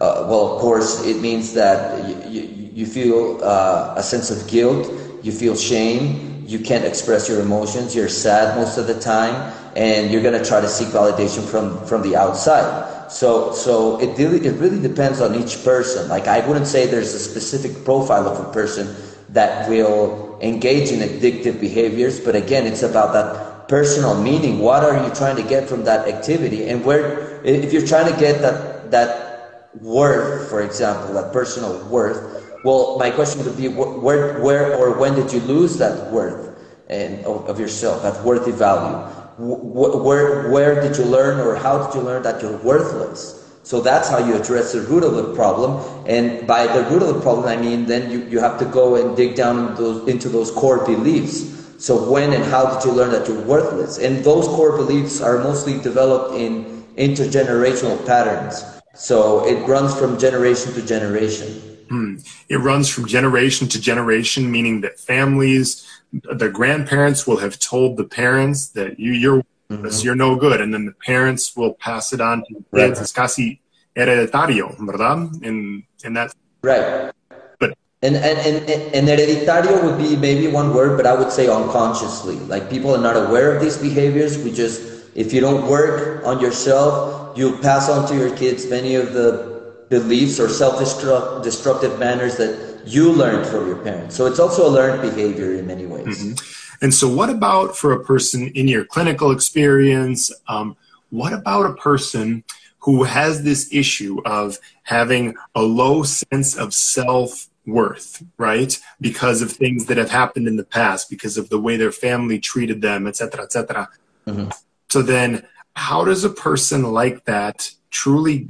uh, 0.00 0.26
well, 0.28 0.56
of 0.56 0.60
course, 0.60 1.06
it 1.06 1.22
means 1.22 1.54
that 1.54 2.02
you, 2.08 2.16
you, 2.28 2.70
you 2.74 2.84
feel 2.84 3.38
uh, 3.44 3.94
a 3.96 4.02
sense 4.02 4.28
of 4.32 4.50
guilt, 4.50 4.90
you 5.22 5.30
feel 5.30 5.54
shame, 5.54 6.35
you 6.46 6.60
can't 6.60 6.84
express 6.84 7.28
your 7.28 7.40
emotions, 7.40 7.94
you're 7.94 8.08
sad 8.08 8.56
most 8.56 8.78
of 8.78 8.86
the 8.86 8.98
time, 8.98 9.52
and 9.74 10.10
you're 10.10 10.22
going 10.22 10.40
to 10.40 10.44
try 10.48 10.60
to 10.60 10.68
seek 10.68 10.88
validation 10.88 11.44
from, 11.44 11.84
from 11.86 12.02
the 12.02 12.16
outside. 12.16 13.10
So, 13.10 13.52
so 13.52 13.98
it 14.00 14.16
really, 14.18 14.46
it 14.46 14.52
really 14.58 14.80
depends 14.80 15.20
on 15.20 15.34
each 15.34 15.62
person. 15.64 16.08
Like, 16.08 16.26
I 16.26 16.46
wouldn't 16.46 16.66
say 16.66 16.86
there's 16.86 17.14
a 17.14 17.18
specific 17.18 17.84
profile 17.84 18.28
of 18.28 18.48
a 18.48 18.52
person 18.52 18.94
that 19.30 19.68
will 19.68 20.38
engage 20.40 20.90
in 20.90 21.00
addictive 21.00 21.60
behaviors, 21.60 22.20
but 22.20 22.36
again, 22.36 22.66
it's 22.66 22.82
about 22.82 23.12
that 23.12 23.68
personal 23.68 24.20
meaning. 24.20 24.60
What 24.60 24.84
are 24.84 25.06
you 25.06 25.12
trying 25.14 25.36
to 25.36 25.42
get 25.42 25.68
from 25.68 25.84
that 25.84 26.08
activity? 26.08 26.68
And 26.68 26.84
where, 26.84 27.44
if 27.44 27.72
you're 27.72 27.86
trying 27.86 28.12
to 28.12 28.18
get 28.18 28.40
that, 28.42 28.90
that 28.92 29.70
worth, 29.80 30.48
for 30.48 30.62
example, 30.62 31.14
that 31.14 31.32
personal 31.32 31.84
worth, 31.88 32.35
well, 32.66 32.98
my 32.98 33.10
question 33.12 33.44
would 33.44 33.56
be 33.56 33.68
where, 33.68 34.40
where 34.40 34.74
or 34.74 34.98
when 34.98 35.14
did 35.14 35.32
you 35.32 35.38
lose 35.38 35.78
that 35.78 36.10
worth 36.10 36.58
and, 36.90 37.24
of, 37.24 37.48
of 37.48 37.60
yourself, 37.60 38.02
that 38.02 38.24
worthy 38.24 38.50
value? 38.50 38.96
Where, 39.38 40.50
where 40.50 40.80
did 40.82 40.96
you 40.98 41.04
learn 41.04 41.38
or 41.38 41.54
how 41.54 41.86
did 41.86 41.94
you 41.94 42.00
learn 42.00 42.24
that 42.24 42.42
you're 42.42 42.56
worthless? 42.56 43.44
So 43.62 43.80
that's 43.80 44.08
how 44.08 44.18
you 44.18 44.34
address 44.34 44.72
the 44.72 44.80
root 44.80 45.04
of 45.04 45.14
the 45.14 45.32
problem. 45.36 45.78
And 46.08 46.44
by 46.44 46.66
the 46.66 46.82
root 46.90 47.02
of 47.02 47.14
the 47.14 47.20
problem, 47.20 47.46
I 47.46 47.56
mean 47.56 47.86
then 47.86 48.10
you, 48.10 48.24
you 48.24 48.40
have 48.40 48.58
to 48.58 48.64
go 48.64 48.96
and 48.96 49.16
dig 49.16 49.36
down 49.36 49.76
those, 49.76 50.08
into 50.08 50.28
those 50.28 50.50
core 50.50 50.84
beliefs. 50.84 51.54
So 51.78 52.10
when 52.10 52.32
and 52.32 52.42
how 52.42 52.74
did 52.74 52.84
you 52.84 52.90
learn 52.90 53.12
that 53.12 53.28
you're 53.28 53.42
worthless? 53.42 53.98
And 53.98 54.24
those 54.24 54.48
core 54.48 54.76
beliefs 54.76 55.20
are 55.20 55.38
mostly 55.38 55.78
developed 55.80 56.34
in 56.34 56.84
intergenerational 56.96 58.04
patterns. 58.04 58.64
So 58.96 59.46
it 59.46 59.64
runs 59.68 59.96
from 59.96 60.18
generation 60.18 60.72
to 60.74 60.82
generation. 60.82 61.75
Hmm. 61.88 62.16
It 62.48 62.56
runs 62.56 62.88
from 62.88 63.06
generation 63.06 63.68
to 63.68 63.80
generation, 63.80 64.50
meaning 64.50 64.80
that 64.80 64.98
families, 64.98 65.86
the 66.12 66.48
grandparents 66.48 67.26
will 67.26 67.38
have 67.38 67.58
told 67.58 67.96
the 67.96 68.04
parents 68.04 68.68
that 68.70 68.98
you, 68.98 69.12
you're 69.12 69.42
mm-hmm. 69.70 70.04
you're 70.04 70.16
no 70.16 70.36
good, 70.36 70.60
and 70.60 70.72
then 70.74 70.86
the 70.86 70.92
parents 70.92 71.56
will 71.56 71.74
pass 71.74 72.12
it 72.12 72.20
on 72.20 72.38
to 72.38 72.54
the 72.54 72.64
kids. 72.76 72.98
Right. 72.98 73.02
It's 73.02 73.12
casi 73.12 73.60
hereditario, 73.96 74.76
¿verdad? 74.78 75.42
In 75.42 75.84
in 76.04 76.14
that. 76.14 76.34
Right. 76.62 77.12
But 77.58 77.74
and, 78.02 78.16
and, 78.16 78.38
and, 78.38 78.94
and 78.94 79.08
hereditario 79.08 79.82
would 79.84 79.98
be 79.98 80.16
maybe 80.16 80.48
one 80.48 80.74
word, 80.74 80.96
but 80.96 81.06
I 81.06 81.14
would 81.14 81.32
say 81.32 81.48
unconsciously. 81.48 82.36
Like 82.36 82.68
people 82.68 82.94
are 82.94 83.00
not 83.00 83.16
aware 83.16 83.54
of 83.54 83.62
these 83.62 83.76
behaviors. 83.76 84.38
We 84.38 84.52
just, 84.52 84.82
if 85.14 85.32
you 85.32 85.40
don't 85.40 85.68
work 85.68 86.26
on 86.26 86.40
yourself, 86.40 87.36
you 87.38 87.58
pass 87.58 87.88
on 87.88 88.08
to 88.08 88.16
your 88.16 88.34
kids 88.36 88.68
many 88.68 88.96
of 88.96 89.12
the 89.12 89.55
beliefs 89.88 90.40
or 90.40 90.48
self-destructive 90.48 91.98
manners 91.98 92.36
that 92.36 92.80
you 92.84 93.12
learned 93.12 93.46
from 93.46 93.66
your 93.66 93.76
parents. 93.76 94.16
So 94.16 94.26
it's 94.26 94.38
also 94.38 94.68
a 94.68 94.70
learned 94.70 95.02
behavior 95.02 95.54
in 95.54 95.66
many 95.66 95.86
ways. 95.86 96.06
Mm-hmm. 96.06 96.84
And 96.84 96.92
so, 96.92 97.08
what 97.08 97.30
about 97.30 97.76
for 97.76 97.92
a 97.92 98.04
person 98.04 98.48
in 98.48 98.68
your 98.68 98.84
clinical 98.84 99.30
experience? 99.30 100.30
Um, 100.46 100.76
what 101.10 101.32
about 101.32 101.70
a 101.70 101.74
person 101.74 102.44
who 102.80 103.04
has 103.04 103.42
this 103.42 103.72
issue 103.72 104.20
of 104.24 104.58
having 104.82 105.34
a 105.54 105.62
low 105.62 106.02
sense 106.02 106.56
of 106.56 106.74
self 106.74 107.48
worth, 107.66 108.22
right? 108.36 108.78
Because 109.00 109.42
of 109.42 109.50
things 109.50 109.86
that 109.86 109.96
have 109.96 110.10
happened 110.10 110.46
in 110.46 110.56
the 110.56 110.64
past, 110.64 111.10
because 111.10 111.36
of 111.36 111.48
the 111.48 111.58
way 111.58 111.76
their 111.76 111.92
family 111.92 112.38
treated 112.38 112.82
them, 112.82 113.06
etc., 113.06 113.44
etc. 113.44 113.88
Mm-hmm. 114.26 114.50
So 114.90 115.02
then, 115.02 115.46
how 115.74 116.04
does 116.04 116.24
a 116.24 116.30
person 116.30 116.82
like 116.92 117.24
that 117.24 117.70
truly 117.90 118.48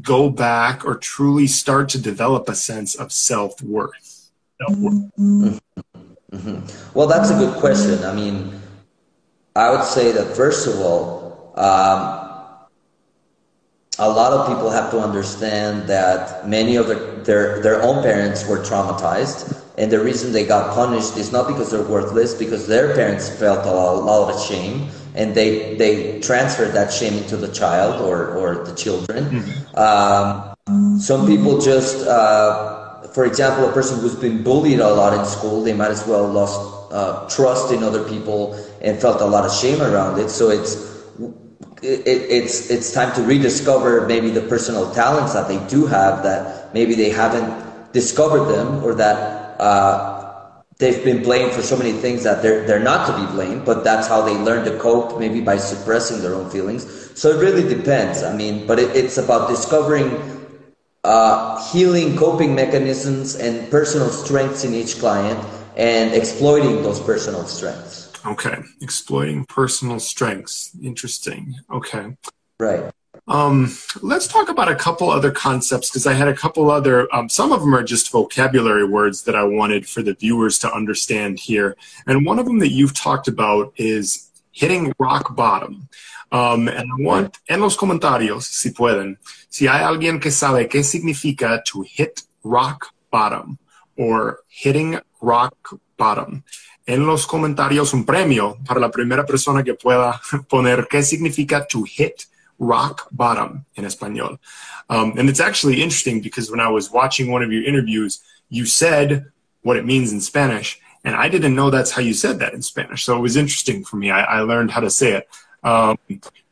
go 0.00 0.30
back 0.30 0.84
or 0.84 0.96
truly 0.96 1.46
start 1.46 1.88
to 1.90 2.00
develop 2.00 2.48
a 2.48 2.54
sense 2.54 2.94
of 2.94 3.12
self 3.12 3.60
worth? 3.62 4.30
Mm-hmm. 4.60 5.56
Mm-hmm. 6.32 6.98
Well, 6.98 7.06
that's 7.06 7.30
a 7.30 7.34
good 7.34 7.58
question. 7.58 8.02
I 8.04 8.14
mean, 8.14 8.58
I 9.54 9.70
would 9.70 9.84
say 9.84 10.12
that 10.12 10.34
first 10.34 10.66
of 10.66 10.80
all, 10.80 11.52
um, 11.56 12.20
a 13.98 14.08
lot 14.08 14.32
of 14.32 14.48
people 14.48 14.70
have 14.70 14.90
to 14.92 14.98
understand 14.98 15.86
that 15.88 16.48
many 16.48 16.76
of 16.76 16.86
their, 16.86 17.16
their, 17.24 17.60
their 17.60 17.82
own 17.82 18.02
parents 18.02 18.48
were 18.48 18.58
traumatized 18.58 19.62
and 19.78 19.90
the 19.90 20.00
reason 20.00 20.32
they 20.32 20.46
got 20.46 20.74
punished 20.74 21.16
is 21.16 21.32
not 21.32 21.48
because 21.48 21.70
they're 21.70 21.82
worthless 21.82 22.34
because 22.34 22.66
their 22.66 22.94
parents 22.94 23.28
felt 23.28 23.66
a 23.66 23.70
lot, 23.70 23.94
a 23.94 23.98
lot 23.98 24.34
of 24.34 24.40
shame 24.40 24.88
and 25.14 25.34
they 25.34 25.74
they 25.76 26.20
transferred 26.20 26.72
that 26.72 26.92
shame 26.92 27.14
into 27.14 27.36
the 27.36 27.48
child 27.52 28.00
or 28.00 28.34
or 28.36 28.64
the 28.64 28.74
children 28.74 29.24
mm-hmm. 29.24 29.76
um, 29.78 30.98
some 30.98 31.26
people 31.26 31.60
just 31.60 32.06
uh, 32.06 33.02
for 33.08 33.24
example 33.24 33.68
a 33.68 33.72
person 33.72 34.00
who's 34.00 34.16
been 34.16 34.42
bullied 34.42 34.80
a 34.80 34.88
lot 34.88 35.18
in 35.18 35.24
school 35.24 35.62
they 35.62 35.74
might 35.74 35.90
as 35.90 36.06
well 36.06 36.26
lost 36.26 36.60
uh, 36.92 37.28
trust 37.28 37.72
in 37.72 37.82
other 37.82 38.04
people 38.08 38.54
and 38.82 39.00
felt 39.00 39.20
a 39.20 39.26
lot 39.26 39.44
of 39.44 39.52
shame 39.52 39.80
around 39.82 40.18
it 40.18 40.28
so 40.28 40.50
it's 40.50 40.92
it, 41.82 42.06
it's 42.06 42.70
it's 42.70 42.92
time 42.92 43.12
to 43.14 43.22
rediscover 43.22 44.06
maybe 44.06 44.30
the 44.30 44.42
personal 44.42 44.92
talents 44.94 45.32
that 45.32 45.48
they 45.48 45.58
do 45.66 45.86
have 45.86 46.22
that 46.22 46.72
maybe 46.72 46.94
they 46.94 47.10
haven't 47.10 47.92
discovered 47.92 48.44
them 48.44 48.82
or 48.84 48.94
that 48.94 49.60
uh, 49.60 50.11
they've 50.82 51.04
been 51.04 51.22
blamed 51.22 51.52
for 51.52 51.62
so 51.62 51.76
many 51.76 51.92
things 51.92 52.24
that 52.24 52.42
they're 52.42 52.66
they're 52.66 52.82
not 52.82 53.06
to 53.06 53.12
be 53.14 53.26
blamed, 53.32 53.64
but 53.64 53.84
that's 53.84 54.08
how 54.08 54.20
they 54.20 54.36
learn 54.36 54.64
to 54.66 54.76
cope, 54.78 55.18
maybe 55.18 55.40
by 55.40 55.56
suppressing 55.56 56.20
their 56.20 56.34
own 56.34 56.50
feelings. 56.50 56.82
So 57.14 57.30
it 57.30 57.38
really 57.40 57.62
depends. 57.62 58.22
I 58.24 58.34
mean, 58.34 58.66
but 58.66 58.78
it, 58.80 58.90
it's 58.96 59.16
about 59.16 59.48
discovering 59.48 60.10
uh, 61.04 61.62
healing 61.70 62.16
coping 62.16 62.54
mechanisms 62.54 63.36
and 63.36 63.70
personal 63.70 64.10
strengths 64.10 64.64
in 64.64 64.74
each 64.74 64.98
client 64.98 65.38
and 65.76 66.12
exploiting 66.14 66.82
those 66.82 67.00
personal 67.00 67.44
strengths. 67.46 68.10
Okay. 68.26 68.58
Exploiting 68.80 69.44
personal 69.46 70.00
strengths. 70.00 70.70
Interesting. 70.82 71.54
Okay. 71.70 72.16
Right. 72.58 72.90
Um, 73.32 73.74
let's 74.02 74.28
talk 74.28 74.50
about 74.50 74.70
a 74.70 74.74
couple 74.74 75.08
other 75.08 75.30
concepts 75.30 75.88
because 75.88 76.06
I 76.06 76.12
had 76.12 76.28
a 76.28 76.34
couple 76.34 76.70
other, 76.70 77.08
um, 77.14 77.30
some 77.30 77.50
of 77.50 77.60
them 77.60 77.74
are 77.74 77.82
just 77.82 78.12
vocabulary 78.12 78.84
words 78.84 79.22
that 79.22 79.34
I 79.34 79.42
wanted 79.42 79.88
for 79.88 80.02
the 80.02 80.12
viewers 80.12 80.58
to 80.58 80.70
understand 80.70 81.38
here. 81.38 81.74
And 82.06 82.26
one 82.26 82.38
of 82.38 82.44
them 82.44 82.58
that 82.58 82.72
you've 82.72 82.92
talked 82.92 83.28
about 83.28 83.72
is 83.76 84.30
hitting 84.50 84.92
rock 84.98 85.34
bottom. 85.34 85.88
Um, 86.30 86.68
and 86.68 86.90
I 86.92 87.02
want 87.02 87.38
en 87.48 87.62
los 87.62 87.74
comentarios, 87.74 88.42
si 88.42 88.70
pueden, 88.70 89.16
si 89.48 89.66
hay 89.66 89.82
alguien 89.82 90.20
que 90.20 90.30
sabe 90.30 90.68
qué 90.68 90.84
significa 90.84 91.64
to 91.64 91.80
hit 91.88 92.24
rock 92.44 92.92
bottom 93.10 93.58
or 93.96 94.40
hitting 94.48 95.00
rock 95.22 95.80
bottom 95.96 96.44
en 96.86 97.06
los 97.06 97.26
comentarios 97.26 97.94
un 97.94 98.04
premio 98.04 98.58
para 98.66 98.80
la 98.80 98.90
primera 98.90 99.24
persona 99.24 99.62
que 99.62 99.74
pueda 99.74 100.20
poner 100.48 100.86
qué 100.90 101.02
significa 101.02 101.66
to 101.66 101.84
hit 101.84 102.26
rock 102.62 103.08
bottom 103.10 103.66
in 103.74 103.84
español. 103.84 104.38
Um, 104.88 105.14
and 105.18 105.28
it's 105.28 105.40
actually 105.40 105.82
interesting 105.82 106.20
because 106.20 106.50
when 106.50 106.60
I 106.60 106.68
was 106.68 106.90
watching 106.90 107.30
one 107.30 107.42
of 107.42 107.52
your 107.52 107.64
interviews, 107.64 108.20
you 108.48 108.64
said 108.66 109.26
what 109.62 109.76
it 109.76 109.84
means 109.84 110.12
in 110.12 110.20
Spanish, 110.20 110.80
and 111.04 111.14
I 111.16 111.28
didn't 111.28 111.54
know 111.54 111.70
that's 111.70 111.90
how 111.90 112.02
you 112.02 112.14
said 112.14 112.38
that 112.38 112.54
in 112.54 112.62
Spanish. 112.62 113.04
So 113.04 113.16
it 113.16 113.20
was 113.20 113.36
interesting 113.36 113.84
for 113.84 113.96
me. 113.96 114.10
I, 114.10 114.22
I 114.22 114.40
learned 114.40 114.70
how 114.70 114.80
to 114.80 114.90
say 114.90 115.12
it. 115.12 115.28
Um, 115.64 115.98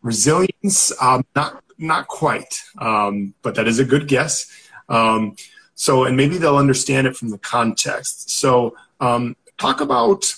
resilience, 0.03 0.93
um, 1.01 1.25
not 1.35 1.63
not 1.79 2.09
quite, 2.09 2.63
um, 2.79 3.35
but 3.43 3.55
that 3.55 3.67
is 3.67 3.79
a 3.79 3.85
good 3.85 4.07
guess. 4.07 4.47
Um, 4.89 5.37
so, 5.75 6.05
and 6.05 6.17
maybe 6.17 6.37
they'll 6.37 6.59
understand 6.59 7.07
it 7.07 7.17
from 7.17 7.31
the 7.31 7.39
context. 7.39 8.31
So, 8.31 8.77
um, 9.01 9.35
talk 9.57 9.81
about 9.81 10.35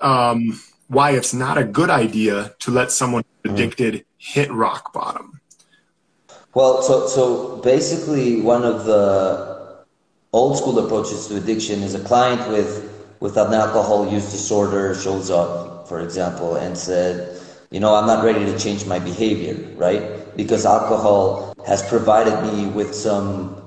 um, 0.00 0.60
why 0.88 1.12
it's 1.12 1.32
not 1.32 1.56
a 1.56 1.64
good 1.64 1.88
idea 1.88 2.54
to 2.60 2.70
let 2.70 2.92
someone 2.92 3.22
mm-hmm. 3.22 3.54
addicted 3.54 4.04
hit 4.24 4.50
rock 4.50 4.92
bottom. 4.92 5.40
Well, 6.54 6.82
so 6.82 7.06
so 7.06 7.56
basically, 7.58 8.40
one 8.40 8.64
of 8.64 8.86
the 8.86 9.84
old 10.32 10.56
school 10.56 10.78
approaches 10.78 11.26
to 11.28 11.36
addiction 11.36 11.82
is 11.82 11.94
a 11.94 12.00
client 12.00 12.48
with 12.48 12.90
with 13.20 13.36
an 13.36 13.52
alcohol 13.52 14.10
use 14.10 14.30
disorder 14.32 14.94
shows 14.94 15.30
up, 15.30 15.88
for 15.88 16.00
example, 16.00 16.56
and 16.56 16.76
said, 16.76 17.38
you 17.70 17.80
know, 17.80 17.94
I'm 17.94 18.06
not 18.06 18.24
ready 18.24 18.44
to 18.46 18.58
change 18.58 18.86
my 18.86 18.98
behavior, 18.98 19.56
right? 19.76 20.02
Because 20.36 20.64
alcohol 20.64 21.54
has 21.66 21.82
provided 21.82 22.36
me 22.48 22.66
with 22.66 22.94
some 22.94 23.60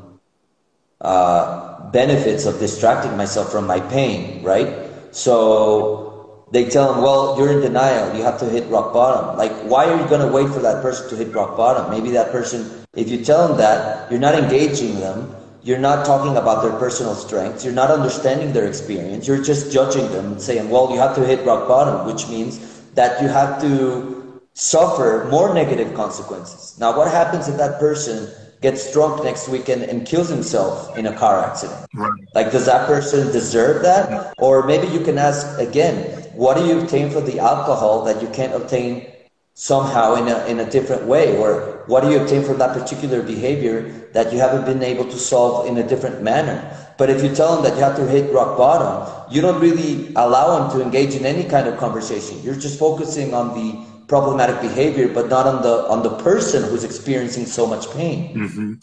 uh, 1.02 1.90
benefits 1.92 2.46
of 2.46 2.60
distracting 2.60 3.16
myself 3.16 3.52
from 3.52 3.68
my 3.68 3.80
pain, 3.80 4.44
right? 4.44 4.90
So 5.12 6.07
they 6.52 6.70
tell 6.70 6.94
him, 6.94 7.04
well, 7.04 7.38
you're 7.38 7.52
in 7.52 7.62
denial. 7.62 8.16
You 8.16 8.24
have 8.24 8.40
to 8.40 8.46
hit 8.46 8.68
rock 8.70 8.94
bottom. 8.94 9.38
Like, 9.38 9.52
why 9.64 9.86
are 9.86 10.00
you 10.00 10.08
going 10.08 10.22
to 10.22 10.32
wait 10.32 10.48
for 10.54 10.60
that 10.60 10.82
person 10.82 11.10
to 11.10 11.16
hit 11.16 11.34
rock 11.34 11.58
bottom? 11.58 11.92
Maybe 11.92 12.12
that 12.12 12.32
person, 12.32 12.86
if 12.96 13.10
you 13.10 13.24
tell 13.24 13.48
them 13.48 13.58
that, 13.58 14.10
you're 14.10 14.20
not 14.20 14.36
engaging 14.36 15.00
them. 15.00 15.36
You're 15.64 15.80
not 15.80 16.06
talking 16.06 16.38
about 16.38 16.64
their 16.64 16.78
personal 16.80 17.16
strengths. 17.16 17.66
You're 17.66 17.74
not 17.74 17.92
understanding 17.92 18.54
their 18.54 18.68
experience. 18.68 19.28
You're 19.28 19.44
just 19.44 19.74
judging 19.74 20.10
them 20.12 20.34
and 20.34 20.42
saying, 20.42 20.70
well, 20.70 20.90
you 20.92 20.98
have 21.00 21.16
to 21.16 21.26
hit 21.26 21.46
rock 21.46 21.68
bottom, 21.68 22.08
which 22.08 22.30
means 22.30 22.82
that 22.94 23.22
you 23.22 23.28
have 23.28 23.60
to 23.62 24.42
suffer 24.54 25.28
more 25.30 25.54
negative 25.54 25.94
consequences. 25.94 26.78
Now, 26.80 26.98
what 26.98 27.12
happens 27.12 27.50
if 27.50 27.58
that 27.58 27.80
person 27.80 28.30
gets 28.62 28.92
drunk 28.92 29.24
next 29.24 29.48
weekend 29.50 29.84
and 29.84 30.06
kills 30.06 30.30
himself 30.30 30.98
in 30.98 31.06
a 31.06 31.16
car 31.16 31.46
accident. 31.46 31.86
Right. 31.94 32.12
Like, 32.34 32.52
does 32.52 32.66
that 32.66 32.88
person 32.88 33.32
deserve 33.32 33.84
that? 33.84 34.34
Or 34.40 34.66
maybe 34.66 34.88
you 34.88 35.02
can 35.02 35.18
ask 35.18 35.60
again, 35.60 36.27
what 36.38 36.56
do 36.56 36.66
you 36.66 36.80
obtain 36.80 37.10
for 37.10 37.20
the 37.20 37.40
alcohol 37.40 38.06
that 38.06 38.22
you 38.22 38.30
can't 38.30 38.54
obtain 38.54 39.12
somehow 39.56 40.14
in 40.14 40.28
a, 40.28 40.46
in 40.46 40.60
a 40.60 40.70
different 40.70 41.06
way? 41.08 41.36
Or 41.36 41.84
what 41.88 42.04
do 42.04 42.12
you 42.12 42.22
obtain 42.22 42.44
from 42.44 42.60
that 42.60 42.78
particular 42.78 43.24
behavior 43.24 44.10
that 44.14 44.32
you 44.32 44.38
haven't 44.38 44.66
been 44.66 44.84
able 44.84 45.06
to 45.06 45.18
solve 45.18 45.66
in 45.66 45.78
a 45.78 45.88
different 45.88 46.22
manner? 46.22 46.62
But 46.98 47.10
if 47.10 47.24
you 47.24 47.34
tell 47.34 47.56
them 47.56 47.64
that 47.64 47.76
you 47.76 47.84
have 47.84 47.96
to 47.98 48.06
hit 48.06 48.32
rock 48.32 48.56
bottom, 48.56 49.34
you 49.34 49.42
don't 49.42 49.60
really 49.60 50.14
allow 50.16 50.60
them 50.60 50.78
to 50.78 50.86
engage 50.86 51.16
in 51.16 51.26
any 51.26 51.44
kind 51.44 51.68
of 51.68 51.78
conversation. 51.78 52.42
You're 52.44 52.56
just 52.56 52.78
focusing 52.78 53.34
on 53.34 53.56
the 53.58 53.84
problematic 54.08 54.62
behavior, 54.62 55.08
but 55.08 55.30
not 55.30 55.46
on 55.46 55.62
the 55.64 55.86
on 55.90 56.02
the 56.02 56.16
person 56.24 56.64
who's 56.70 56.84
experiencing 56.84 57.46
so 57.46 57.68
much 57.68 57.90
pain. 57.92 58.36
Mm-hmm. 58.36 58.74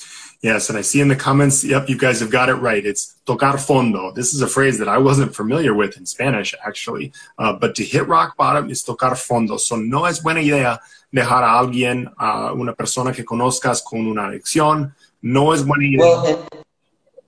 Yes, 0.44 0.68
and 0.68 0.76
I 0.76 0.82
see 0.82 1.00
in 1.00 1.08
the 1.08 1.16
comments, 1.16 1.64
yep, 1.64 1.88
you 1.88 1.96
guys 1.96 2.20
have 2.20 2.30
got 2.30 2.50
it 2.50 2.56
right. 2.56 2.84
It's 2.84 3.16
tocar 3.24 3.54
fondo. 3.54 4.14
This 4.14 4.34
is 4.34 4.42
a 4.42 4.46
phrase 4.46 4.78
that 4.78 4.88
I 4.88 4.98
wasn't 4.98 5.34
familiar 5.34 5.72
with 5.72 5.96
in 5.96 6.04
Spanish, 6.04 6.54
actually. 6.62 7.12
Uh, 7.38 7.54
but 7.54 7.74
to 7.76 7.82
hit 7.82 8.06
rock 8.08 8.36
bottom 8.36 8.68
is 8.68 8.84
tocar 8.84 9.16
fondo. 9.16 9.56
So 9.56 9.76
no 9.76 10.04
es 10.04 10.20
buena 10.20 10.40
idea 10.40 10.80
dejar 11.14 11.44
a 11.44 11.58
alguien, 11.58 12.12
a 12.18 12.50
uh, 12.50 12.54
una 12.54 12.74
persona 12.74 13.10
que 13.10 13.24
conozcas 13.24 13.82
con 13.82 14.06
una 14.06 14.28
adicción. 14.28 14.92
No 15.22 15.54
es 15.54 15.64
buena 15.64 15.86
idea. 15.86 16.00
Well, 16.00 16.26
and, 16.26 16.64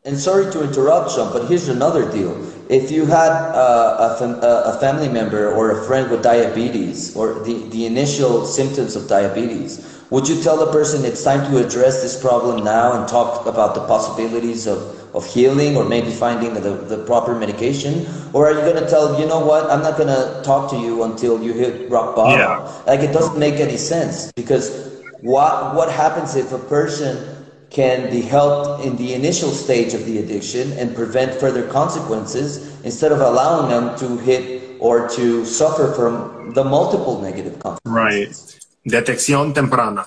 and 0.04 0.18
sorry 0.18 0.52
to 0.52 0.62
interrupt, 0.62 1.12
Sean, 1.12 1.32
but 1.32 1.48
here's 1.48 1.68
another 1.68 2.12
deal 2.12 2.36
if 2.68 2.90
you 2.90 3.06
had 3.06 3.30
uh, 3.30 3.96
a, 3.98 4.18
fam- 4.18 4.40
a, 4.42 4.76
family 4.78 5.08
member 5.08 5.54
or 5.54 5.80
a 5.80 5.84
friend 5.86 6.10
with 6.10 6.22
diabetes 6.22 7.16
or 7.16 7.44
the, 7.44 7.66
the 7.68 7.86
initial 7.86 8.44
symptoms 8.44 8.96
of 8.96 9.08
diabetes, 9.08 9.95
would 10.10 10.28
you 10.28 10.40
tell 10.40 10.56
the 10.56 10.70
person 10.70 11.04
it's 11.04 11.24
time 11.24 11.50
to 11.50 11.64
address 11.64 12.00
this 12.00 12.20
problem 12.20 12.64
now 12.64 12.98
and 12.98 13.08
talk 13.08 13.46
about 13.46 13.74
the 13.74 13.84
possibilities 13.86 14.66
of, 14.66 14.78
of 15.16 15.26
healing 15.26 15.76
or 15.76 15.84
maybe 15.84 16.10
finding 16.10 16.54
the, 16.54 16.60
the 16.60 17.04
proper 17.04 17.34
medication? 17.34 18.06
Or 18.32 18.46
are 18.46 18.52
you 18.52 18.60
going 18.60 18.82
to 18.82 18.88
tell 18.88 19.18
you 19.20 19.26
know 19.26 19.44
what, 19.44 19.68
I'm 19.68 19.82
not 19.82 19.96
going 19.98 20.08
to 20.08 20.42
talk 20.44 20.70
to 20.70 20.76
you 20.76 21.02
until 21.02 21.42
you 21.42 21.52
hit 21.52 21.90
rock 21.90 22.14
bottom? 22.14 22.38
Yeah. 22.38 22.82
Like 22.86 23.00
it 23.00 23.12
doesn't 23.12 23.38
make 23.38 23.54
any 23.54 23.76
sense 23.76 24.30
because 24.32 25.02
what, 25.22 25.74
what 25.74 25.90
happens 25.90 26.36
if 26.36 26.52
a 26.52 26.58
person 26.58 27.34
can 27.70 28.08
be 28.08 28.20
helped 28.20 28.84
in 28.84 28.96
the 28.96 29.12
initial 29.12 29.50
stage 29.50 29.92
of 29.92 30.06
the 30.06 30.18
addiction 30.18 30.72
and 30.74 30.94
prevent 30.94 31.38
further 31.40 31.68
consequences 31.68 32.80
instead 32.84 33.10
of 33.10 33.20
allowing 33.20 33.68
them 33.68 33.98
to 33.98 34.16
hit 34.22 34.76
or 34.78 35.08
to 35.08 35.44
suffer 35.44 35.92
from 35.94 36.52
the 36.54 36.62
multiple 36.62 37.20
negative 37.20 37.58
consequences. 37.58 37.80
Right. 37.84 38.65
Detección 38.86 39.52
temprana. 39.52 40.06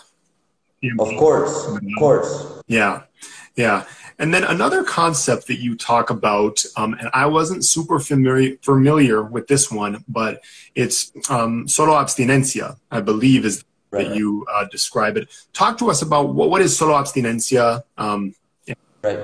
Of 0.98 1.18
course, 1.18 1.68
of 1.68 1.82
course. 1.98 2.62
Yeah, 2.68 3.04
yeah. 3.56 3.84
And 4.20 4.34
then 4.34 4.44
another 4.44 4.84
concept 4.84 5.48
that 5.48 5.60
you 5.60 5.76
talk 5.76 6.10
about, 6.10 6.64
um, 6.76 6.94
and 6.94 7.10
I 7.14 7.26
wasn't 7.26 7.64
super 7.66 8.00
familiar 8.00 8.58
familiar 8.62 9.24
with 9.24 9.48
this 9.48 9.72
one, 9.72 10.04
but 10.08 10.42
it's 10.76 11.12
um, 11.30 11.68
solo 11.68 11.94
abstinencia, 11.94 12.78
I 12.92 13.02
believe 13.02 13.46
is 13.46 13.64
right. 13.92 14.08
that 14.08 14.16
you 14.16 14.46
uh, 14.54 14.66
describe 14.72 15.18
it. 15.18 15.30
Talk 15.54 15.78
to 15.80 15.90
us 15.90 16.02
about 16.02 16.34
what, 16.34 16.50
what 16.50 16.62
is 16.62 16.78
solo 16.78 16.94
abstinencia. 16.94 17.84
Um, 17.98 18.36
yeah. 18.66 18.76
Right. 19.04 19.20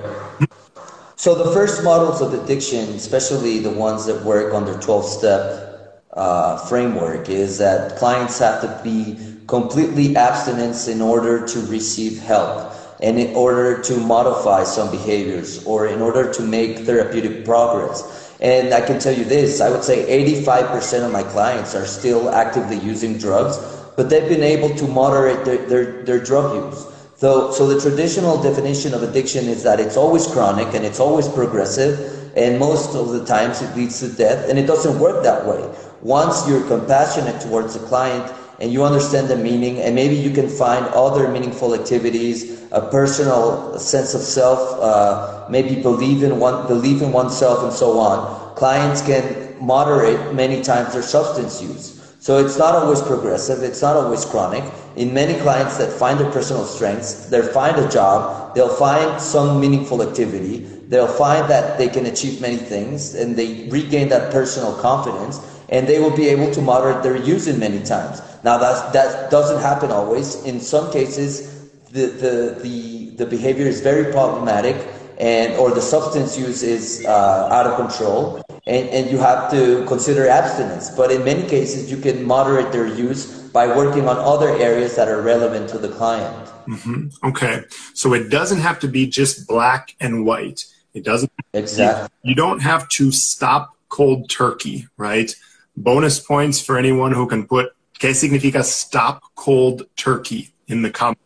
So 1.16 1.34
the 1.34 1.52
first 1.52 1.82
models 1.82 2.20
of 2.20 2.34
addiction, 2.34 2.90
especially 2.90 3.58
the 3.58 3.70
ones 3.70 4.06
that 4.06 4.22
work 4.22 4.52
on 4.54 4.64
their 4.64 4.78
12 4.78 5.04
step 5.04 6.04
uh, 6.12 6.58
framework, 6.66 7.28
is 7.28 7.58
that 7.58 7.96
clients 7.98 8.38
have 8.38 8.60
to 8.62 8.80
be 8.82 9.25
completely 9.46 10.16
abstinence 10.16 10.88
in 10.88 11.00
order 11.00 11.46
to 11.46 11.60
receive 11.66 12.18
help 12.20 12.72
and 13.00 13.18
in 13.18 13.34
order 13.36 13.80
to 13.82 13.96
modify 13.98 14.64
some 14.64 14.90
behaviors 14.90 15.64
or 15.64 15.86
in 15.86 16.00
order 16.00 16.32
to 16.32 16.42
make 16.42 16.78
therapeutic 16.80 17.44
progress. 17.44 18.34
And 18.40 18.74
I 18.74 18.80
can 18.80 18.98
tell 18.98 19.16
you 19.16 19.24
this, 19.24 19.60
I 19.60 19.70
would 19.70 19.84
say 19.84 20.04
85% 20.40 21.04
of 21.04 21.12
my 21.12 21.22
clients 21.22 21.74
are 21.74 21.86
still 21.86 22.30
actively 22.30 22.78
using 22.78 23.18
drugs, 23.18 23.58
but 23.96 24.10
they've 24.10 24.28
been 24.28 24.42
able 24.42 24.74
to 24.76 24.86
moderate 24.86 25.44
their, 25.44 25.66
their, 25.66 26.02
their 26.04 26.24
drug 26.24 26.72
use. 26.72 26.86
So, 27.16 27.50
so 27.50 27.66
the 27.66 27.80
traditional 27.80 28.42
definition 28.42 28.92
of 28.92 29.02
addiction 29.02 29.46
is 29.46 29.62
that 29.62 29.80
it's 29.80 29.96
always 29.96 30.26
chronic 30.26 30.74
and 30.74 30.84
it's 30.84 31.00
always 31.00 31.28
progressive, 31.28 32.34
and 32.36 32.58
most 32.58 32.94
of 32.94 33.08
the 33.08 33.24
times 33.24 33.62
it 33.62 33.74
leads 33.74 34.00
to 34.00 34.08
death, 34.08 34.50
and 34.50 34.58
it 34.58 34.66
doesn't 34.66 34.98
work 34.98 35.22
that 35.22 35.46
way. 35.46 35.74
Once 36.02 36.46
you're 36.46 36.66
compassionate 36.68 37.40
towards 37.40 37.72
the 37.72 37.86
client 37.86 38.30
and 38.60 38.72
you 38.72 38.84
understand 38.84 39.28
the 39.28 39.36
meaning, 39.36 39.80
and 39.80 39.94
maybe 39.94 40.14
you 40.14 40.30
can 40.30 40.48
find 40.48 40.86
other 40.94 41.28
meaningful 41.28 41.74
activities, 41.74 42.62
a 42.72 42.80
personal 42.90 43.78
sense 43.78 44.14
of 44.14 44.22
self, 44.22 44.80
uh, 44.80 45.46
maybe 45.50 45.80
believe 45.80 46.22
in 46.22 46.38
one, 46.38 46.66
believe 46.66 47.02
in 47.02 47.12
oneself, 47.12 47.62
and 47.64 47.72
so 47.72 47.98
on. 47.98 48.54
Clients 48.56 49.02
can 49.02 49.54
moderate 49.60 50.34
many 50.34 50.62
times 50.62 50.92
their 50.92 51.02
substance 51.02 51.62
use. 51.62 51.96
So 52.18 52.44
it's 52.44 52.58
not 52.58 52.74
always 52.74 53.00
progressive, 53.02 53.62
it's 53.62 53.82
not 53.82 53.94
always 53.94 54.24
chronic. 54.24 54.64
In 54.96 55.14
many 55.14 55.38
clients 55.42 55.76
that 55.76 55.92
find 55.92 56.18
their 56.18 56.30
personal 56.30 56.64
strengths, 56.64 57.26
they'll 57.26 57.52
find 57.52 57.78
a 57.78 57.88
job, 57.88 58.54
they'll 58.54 58.74
find 58.74 59.20
some 59.20 59.60
meaningful 59.60 60.02
activity, 60.02 60.60
they'll 60.88 61.06
find 61.06 61.48
that 61.50 61.78
they 61.78 61.88
can 61.88 62.06
achieve 62.06 62.40
many 62.40 62.56
things, 62.56 63.14
and 63.14 63.36
they 63.36 63.68
regain 63.68 64.08
that 64.08 64.32
personal 64.32 64.74
confidence, 64.74 65.38
and 65.68 65.86
they 65.86 65.98
will 65.98 66.14
be 66.16 66.28
able 66.28 66.50
to 66.52 66.60
moderate 66.60 67.02
their 67.02 67.16
use 67.16 67.46
in 67.46 67.58
many 67.58 67.82
times. 67.82 68.22
Now 68.44 68.58
that 68.58 68.92
that 68.92 69.30
doesn't 69.30 69.60
happen 69.60 69.90
always. 69.90 70.44
In 70.44 70.60
some 70.60 70.92
cases, 70.92 71.68
the 71.90 72.06
the 72.06 72.60
the, 72.62 73.10
the 73.16 73.26
behavior 73.26 73.66
is 73.66 73.80
very 73.80 74.12
problematic, 74.12 74.76
and 75.18 75.54
or 75.56 75.70
the 75.70 75.82
substance 75.82 76.38
use 76.38 76.62
is 76.62 77.04
uh, 77.06 77.48
out 77.50 77.66
of 77.66 77.76
control, 77.76 78.42
and, 78.66 78.88
and 78.90 79.10
you 79.10 79.18
have 79.18 79.50
to 79.50 79.84
consider 79.86 80.28
abstinence. 80.28 80.90
But 80.90 81.10
in 81.10 81.24
many 81.24 81.48
cases, 81.48 81.90
you 81.90 81.96
can 81.96 82.24
moderate 82.24 82.72
their 82.72 82.86
use 82.86 83.42
by 83.50 83.66
working 83.66 84.06
on 84.06 84.18
other 84.18 84.50
areas 84.50 84.96
that 84.96 85.08
are 85.08 85.22
relevant 85.22 85.68
to 85.70 85.78
the 85.78 85.88
client. 85.88 86.36
Mm-hmm. 86.68 87.28
Okay, 87.28 87.62
so 87.94 88.12
it 88.12 88.28
doesn't 88.28 88.60
have 88.60 88.78
to 88.80 88.88
be 88.88 89.06
just 89.06 89.46
black 89.46 89.94
and 90.00 90.26
white. 90.26 90.64
It 90.94 91.04
doesn't 91.04 91.32
exactly. 91.52 92.08
You, 92.22 92.30
you 92.30 92.34
don't 92.34 92.60
have 92.60 92.88
to 92.90 93.12
stop 93.12 93.76
cold 93.88 94.28
turkey, 94.28 94.88
right? 94.96 95.34
Bonus 95.76 96.20
points 96.20 96.60
for 96.60 96.78
anyone 96.78 97.12
who 97.12 97.26
can 97.26 97.46
put 97.46 97.72
¿Qué 97.98 98.14
significa 98.14 98.62
stop 98.62 99.22
cold 99.34 99.86
turkey 99.96 100.52
in 100.68 100.82
the 100.82 100.90
comments? 100.90 101.22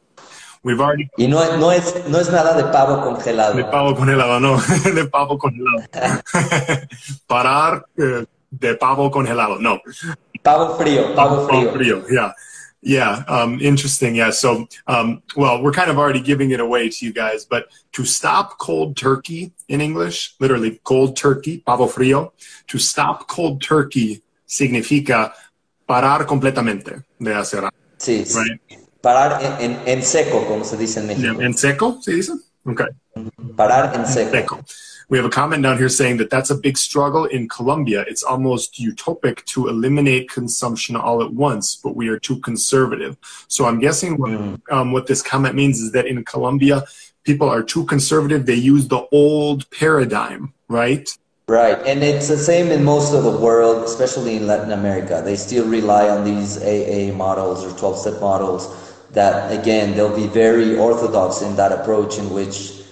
We've 0.62 0.80
already. 0.80 1.10
Y 1.18 1.26
no, 1.26 1.56
no, 1.56 1.70
es, 1.70 1.94
no 2.08 2.18
es 2.18 2.30
nada 2.30 2.54
de 2.54 2.70
pavo 2.70 3.02
congelado. 3.02 3.56
De 3.56 3.64
pavo 3.64 3.96
congelado, 3.96 4.40
no. 4.40 4.56
de 4.94 5.06
pavo 5.06 5.38
congelado. 5.38 5.88
Parar 7.26 7.82
uh, 7.98 8.24
de 8.50 8.76
pavo 8.76 9.10
congelado, 9.10 9.58
no. 9.58 9.80
Pavo 10.42 10.76
frío, 10.76 11.14
pavo, 11.16 11.48
frío. 11.48 11.66
Pavo 11.66 11.72
frío, 11.72 12.04
yeah. 12.10 12.32
Yeah, 12.82 13.24
um, 13.28 13.58
interesting. 13.60 14.14
Yeah. 14.14 14.30
So, 14.30 14.66
um, 14.86 15.22
well, 15.36 15.62
we're 15.62 15.72
kind 15.72 15.90
of 15.90 15.98
already 15.98 16.20
giving 16.20 16.50
it 16.52 16.60
away 16.60 16.88
to 16.88 17.04
you 17.04 17.12
guys, 17.12 17.44
but 17.44 17.66
to 17.92 18.04
stop 18.06 18.58
cold 18.58 18.96
turkey 18.96 19.52
in 19.68 19.80
English, 19.82 20.34
literally 20.40 20.80
cold 20.84 21.16
turkey, 21.16 21.58
pavo 21.58 21.86
frío, 21.86 22.32
to 22.68 22.78
stop 22.78 23.28
cold 23.28 23.60
turkey 23.60 24.22
significa 24.50 25.32
parar 25.86 26.26
completamente 26.26 27.04
de 27.18 27.34
hacer 27.34 27.60
algo. 27.60 27.76
Sí, 27.98 28.24
right? 28.34 28.80
parar 29.00 29.42
en, 29.44 29.70
en, 29.70 29.80
en, 29.86 30.02
seco, 30.02 30.44
como 30.46 30.64
se 30.64 30.76
dice 30.76 31.00
en 31.00 31.06
México. 31.06 31.40
¿En 31.40 31.54
seco 31.54 31.98
se 32.02 32.14
dice? 32.14 32.32
Okay. 32.64 32.88
Parar 33.56 33.94
en 33.94 34.06
seco. 34.06 34.30
seco. 34.30 34.60
We 35.08 35.18
have 35.18 35.26
a 35.26 35.30
comment 35.30 35.62
down 35.62 35.76
here 35.76 35.88
saying 35.88 36.18
that 36.18 36.30
that's 36.30 36.50
a 36.50 36.54
big 36.54 36.76
struggle 36.78 37.24
in 37.26 37.48
Colombia. 37.48 38.04
It's 38.06 38.22
almost 38.22 38.78
utopic 38.80 39.44
to 39.46 39.68
eliminate 39.68 40.30
consumption 40.30 40.94
all 40.94 41.22
at 41.22 41.32
once, 41.32 41.76
but 41.82 41.96
we 41.96 42.08
are 42.08 42.18
too 42.18 42.38
conservative. 42.40 43.16
So 43.48 43.66
I'm 43.66 43.80
guessing 43.80 44.18
what, 44.18 44.30
mm. 44.30 44.60
um, 44.70 44.92
what 44.92 45.06
this 45.08 45.22
comment 45.22 45.56
means 45.56 45.80
is 45.80 45.90
that 45.92 46.06
in 46.06 46.24
Colombia, 46.24 46.84
people 47.24 47.48
are 47.48 47.62
too 47.62 47.84
conservative. 47.86 48.46
They 48.46 48.54
use 48.54 48.86
the 48.86 49.06
old 49.10 49.68
paradigm, 49.70 50.54
right? 50.68 51.08
Right, 51.50 51.84
and 51.84 52.04
it's 52.04 52.28
the 52.28 52.38
same 52.38 52.70
in 52.70 52.84
most 52.84 53.12
of 53.12 53.24
the 53.24 53.36
world, 53.36 53.82
especially 53.82 54.36
in 54.36 54.46
Latin 54.46 54.70
America. 54.70 55.20
They 55.24 55.34
still 55.34 55.66
rely 55.66 56.08
on 56.08 56.22
these 56.22 56.62
AA 56.62 57.12
models 57.12 57.64
or 57.64 57.76
12 57.76 57.98
step 57.98 58.20
models 58.20 58.70
that, 59.10 59.50
again, 59.50 59.96
they'll 59.96 60.14
be 60.14 60.28
very 60.28 60.78
orthodox 60.78 61.42
in 61.42 61.56
that 61.56 61.72
approach 61.72 62.18
in 62.18 62.30
which 62.30 62.84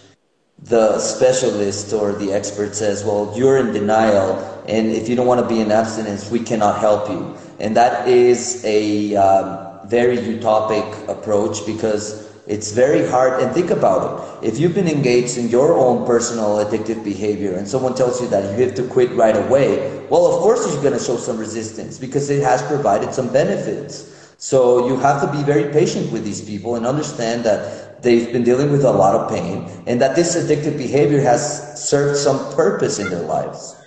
the 0.60 0.98
specialist 0.98 1.92
or 1.92 2.10
the 2.14 2.32
expert 2.32 2.74
says, 2.74 3.04
well, 3.04 3.32
you're 3.36 3.58
in 3.58 3.72
denial, 3.72 4.34
and 4.66 4.90
if 4.90 5.08
you 5.08 5.14
don't 5.14 5.28
want 5.28 5.40
to 5.40 5.46
be 5.46 5.60
in 5.60 5.70
abstinence, 5.70 6.28
we 6.28 6.40
cannot 6.40 6.80
help 6.80 7.08
you. 7.08 7.38
And 7.60 7.76
that 7.76 8.08
is 8.08 8.64
a 8.64 9.14
um, 9.14 9.86
very 9.88 10.16
utopic 10.16 11.08
approach 11.08 11.64
because 11.64 12.27
it's 12.48 12.72
very 12.72 13.06
hard, 13.06 13.42
and 13.42 13.52
think 13.52 13.70
about 13.70 14.42
it. 14.42 14.48
If 14.48 14.58
you've 14.58 14.74
been 14.74 14.88
engaged 14.88 15.36
in 15.36 15.48
your 15.48 15.76
own 15.76 16.06
personal 16.06 16.64
addictive 16.64 17.04
behavior 17.04 17.54
and 17.54 17.68
someone 17.68 17.94
tells 17.94 18.22
you 18.22 18.28
that 18.28 18.58
you 18.58 18.64
have 18.64 18.74
to 18.76 18.84
quit 18.84 19.10
right 19.12 19.36
away, 19.36 20.06
well, 20.08 20.24
of 20.26 20.40
course 20.40 20.66
you're 20.66 20.82
going 20.82 20.96
to 20.96 21.04
show 21.04 21.18
some 21.18 21.36
resistance 21.36 21.98
because 21.98 22.30
it 22.30 22.42
has 22.42 22.62
provided 22.62 23.12
some 23.12 23.30
benefits. 23.32 24.34
So 24.38 24.88
you 24.88 24.96
have 24.96 25.20
to 25.20 25.36
be 25.36 25.42
very 25.42 25.72
patient 25.72 26.10
with 26.10 26.24
these 26.24 26.40
people 26.40 26.76
and 26.76 26.86
understand 26.86 27.44
that 27.44 28.02
they've 28.02 28.32
been 28.32 28.44
dealing 28.44 28.72
with 28.72 28.84
a 28.84 28.92
lot 28.92 29.14
of 29.14 29.28
pain 29.28 29.68
and 29.86 30.00
that 30.00 30.16
this 30.16 30.36
addictive 30.36 30.78
behavior 30.78 31.20
has 31.20 31.88
served 31.88 32.16
some 32.16 32.38
purpose 32.54 32.98
in 32.98 33.10
their 33.10 33.22
lives. 33.22 33.77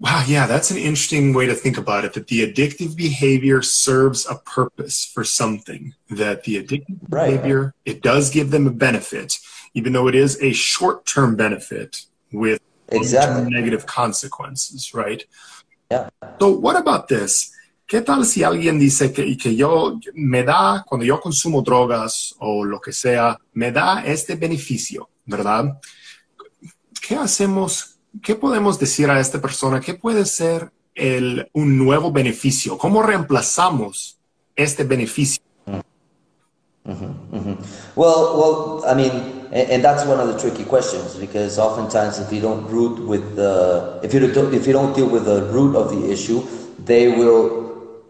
Wow, 0.00 0.24
yeah, 0.28 0.46
that's 0.46 0.70
an 0.70 0.76
interesting 0.76 1.34
way 1.34 1.46
to 1.46 1.54
think 1.54 1.76
about 1.76 2.04
it. 2.04 2.12
That 2.12 2.28
the 2.28 2.46
addictive 2.46 2.96
behavior 2.96 3.62
serves 3.62 4.26
a 4.30 4.36
purpose 4.36 5.04
for 5.04 5.24
something. 5.24 5.94
That 6.08 6.44
the 6.44 6.62
addictive 6.62 6.98
right. 7.08 7.30
behavior 7.32 7.74
it 7.84 8.00
does 8.00 8.30
give 8.30 8.52
them 8.52 8.68
a 8.68 8.70
benefit, 8.70 9.38
even 9.74 9.92
though 9.92 10.06
it 10.06 10.14
is 10.14 10.40
a 10.40 10.52
short-term 10.52 11.34
benefit 11.34 12.06
with 12.32 12.60
exactly. 12.88 13.50
negative 13.50 13.86
consequences, 13.86 14.94
right? 14.94 15.24
Yeah. 15.90 16.10
So, 16.38 16.50
what 16.50 16.76
about 16.76 17.08
this? 17.08 17.52
¿Qué 17.88 18.02
tal 18.02 18.24
si 18.24 18.42
alguien 18.42 18.78
dice 18.78 19.12
que, 19.12 19.36
que 19.36 19.56
yo 19.56 19.98
me 20.14 20.44
da, 20.44 20.84
cuando 20.86 21.06
yo 21.06 21.18
consumo 21.18 21.62
drogas 21.62 22.34
o 22.38 22.62
lo 22.62 22.78
que 22.80 22.92
sea, 22.92 23.38
me 23.54 23.72
da 23.72 24.04
este 24.04 24.36
beneficio, 24.36 25.08
¿verdad? 25.24 25.80
¿Qué 27.00 27.16
hacemos 27.16 27.97
¿qué 28.22 28.34
podemos 28.34 28.78
decir 28.78 29.10
a 29.10 29.20
esta 29.20 29.40
persona? 29.40 29.80
¿Qué 29.80 29.94
puede 29.94 30.24
ser 30.24 30.70
el, 30.94 31.48
un 31.52 31.78
nuevo 31.78 32.12
beneficio? 32.12 32.78
¿Cómo 32.78 33.02
reemplazamos 33.02 34.18
este 34.56 34.84
beneficio? 34.84 35.42
Mm-hmm, 36.88 37.36
mm-hmm. 37.36 37.56
Well, 37.96 38.38
well, 38.38 38.84
I 38.86 38.94
mean, 38.94 39.10
and, 39.52 39.70
and, 39.70 39.84
that's 39.84 40.06
one 40.06 40.18
of 40.20 40.28
the 40.28 40.38
tricky 40.38 40.64
questions 40.64 41.16
because 41.16 41.58
oftentimes, 41.58 42.18
if 42.18 42.32
you 42.32 42.40
don't 42.40 42.66
root 42.66 43.06
with 43.06 43.36
the, 43.36 44.00
if 44.02 44.14
you 44.14 44.20
don't, 44.32 44.54
if 44.54 44.66
you 44.66 44.72
don't 44.72 44.96
deal 44.96 45.06
with 45.06 45.26
the 45.26 45.42
root 45.52 45.76
of 45.76 45.90
the 45.90 46.10
issue, 46.10 46.42
they 46.86 47.08
will 47.08 48.02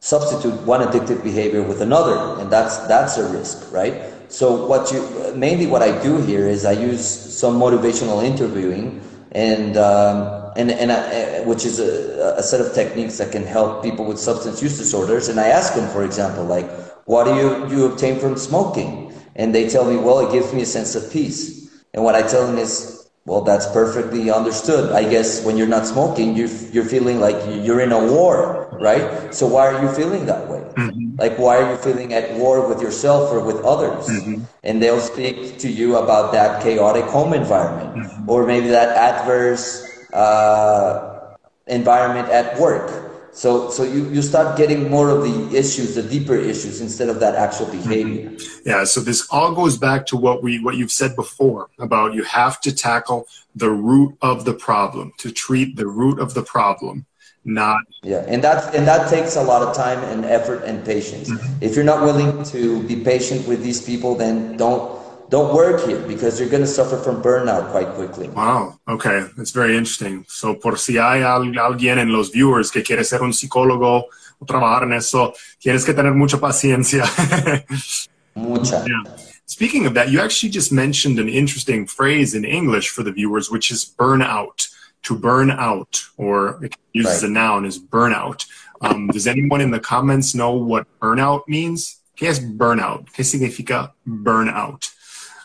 substitute 0.00 0.54
one 0.62 0.80
addictive 0.80 1.22
behavior 1.22 1.62
with 1.62 1.82
another, 1.82 2.40
and 2.40 2.50
that's 2.50 2.78
that's 2.88 3.18
a 3.18 3.28
risk, 3.28 3.70
right? 3.70 4.00
So, 4.28 4.64
what 4.66 4.90
you 4.90 5.02
mainly 5.36 5.66
what 5.66 5.82
I 5.82 6.02
do 6.02 6.16
here 6.16 6.48
is 6.48 6.64
I 6.64 6.72
use 6.72 7.04
some 7.04 7.60
motivational 7.60 8.24
interviewing 8.24 9.02
and 9.32 9.76
um, 9.76 10.52
and 10.56 10.70
and 10.70 10.92
I, 10.92 11.40
which 11.40 11.64
is 11.64 11.80
a, 11.80 12.36
a, 12.36 12.42
set 12.42 12.60
of 12.60 12.74
techniques 12.74 13.18
that 13.18 13.32
can 13.32 13.44
help 13.44 13.82
people 13.82 14.04
with 14.04 14.18
substance 14.18 14.62
use 14.62 14.76
disorders. 14.76 15.28
And 15.28 15.40
I 15.40 15.48
ask 15.48 15.74
them, 15.74 15.88
for 15.88 16.04
example, 16.04 16.44
like, 16.44 16.70
what 17.06 17.24
do 17.24 17.34
you 17.34 17.68
you 17.68 17.86
obtain 17.86 18.20
from 18.20 18.36
smoking? 18.36 19.12
And 19.34 19.54
they 19.54 19.68
tell 19.68 19.90
me, 19.90 19.96
well, 19.96 20.20
it 20.20 20.30
gives 20.30 20.52
me 20.52 20.62
a 20.62 20.66
sense 20.66 20.94
of 20.94 21.10
peace. 21.10 21.70
And 21.94 22.04
what 22.04 22.14
I 22.14 22.20
tell 22.22 22.46
them 22.46 22.58
is, 22.58 23.08
well, 23.24 23.40
that's 23.40 23.66
perfectly 23.72 24.30
understood. 24.30 24.92
I 24.92 25.08
guess 25.08 25.42
when 25.44 25.56
you're 25.56 25.66
not 25.66 25.86
smoking, 25.86 26.36
you're 26.36 26.52
you're 26.70 26.84
feeling 26.84 27.18
like 27.18 27.36
you're 27.64 27.80
in 27.80 27.92
a 27.92 28.12
war, 28.12 28.68
right? 28.80 29.34
So 29.34 29.46
why 29.46 29.66
are 29.68 29.82
you 29.82 29.90
feeling 29.94 30.26
that 30.26 30.48
way? 30.48 30.61
Mm-hmm. 30.74 31.16
Like, 31.16 31.38
why 31.38 31.58
are 31.58 31.70
you 31.72 31.76
feeling 31.78 32.12
at 32.12 32.34
war 32.34 32.66
with 32.68 32.80
yourself 32.80 33.32
or 33.32 33.40
with 33.44 33.56
others? 33.64 34.08
Mm-hmm. 34.08 34.44
And 34.64 34.82
they'll 34.82 35.00
speak 35.00 35.58
to 35.58 35.68
you 35.68 35.96
about 35.96 36.32
that 36.32 36.62
chaotic 36.62 37.04
home 37.04 37.32
environment 37.34 37.96
mm-hmm. 37.96 38.30
or 38.30 38.46
maybe 38.46 38.68
that 38.68 38.96
adverse 38.96 39.88
uh, 40.12 41.36
environment 41.66 42.28
at 42.28 42.58
work. 42.58 43.10
So, 43.34 43.70
so 43.70 43.82
you, 43.82 44.10
you 44.10 44.20
start 44.20 44.58
getting 44.58 44.90
more 44.90 45.08
of 45.08 45.22
the 45.22 45.56
issues, 45.56 45.94
the 45.94 46.02
deeper 46.02 46.36
issues, 46.36 46.82
instead 46.82 47.08
of 47.08 47.18
that 47.20 47.34
actual 47.34 47.66
mm-hmm. 47.66 47.88
behavior. 47.88 48.32
Yeah. 48.66 48.84
So 48.84 49.00
this 49.00 49.26
all 49.30 49.54
goes 49.54 49.78
back 49.78 50.04
to 50.06 50.16
what 50.16 50.42
we, 50.42 50.62
what 50.62 50.76
you've 50.76 50.92
said 50.92 51.16
before 51.16 51.70
about 51.78 52.12
you 52.12 52.24
have 52.24 52.60
to 52.60 52.74
tackle 52.74 53.26
the 53.54 53.70
root 53.70 54.16
of 54.20 54.44
the 54.44 54.52
problem 54.52 55.12
to 55.18 55.30
treat 55.30 55.76
the 55.76 55.86
root 55.86 56.18
of 56.18 56.34
the 56.34 56.42
problem, 56.42 57.06
not. 57.44 57.82
Yeah. 58.02 58.24
And 58.28 58.42
that, 58.44 58.74
and 58.74 58.86
that 58.86 59.10
takes 59.10 59.36
a 59.36 59.42
lot 59.42 59.62
of 59.62 59.74
time 59.74 59.98
and 60.04 60.24
effort 60.24 60.64
and 60.64 60.84
patience. 60.84 61.30
Mm-hmm. 61.30 61.62
If 61.62 61.74
you're 61.74 61.84
not 61.84 62.02
willing 62.02 62.44
to 62.44 62.82
be 62.84 62.96
patient 62.96 63.46
with 63.46 63.62
these 63.62 63.80
people, 63.80 64.14
then 64.14 64.56
don't, 64.56 65.00
don't 65.28 65.54
work 65.54 65.86
here 65.86 65.98
because 66.06 66.38
you're 66.38 66.48
going 66.48 66.62
to 66.62 66.68
suffer 66.68 66.96
from 66.98 67.22
burnout 67.22 67.70
quite 67.70 67.88
quickly. 67.94 68.28
Wow. 68.28 68.78
Okay. 68.86 69.26
That's 69.36 69.50
very 69.50 69.76
interesting. 69.76 70.24
So, 70.28 70.54
por 70.54 70.76
si 70.76 70.98
hay 70.98 71.22
alguien 71.22 71.98
en 71.98 72.12
los 72.12 72.30
viewers 72.30 72.70
que 72.70 72.82
quiere 72.82 73.04
ser 73.04 73.22
un 73.22 73.32
psicólogo 73.32 74.04
o 74.38 74.44
trabajar 74.46 74.82
en 74.82 74.92
eso, 74.92 75.32
tienes 75.60 75.84
que 75.84 75.94
tener 75.94 76.14
mucha 76.14 76.38
paciencia. 76.38 77.04
mucha. 78.34 78.84
Yeah. 78.86 79.16
Speaking 79.46 79.86
of 79.86 79.94
that, 79.94 80.10
you 80.10 80.20
actually 80.20 80.50
just 80.50 80.72
mentioned 80.72 81.18
an 81.18 81.28
interesting 81.28 81.86
phrase 81.86 82.34
in 82.34 82.44
English 82.44 82.88
for 82.88 83.02
the 83.02 83.12
viewers, 83.12 83.50
which 83.50 83.70
is 83.70 83.84
burnout. 83.84 84.68
To 85.04 85.18
burn 85.18 85.50
out, 85.50 86.04
or 86.16 86.64
it 86.64 86.76
uses 86.92 87.22
right. 87.22 87.30
a 87.30 87.32
noun, 87.32 87.64
is 87.64 87.78
burnout. 87.78 88.46
Um, 88.80 89.08
does 89.08 89.26
anyone 89.26 89.60
in 89.60 89.70
the 89.70 89.80
comments 89.80 90.34
know 90.34 90.52
what 90.54 90.86
burnout 91.00 91.48
means? 91.48 92.00
¿Qué 92.16 92.28
es 92.28 92.38
burnout? 92.38 93.06
¿Qué 93.12 93.24
significa 93.24 93.92
burnout? 94.06 94.92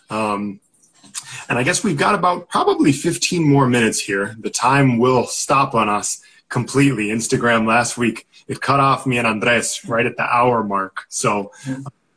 Um, 0.10 0.60
and 1.50 1.58
I 1.58 1.64
guess 1.64 1.84
we've 1.84 1.98
got 1.98 2.16
about 2.16 2.50
probably 2.50 2.92
15 2.92 3.44
more 3.44 3.68
minutes 3.68 4.00
here. 4.00 4.36
The 4.40 4.50
time 4.50 4.98
will 4.98 5.26
stop 5.26 5.74
on 5.74 5.90
us 5.90 6.22
completely. 6.50 7.08
Instagram 7.08 7.68
last 7.68 7.98
week, 7.98 8.28
it 8.48 8.62
cut 8.62 8.80
off 8.80 9.06
me 9.06 9.18
and 9.18 9.28
Andres 9.28 9.84
right 9.86 10.06
at 10.06 10.18
the 10.18 10.24
hour 10.24 10.64
mark. 10.64 11.06
So. 11.10 11.52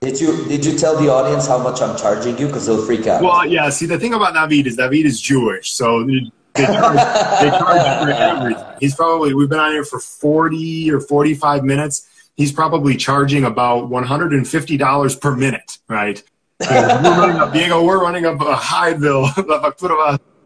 Did 0.01 0.19
you 0.19 0.45
did 0.47 0.65
you 0.65 0.79
tell 0.79 0.97
the 0.97 1.11
audience 1.11 1.47
how 1.47 1.59
much 1.59 1.83
I'm 1.83 1.97
charging 1.99 2.39
you? 2.39 2.47
Because 2.47 2.65
they'll 2.65 2.85
freak 2.87 3.07
out. 3.07 3.23
Well, 3.23 3.45
yeah. 3.45 3.69
See, 3.69 3.85
the 3.85 3.99
thing 3.99 4.15
about 4.15 4.33
David 4.33 4.67
is 4.67 4.77
David 4.77 5.05
is 5.05 5.21
Jewish, 5.21 5.73
so 5.73 6.09
they 6.55 6.65
charge, 6.65 6.97
they 7.41 7.51
charge 7.51 8.05
for 8.05 8.11
everything. 8.11 8.65
He's 8.81 8.95
probably 8.95 9.35
we've 9.35 9.49
been 9.49 9.59
on 9.59 9.73
here 9.73 9.85
for 9.85 10.01
40 10.01 10.93
or 10.93 11.01
45 11.01 11.65
minutes. 11.65 12.09
He's 12.37 12.53
probably 12.53 12.97
charging 12.97 13.45
about 13.45 13.91
$150 13.91 15.21
per 15.21 15.37
minute, 15.37 15.79
right? 15.89 16.23
we're 16.61 16.87
running 16.87 17.37
up, 17.37 17.53
Diego, 17.53 17.85
we're 17.85 18.03
running 18.03 18.27
up 18.27 18.41
a 18.41 18.55
high 18.55 18.95
bill. 18.95 19.23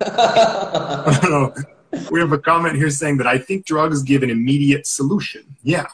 we 2.10 2.20
have 2.20 2.32
a 2.32 2.38
comment 2.38 2.76
here 2.76 2.90
saying 2.90 3.18
that 3.18 3.26
I 3.26 3.38
think 3.38 3.66
drugs 3.66 4.02
give 4.02 4.22
an 4.22 4.30
immediate 4.30 4.86
solution. 4.86 5.56
Yeah. 5.62 5.86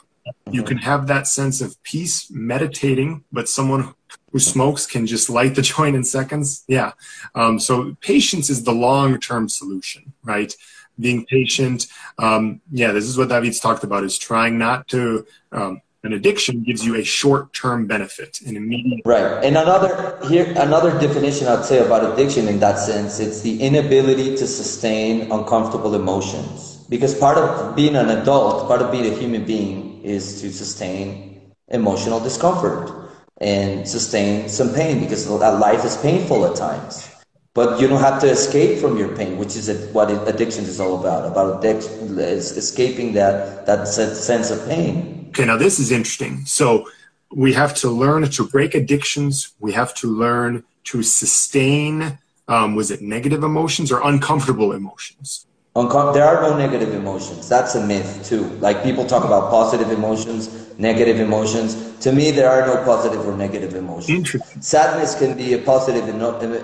You 0.49 0.63
can 0.63 0.77
have 0.77 1.07
that 1.07 1.27
sense 1.27 1.61
of 1.61 1.81
peace 1.83 2.29
meditating, 2.29 3.23
but 3.31 3.49
someone 3.49 3.93
who 4.31 4.39
smokes 4.39 4.85
can 4.85 5.05
just 5.07 5.29
light 5.29 5.55
the 5.55 5.61
joint 5.73 5.95
in 5.95 6.03
seconds. 6.03 6.63
Yeah. 6.67 6.91
Um, 7.35 7.59
so 7.59 7.95
patience 8.01 8.49
is 8.49 8.63
the 8.63 8.73
long 8.73 9.19
term 9.19 9.49
solution, 9.49 10.13
right? 10.23 10.53
Being 10.99 11.25
patient. 11.25 11.87
Um, 12.17 12.61
yeah, 12.71 12.91
this 12.91 13.05
is 13.05 13.17
what 13.17 13.29
David's 13.29 13.59
talked 13.59 13.83
about 13.83 14.03
is 14.03 14.17
trying 14.17 14.57
not 14.57 14.87
to 14.89 15.25
um, 15.51 15.81
an 16.03 16.13
addiction 16.13 16.63
gives 16.63 16.83
you 16.83 16.95
a 16.95 17.03
short-term 17.03 17.85
benefit, 17.85 18.41
an 18.41 18.57
immediate. 18.57 19.01
Right, 19.05 19.43
and 19.45 19.55
another 19.55 20.17
here, 20.27 20.51
another 20.57 20.99
definition 20.99 21.47
I'd 21.47 21.63
say 21.63 21.85
about 21.85 22.13
addiction 22.13 22.47
in 22.47 22.59
that 22.59 22.79
sense, 22.79 23.19
it's 23.19 23.41
the 23.41 23.61
inability 23.61 24.35
to 24.37 24.47
sustain 24.47 25.31
uncomfortable 25.31 25.93
emotions. 25.93 26.83
Because 26.89 27.13
part 27.13 27.37
of 27.37 27.75
being 27.75 27.95
an 27.95 28.09
adult, 28.09 28.67
part 28.67 28.81
of 28.81 28.91
being 28.91 29.13
a 29.13 29.15
human 29.15 29.45
being, 29.45 29.90
is 30.03 30.41
to 30.41 30.51
sustain 30.51 31.51
emotional 31.69 32.19
discomfort 32.19 33.11
and 33.39 33.87
sustain 33.87 34.47
some 34.47 34.73
pain 34.73 34.99
because 34.99 35.27
that 35.39 35.59
life 35.59 35.83
is 35.83 35.97
painful 35.97 36.45
at 36.45 36.55
times. 36.55 37.09
But 37.53 37.81
you 37.81 37.87
don't 37.87 37.99
have 37.99 38.21
to 38.21 38.29
escape 38.29 38.79
from 38.79 38.97
your 38.97 39.13
pain, 39.15 39.37
which 39.37 39.57
is 39.57 39.67
what 39.91 40.09
addiction 40.27 40.63
is 40.63 40.79
all 40.79 40.99
about. 41.01 41.29
About 41.29 41.65
escaping 41.65 43.13
that 43.13 43.65
that 43.65 43.87
sense 43.87 44.51
of 44.51 44.65
pain. 44.69 45.25
Okay, 45.29 45.45
now 45.45 45.57
this 45.57 45.77
is 45.77 45.91
interesting. 45.91 46.45
So 46.45 46.87
we 47.33 47.51
have 47.53 47.73
to 47.75 47.89
learn 47.89 48.29
to 48.29 48.47
break 48.47 48.73
addictions. 48.73 49.53
We 49.59 49.73
have 49.73 49.93
to 49.95 50.07
learn 50.07 50.63
to 50.85 51.03
sustain, 51.03 52.19
um, 52.47 52.75
was 52.75 52.89
it 52.89 53.01
negative 53.01 53.43
emotions 53.43 53.91
or 53.91 54.01
uncomfortable 54.01 54.71
emotions? 54.71 55.45
Uncom- 55.73 56.13
there 56.13 56.25
are 56.25 56.41
no 56.41 56.57
negative 56.57 56.93
emotions. 56.93 57.47
That's 57.47 57.75
a 57.75 57.85
myth 57.85 58.27
too. 58.27 58.43
Like 58.59 58.83
people 58.83 59.05
talk 59.05 59.23
about 59.23 59.49
positive 59.49 59.89
emotions, 59.89 60.67
negative 60.77 61.21
emotions. 61.21 61.97
To 62.01 62.11
me, 62.11 62.31
there 62.31 62.49
are 62.49 62.67
no 62.67 62.83
positive 62.83 63.25
or 63.25 63.37
negative 63.37 63.73
emotions. 63.75 64.35
Sadness 64.59 65.15
can 65.15 65.37
be 65.37 65.53
a 65.53 65.59
positive 65.59 66.09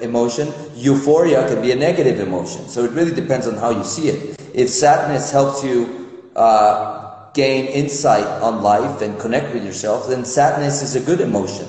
emotion. 0.02 0.52
Euphoria 0.76 1.48
can 1.48 1.62
be 1.62 1.72
a 1.72 1.76
negative 1.76 2.20
emotion. 2.20 2.68
So 2.68 2.84
it 2.84 2.92
really 2.92 3.16
depends 3.16 3.48
on 3.48 3.56
how 3.56 3.70
you 3.70 3.86
see 3.86 4.10
it. 4.10 4.42
If 4.54 4.68
sadness 4.68 5.32
helps 5.32 5.64
you 5.64 6.32
uh, 6.36 7.32
gain 7.34 7.68
insight 7.68 8.26
on 8.42 8.62
life 8.62 9.02
and 9.02 9.18
connect 9.20 9.54
with 9.54 9.64
yourself, 9.64 10.10
then 10.10 10.26
sadness 10.26 10.82
is 10.82 10.98
a 10.98 11.00
good 11.00 11.22
emotion. 11.22 11.66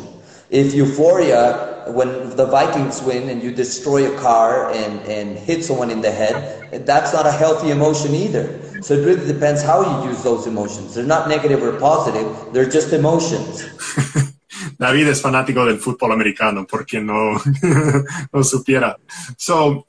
If 0.51 0.75
euphoria, 0.75 1.68
when 1.93 2.37
the 2.37 2.47
Vikings 2.47 3.03
win 3.03 3.29
and 3.29 3.43
you 3.43 3.53
destroy 3.53 4.13
a 4.13 4.21
car 4.21 4.71
and, 4.73 5.01
and 5.01 5.39
hit 5.39 5.65
someone 5.65 5.91
in 5.91 6.01
the 6.01 6.11
head, 6.11 6.87
that's 6.87 7.13
not 7.13 7.27
a 7.27 7.33
healthy 7.33 7.71
emotion 7.71 8.15
either. 8.15 8.47
So 8.83 8.95
it 8.95 9.05
really 9.05 9.27
depends 9.27 9.63
how 9.63 9.83
you 9.83 10.11
use 10.11 10.23
those 10.23 10.47
emotions. 10.47 10.95
They're 10.95 11.05
not 11.05 11.29
negative 11.29 11.63
or 11.63 11.79
positive, 11.79 12.53
they're 12.53 12.69
just 12.69 12.93
emotions. 12.93 13.65
David 14.79 15.09
es 15.09 15.21
fanático 15.21 15.65
del 15.65 15.79
fútbol 15.79 16.13
americano, 16.13 16.65
por 16.65 16.85
quien 16.85 17.07
no, 17.07 17.33
no 18.33 18.43
supiera. 18.43 18.97
So, 19.37 19.87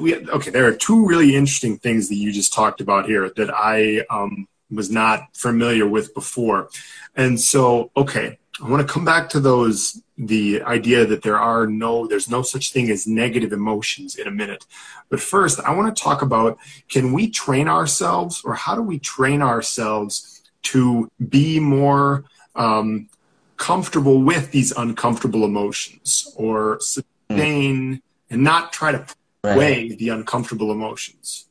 we, 0.00 0.16
okay, 0.28 0.50
there 0.50 0.66
are 0.66 0.72
two 0.72 1.06
really 1.06 1.36
interesting 1.36 1.78
things 1.78 2.08
that 2.08 2.16
you 2.16 2.32
just 2.32 2.52
talked 2.52 2.80
about 2.80 3.06
here 3.06 3.30
that 3.36 3.50
I 3.54 4.04
um, 4.10 4.48
was 4.70 4.90
not 4.90 5.28
familiar 5.34 5.86
with 5.86 6.12
before. 6.14 6.68
And 7.14 7.40
so, 7.40 7.90
okay, 7.96 8.38
I 8.62 8.68
want 8.68 8.86
to 8.86 8.92
come 8.92 9.04
back 9.04 9.28
to 9.30 9.40
those 9.40 10.00
the 10.16 10.62
idea 10.62 11.04
that 11.04 11.22
there 11.22 11.38
are 11.38 11.66
no 11.66 12.06
there's 12.06 12.30
no 12.30 12.42
such 12.42 12.72
thing 12.72 12.90
as 12.90 13.08
negative 13.08 13.52
emotions 13.52 14.14
in 14.14 14.28
a 14.28 14.30
minute. 14.30 14.66
But 15.08 15.20
first, 15.20 15.58
I 15.60 15.74
want 15.74 15.94
to 15.94 16.00
talk 16.00 16.22
about 16.22 16.58
can 16.88 17.12
we 17.12 17.28
train 17.28 17.66
ourselves 17.66 18.40
or 18.44 18.54
how 18.54 18.76
do 18.76 18.82
we 18.82 19.00
train 19.00 19.42
ourselves 19.42 20.42
to 20.62 21.10
be 21.28 21.58
more 21.58 22.24
um, 22.54 23.08
comfortable 23.56 24.22
with 24.22 24.52
these 24.52 24.70
uncomfortable 24.70 25.44
emotions 25.44 26.32
or 26.36 26.78
sustain 26.80 28.00
and 28.30 28.44
not 28.44 28.72
try 28.72 28.92
to 28.92 29.04
right. 29.42 29.58
weigh 29.58 29.88
the 29.88 30.10
uncomfortable 30.10 30.70
emotions? 30.70 31.48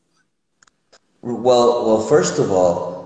Well, 1.22 1.86
well, 1.86 2.01
first 2.07 2.39
of 2.39 2.51
all, 2.51 3.01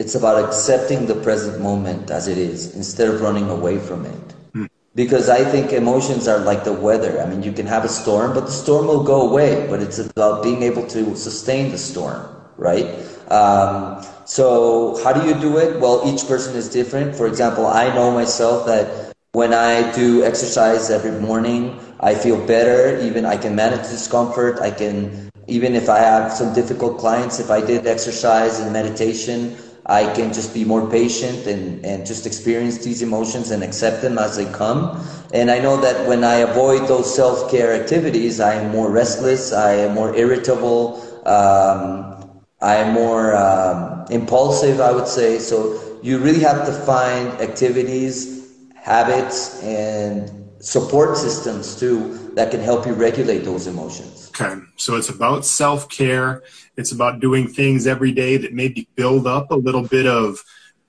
it's 0.00 0.14
about 0.14 0.42
accepting 0.42 1.04
the 1.04 1.14
present 1.14 1.60
moment 1.60 2.10
as 2.10 2.26
it 2.26 2.38
is 2.38 2.74
instead 2.74 3.06
of 3.06 3.20
running 3.20 3.50
away 3.50 3.78
from 3.78 4.06
it. 4.06 4.34
Mm. 4.54 4.68
Because 4.94 5.28
I 5.28 5.44
think 5.44 5.74
emotions 5.74 6.26
are 6.26 6.38
like 6.38 6.64
the 6.64 6.72
weather. 6.72 7.20
I 7.20 7.26
mean, 7.28 7.42
you 7.42 7.52
can 7.52 7.66
have 7.66 7.84
a 7.84 7.88
storm, 7.88 8.32
but 8.32 8.46
the 8.46 8.56
storm 8.64 8.86
will 8.86 9.04
go 9.04 9.28
away. 9.28 9.66
But 9.68 9.82
it's 9.82 9.98
about 9.98 10.42
being 10.42 10.62
able 10.62 10.86
to 10.88 11.14
sustain 11.14 11.70
the 11.70 11.76
storm, 11.76 12.26
right? 12.56 12.86
Um, 13.30 14.02
so, 14.24 14.98
how 15.04 15.12
do 15.12 15.28
you 15.28 15.34
do 15.34 15.58
it? 15.58 15.78
Well, 15.78 16.00
each 16.06 16.26
person 16.26 16.56
is 16.56 16.70
different. 16.70 17.14
For 17.14 17.26
example, 17.26 17.66
I 17.66 17.94
know 17.94 18.10
myself 18.10 18.66
that 18.66 19.12
when 19.32 19.52
I 19.52 19.92
do 19.92 20.24
exercise 20.24 20.88
every 20.88 21.12
morning, 21.20 21.78
I 22.00 22.14
feel 22.14 22.40
better. 22.46 22.98
Even 23.02 23.26
I 23.26 23.36
can 23.36 23.54
manage 23.54 23.82
discomfort. 23.82 24.60
I 24.60 24.70
can, 24.70 25.28
even 25.46 25.74
if 25.74 25.90
I 25.90 25.98
have 25.98 26.32
some 26.32 26.54
difficult 26.54 26.96
clients, 26.98 27.38
if 27.38 27.50
I 27.50 27.60
did 27.60 27.86
exercise 27.86 28.60
and 28.60 28.72
meditation, 28.72 29.58
I 29.90 30.04
can 30.14 30.32
just 30.32 30.54
be 30.54 30.64
more 30.64 30.88
patient 30.88 31.48
and, 31.48 31.84
and 31.84 32.06
just 32.06 32.24
experience 32.24 32.78
these 32.78 33.02
emotions 33.02 33.50
and 33.50 33.64
accept 33.64 34.02
them 34.02 34.18
as 34.18 34.36
they 34.36 34.46
come. 34.52 35.04
And 35.34 35.50
I 35.50 35.58
know 35.58 35.80
that 35.80 36.06
when 36.06 36.22
I 36.22 36.36
avoid 36.36 36.86
those 36.86 37.12
self 37.12 37.50
care 37.50 37.74
activities, 37.74 38.38
I 38.38 38.54
am 38.54 38.70
more 38.70 38.88
restless, 38.88 39.52
I 39.52 39.72
am 39.74 39.94
more 39.94 40.14
irritable, 40.14 41.02
um, 41.26 42.40
I 42.62 42.76
am 42.76 42.94
more 42.94 43.34
um, 43.34 44.06
impulsive, 44.10 44.80
I 44.80 44.92
would 44.92 45.08
say. 45.08 45.40
So 45.40 45.98
you 46.02 46.18
really 46.18 46.40
have 46.40 46.66
to 46.66 46.72
find 46.72 47.28
activities, 47.40 48.46
habits, 48.76 49.60
and 49.64 50.30
support 50.60 51.16
systems 51.16 51.74
too 51.80 52.19
that 52.34 52.50
can 52.50 52.60
help 52.60 52.86
you 52.86 52.92
regulate 52.92 53.40
those 53.40 53.66
emotions. 53.66 54.30
Okay, 54.34 54.60
so 54.76 54.96
it's 54.96 55.08
about 55.08 55.44
self 55.44 55.88
care 55.88 56.42
it's 56.80 56.92
about 56.92 57.20
doing 57.20 57.46
things 57.46 57.86
every 57.86 58.10
day 58.10 58.38
that 58.38 58.54
maybe 58.54 58.88
build 58.96 59.26
up 59.26 59.50
a 59.50 59.54
little 59.54 59.82
bit 59.82 60.06
of 60.06 60.42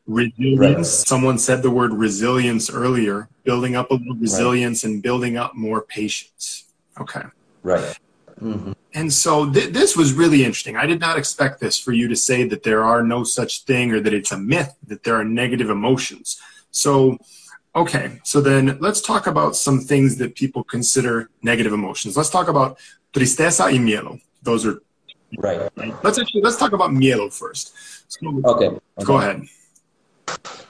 resilience. 0.08 0.58
Right. 0.58 0.86
Someone 0.86 1.38
said 1.38 1.62
the 1.62 1.70
word 1.70 1.94
resilience 1.94 2.70
earlier, 2.70 3.28
building 3.44 3.76
up 3.76 3.92
a 3.92 3.96
little 3.96 4.16
resilience 4.16 4.84
right. 4.84 4.94
and 4.94 5.04
building 5.04 5.38
up 5.38 5.54
more 5.54 5.82
patience. 5.82 6.72
Okay. 7.00 7.24
Right. 7.62 7.98
Mm-hmm. 8.42 8.72
and 8.96 9.14
so 9.14 9.52
th- 9.52 9.72
this 9.72 9.96
was 9.96 10.14
really 10.14 10.44
interesting. 10.44 10.76
I 10.76 10.88
did 10.88 11.00
not 11.00 11.16
expect 11.16 11.60
this 11.60 11.78
for 11.78 11.92
you 11.92 12.08
to 12.08 12.16
say 12.16 12.44
that 12.46 12.64
there 12.64 12.84
are 12.84 13.04
no 13.04 13.24
such 13.24 13.66
thing 13.66 13.92
or 13.92 14.00
that 14.00 14.16
it's 14.16 14.32
a 14.32 14.38
myth 14.38 14.74
that 14.88 15.04
there 15.04 15.14
are 15.14 15.24
negative 15.24 15.70
emotions. 15.70 16.42
So, 16.72 17.20
okay, 17.76 18.20
so 18.24 18.42
then 18.42 18.78
let's 18.80 19.02
talk 19.02 19.28
about 19.28 19.56
some 19.56 19.80
things 19.80 20.18
that 20.18 20.36
people 20.36 20.64
consider 20.64 21.30
negative 21.42 21.74
emotions. 21.74 22.18
Let's 22.18 22.30
talk 22.30 22.48
about 22.48 22.78
tristeza 23.14 23.72
y 23.72 23.78
miedo. 23.78 24.20
Those 24.44 24.66
are 24.66 24.82
right. 25.38 25.70
Let's 26.04 26.20
actually 26.20 26.42
let's 26.42 26.58
talk 26.58 26.74
about 26.74 26.92
miedo 26.92 27.32
first. 27.32 27.74
So, 28.12 28.42
okay. 28.46 28.68
okay. 28.68 28.80
Go 29.04 29.18
ahead. 29.18 29.48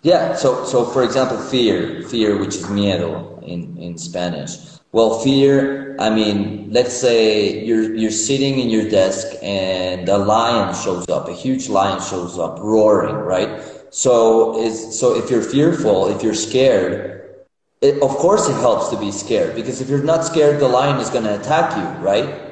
Yeah. 0.03 0.35
So 0.35 0.65
so 0.65 0.85
for 0.85 1.03
example, 1.03 1.37
fear, 1.37 2.03
fear, 2.03 2.37
which 2.37 2.55
is 2.55 2.65
miedo 2.65 3.41
in 3.43 3.77
in 3.77 3.97
Spanish. 3.97 4.57
Well, 4.91 5.19
fear. 5.19 5.95
I 5.99 6.09
mean, 6.09 6.67
let's 6.71 6.93
say 6.93 7.63
you're 7.63 7.95
you're 7.95 8.11
sitting 8.11 8.59
in 8.59 8.69
your 8.69 8.89
desk 8.89 9.27
and 9.41 10.09
a 10.09 10.17
lion 10.17 10.75
shows 10.75 11.07
up, 11.09 11.29
a 11.29 11.33
huge 11.33 11.69
lion 11.69 12.01
shows 12.01 12.37
up, 12.37 12.59
roaring, 12.59 13.15
right? 13.15 13.49
So 13.91 14.59
is 14.59 14.97
so 14.99 15.15
if 15.15 15.29
you're 15.29 15.43
fearful, 15.43 16.07
if 16.07 16.23
you're 16.23 16.35
scared, 16.35 17.45
it, 17.81 18.01
of 18.01 18.11
course 18.17 18.49
it 18.49 18.55
helps 18.55 18.89
to 18.89 18.97
be 18.97 19.11
scared 19.11 19.55
because 19.55 19.81
if 19.81 19.89
you're 19.89 20.03
not 20.03 20.25
scared, 20.25 20.59
the 20.59 20.67
lion 20.67 20.99
is 20.99 21.09
going 21.09 21.25
to 21.25 21.35
attack 21.39 21.77
you, 21.77 21.85
right? 22.03 22.51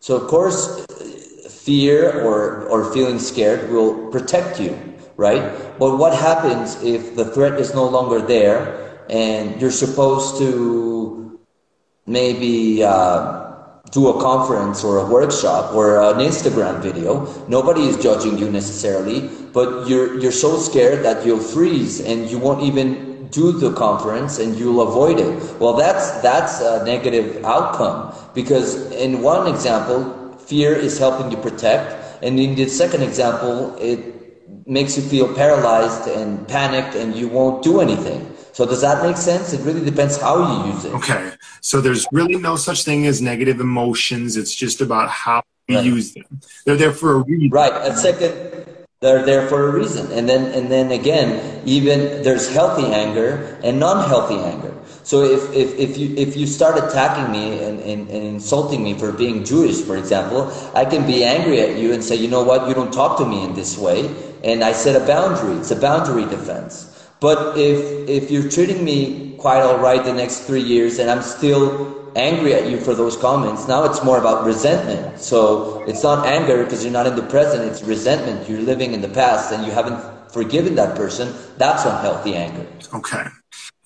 So 0.00 0.16
of 0.16 0.28
course, 0.28 0.86
fear 1.50 2.22
or 2.22 2.62
or 2.68 2.92
feeling 2.92 3.18
scared 3.18 3.70
will 3.70 4.10
protect 4.10 4.60
you, 4.60 4.78
right? 5.16 5.42
But 5.78 5.98
what 5.98 6.14
happens 6.14 6.82
if 6.82 7.16
the 7.16 7.26
threat 7.26 7.60
is 7.60 7.74
no 7.74 7.86
longer 7.88 8.20
there 8.20 9.02
and 9.10 9.60
you're 9.60 9.74
supposed 9.74 10.38
to 10.38 11.38
maybe 12.06 12.82
uh, 12.84 13.45
do 13.90 14.08
a 14.08 14.20
conference 14.20 14.84
or 14.84 14.98
a 14.98 15.06
workshop 15.06 15.74
or 15.74 16.02
an 16.02 16.18
Instagram 16.18 16.82
video. 16.82 17.26
Nobody 17.48 17.82
is 17.82 17.96
judging 17.96 18.38
you 18.38 18.50
necessarily, 18.50 19.28
but 19.52 19.88
you're 19.88 20.18
you're 20.20 20.32
so 20.32 20.58
scared 20.58 21.04
that 21.04 21.24
you'll 21.24 21.40
freeze 21.54 22.00
and 22.00 22.30
you 22.30 22.38
won't 22.38 22.62
even 22.62 23.28
do 23.30 23.52
the 23.52 23.72
conference 23.72 24.38
and 24.38 24.56
you'll 24.56 24.82
avoid 24.82 25.18
it. 25.18 25.60
Well, 25.60 25.74
that's 25.74 26.10
that's 26.20 26.60
a 26.60 26.84
negative 26.84 27.44
outcome 27.44 28.14
because 28.34 28.90
in 28.92 29.22
one 29.22 29.46
example, 29.46 30.36
fear 30.38 30.74
is 30.74 30.98
helping 30.98 31.30
you 31.30 31.38
protect, 31.38 32.22
and 32.22 32.38
in 32.38 32.54
the 32.54 32.68
second 32.68 33.02
example, 33.02 33.76
it 33.80 34.16
makes 34.66 34.96
you 34.96 35.02
feel 35.02 35.32
paralyzed 35.34 36.08
and 36.08 36.46
panicked 36.48 36.96
and 36.96 37.14
you 37.14 37.28
won't 37.28 37.62
do 37.62 37.80
anything. 37.80 38.35
So 38.56 38.64
does 38.64 38.80
that 38.80 39.04
make 39.04 39.18
sense? 39.18 39.52
It 39.52 39.60
really 39.60 39.84
depends 39.84 40.16
how 40.16 40.64
you 40.64 40.72
use 40.72 40.86
it. 40.86 40.94
Okay. 40.94 41.32
So 41.60 41.82
there's 41.82 42.06
really 42.10 42.36
no 42.36 42.56
such 42.56 42.84
thing 42.84 43.06
as 43.06 43.20
negative 43.20 43.60
emotions. 43.60 44.38
It's 44.38 44.54
just 44.54 44.80
about 44.80 45.10
how 45.10 45.42
we 45.68 45.76
right. 45.76 45.84
use 45.84 46.14
them. 46.14 46.40
They're 46.64 46.76
there 46.76 46.94
for 46.94 47.16
a 47.16 47.18
reason. 47.18 47.50
Right. 47.50 47.74
And 47.86 47.98
second, 47.98 48.64
they're 49.02 49.26
there 49.26 49.46
for 49.46 49.68
a 49.68 49.72
reason. 49.72 50.10
And 50.10 50.26
then 50.26 50.54
and 50.54 50.72
then 50.72 50.90
again, 50.90 51.60
even 51.66 52.22
there's 52.22 52.48
healthy 52.48 52.86
anger 52.86 53.60
and 53.62 53.78
non-healthy 53.78 54.38
anger. 54.38 54.72
So 55.02 55.22
if, 55.22 55.52
if, 55.52 55.78
if 55.78 55.98
you 55.98 56.16
if 56.16 56.34
you 56.34 56.46
start 56.46 56.82
attacking 56.82 57.30
me 57.30 57.62
and, 57.62 57.78
and, 57.80 58.08
and 58.08 58.22
insulting 58.24 58.82
me 58.82 58.96
for 58.96 59.12
being 59.12 59.44
Jewish, 59.44 59.82
for 59.82 59.98
example, 59.98 60.50
I 60.74 60.86
can 60.86 61.06
be 61.06 61.24
angry 61.24 61.60
at 61.60 61.76
you 61.76 61.92
and 61.92 62.02
say, 62.02 62.16
you 62.16 62.28
know 62.28 62.42
what, 62.42 62.68
you 62.68 62.74
don't 62.74 62.90
talk 62.90 63.18
to 63.18 63.26
me 63.26 63.44
in 63.44 63.52
this 63.52 63.76
way, 63.76 64.08
and 64.42 64.64
I 64.64 64.72
set 64.72 64.96
a 64.96 65.04
boundary. 65.04 65.56
It's 65.56 65.72
a 65.72 65.76
boundary 65.76 66.24
defense. 66.24 66.95
But 67.20 67.56
if 67.56 68.08
if 68.08 68.30
you're 68.30 68.50
treating 68.50 68.84
me 68.84 69.34
quite 69.38 69.60
all 69.60 69.78
right 69.78 70.04
the 70.04 70.12
next 70.12 70.40
three 70.40 70.62
years 70.62 70.98
and 70.98 71.10
I'm 71.10 71.22
still 71.22 72.10
angry 72.16 72.54
at 72.54 72.68
you 72.68 72.78
for 72.80 72.94
those 72.94 73.16
comments, 73.16 73.68
now 73.68 73.84
it's 73.84 74.02
more 74.02 74.18
about 74.18 74.44
resentment. 74.44 75.20
So 75.20 75.82
it's 75.86 76.02
not 76.02 76.26
anger 76.26 76.64
because 76.64 76.82
you're 76.82 76.92
not 76.92 77.06
in 77.06 77.16
the 77.16 77.22
present, 77.22 77.64
it's 77.70 77.82
resentment. 77.82 78.48
You're 78.48 78.60
living 78.60 78.92
in 78.92 79.00
the 79.00 79.08
past 79.08 79.52
and 79.52 79.64
you 79.64 79.72
haven't 79.72 80.00
forgiven 80.30 80.74
that 80.76 80.96
person. 80.96 81.34
That's 81.56 81.84
unhealthy 81.84 82.34
anger. 82.34 82.66
Okay. 82.94 83.26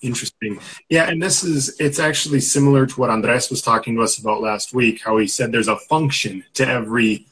Interesting. 0.01 0.59
Yeah, 0.89 1.09
and 1.09 1.21
this 1.21 1.43
is 1.43 1.79
it's 1.79 1.99
actually 1.99 2.41
similar 2.41 2.87
to 2.87 2.99
what 2.99 3.11
Andres 3.11 3.49
was 3.49 3.61
talking 3.61 3.95
to 3.95 4.01
us 4.01 4.17
about 4.17 4.41
last 4.41 4.73
week, 4.73 5.01
how 5.03 5.17
he 5.17 5.27
said 5.27 5.51
there's 5.51 5.67
a 5.67 5.77
function 5.77 6.43
to 6.55 6.67
every 6.67 7.27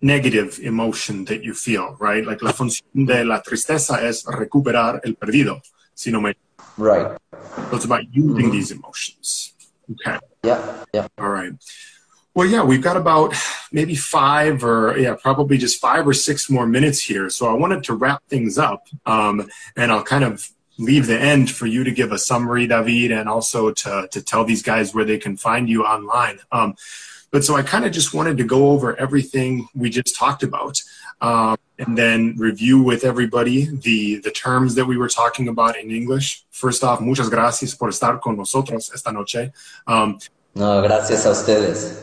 negative 0.00 0.58
emotion 0.62 1.24
that 1.26 1.42
you 1.42 1.54
feel, 1.54 1.96
right? 1.98 2.24
Like 2.24 2.42
la 2.42 2.52
función 2.52 3.06
de 3.06 3.24
la 3.24 3.42
tristeza 3.42 4.02
es 4.02 4.24
recuperar 4.24 5.00
el 5.04 5.14
perdido, 5.14 5.60
si 5.94 6.10
no 6.10 6.20
me. 6.20 6.34
Right. 6.76 7.16
So 7.32 7.76
it's 7.76 7.84
about 7.84 8.04
using 8.12 8.46
mm-hmm. 8.46 8.50
these 8.50 8.70
emotions. 8.70 9.54
Okay. 9.90 10.18
Yeah. 10.44 10.84
Yeah. 10.92 11.08
All 11.18 11.30
right. 11.30 11.52
Well, 12.34 12.46
yeah, 12.46 12.62
we've 12.62 12.82
got 12.82 12.96
about 12.96 13.34
maybe 13.72 13.96
five 13.96 14.62
or 14.62 14.96
yeah, 14.96 15.16
probably 15.20 15.58
just 15.58 15.80
five 15.80 16.06
or 16.06 16.14
six 16.14 16.48
more 16.48 16.66
minutes 16.68 17.00
here. 17.00 17.28
So 17.30 17.48
I 17.48 17.54
wanted 17.54 17.82
to 17.84 17.94
wrap 17.94 18.22
things 18.28 18.58
up, 18.58 18.86
um, 19.06 19.50
and 19.76 19.90
I'll 19.90 20.04
kind 20.04 20.22
of 20.22 20.48
leave 20.78 21.08
the 21.08 21.18
end 21.18 21.50
for 21.50 21.66
you 21.66 21.82
to 21.82 21.90
give 21.90 22.12
a 22.12 22.18
summary, 22.18 22.68
David, 22.68 23.10
and 23.10 23.28
also 23.28 23.72
to 23.72 24.08
to 24.12 24.22
tell 24.22 24.44
these 24.44 24.62
guys 24.62 24.94
where 24.94 25.04
they 25.04 25.18
can 25.18 25.36
find 25.36 25.68
you 25.68 25.82
online. 25.82 26.38
Um, 26.52 26.76
but 27.30 27.44
so 27.44 27.56
I 27.56 27.62
kind 27.62 27.84
of 27.84 27.92
just 27.92 28.14
wanted 28.14 28.36
to 28.38 28.44
go 28.44 28.70
over 28.70 28.98
everything 28.98 29.68
we 29.74 29.90
just 29.90 30.16
talked 30.16 30.42
about. 30.42 30.80
Um, 31.20 31.56
and 31.78 31.96
then 31.96 32.34
review 32.36 32.82
with 32.82 33.04
everybody 33.04 33.66
the, 33.66 34.16
the 34.18 34.30
terms 34.30 34.74
that 34.74 34.86
we 34.86 34.96
were 34.96 35.08
talking 35.08 35.48
about 35.48 35.76
in 35.76 35.90
English. 35.90 36.44
First 36.50 36.82
off, 36.82 37.00
muchas 37.00 37.28
gracias 37.28 37.74
por 37.74 37.88
estar 37.88 38.20
con 38.20 38.36
nosotros 38.36 38.90
esta 38.92 39.12
noche. 39.12 39.52
Um, 39.86 40.18
no, 40.54 40.82
gracias 40.82 41.24
a 41.24 41.30
ustedes. 41.30 42.02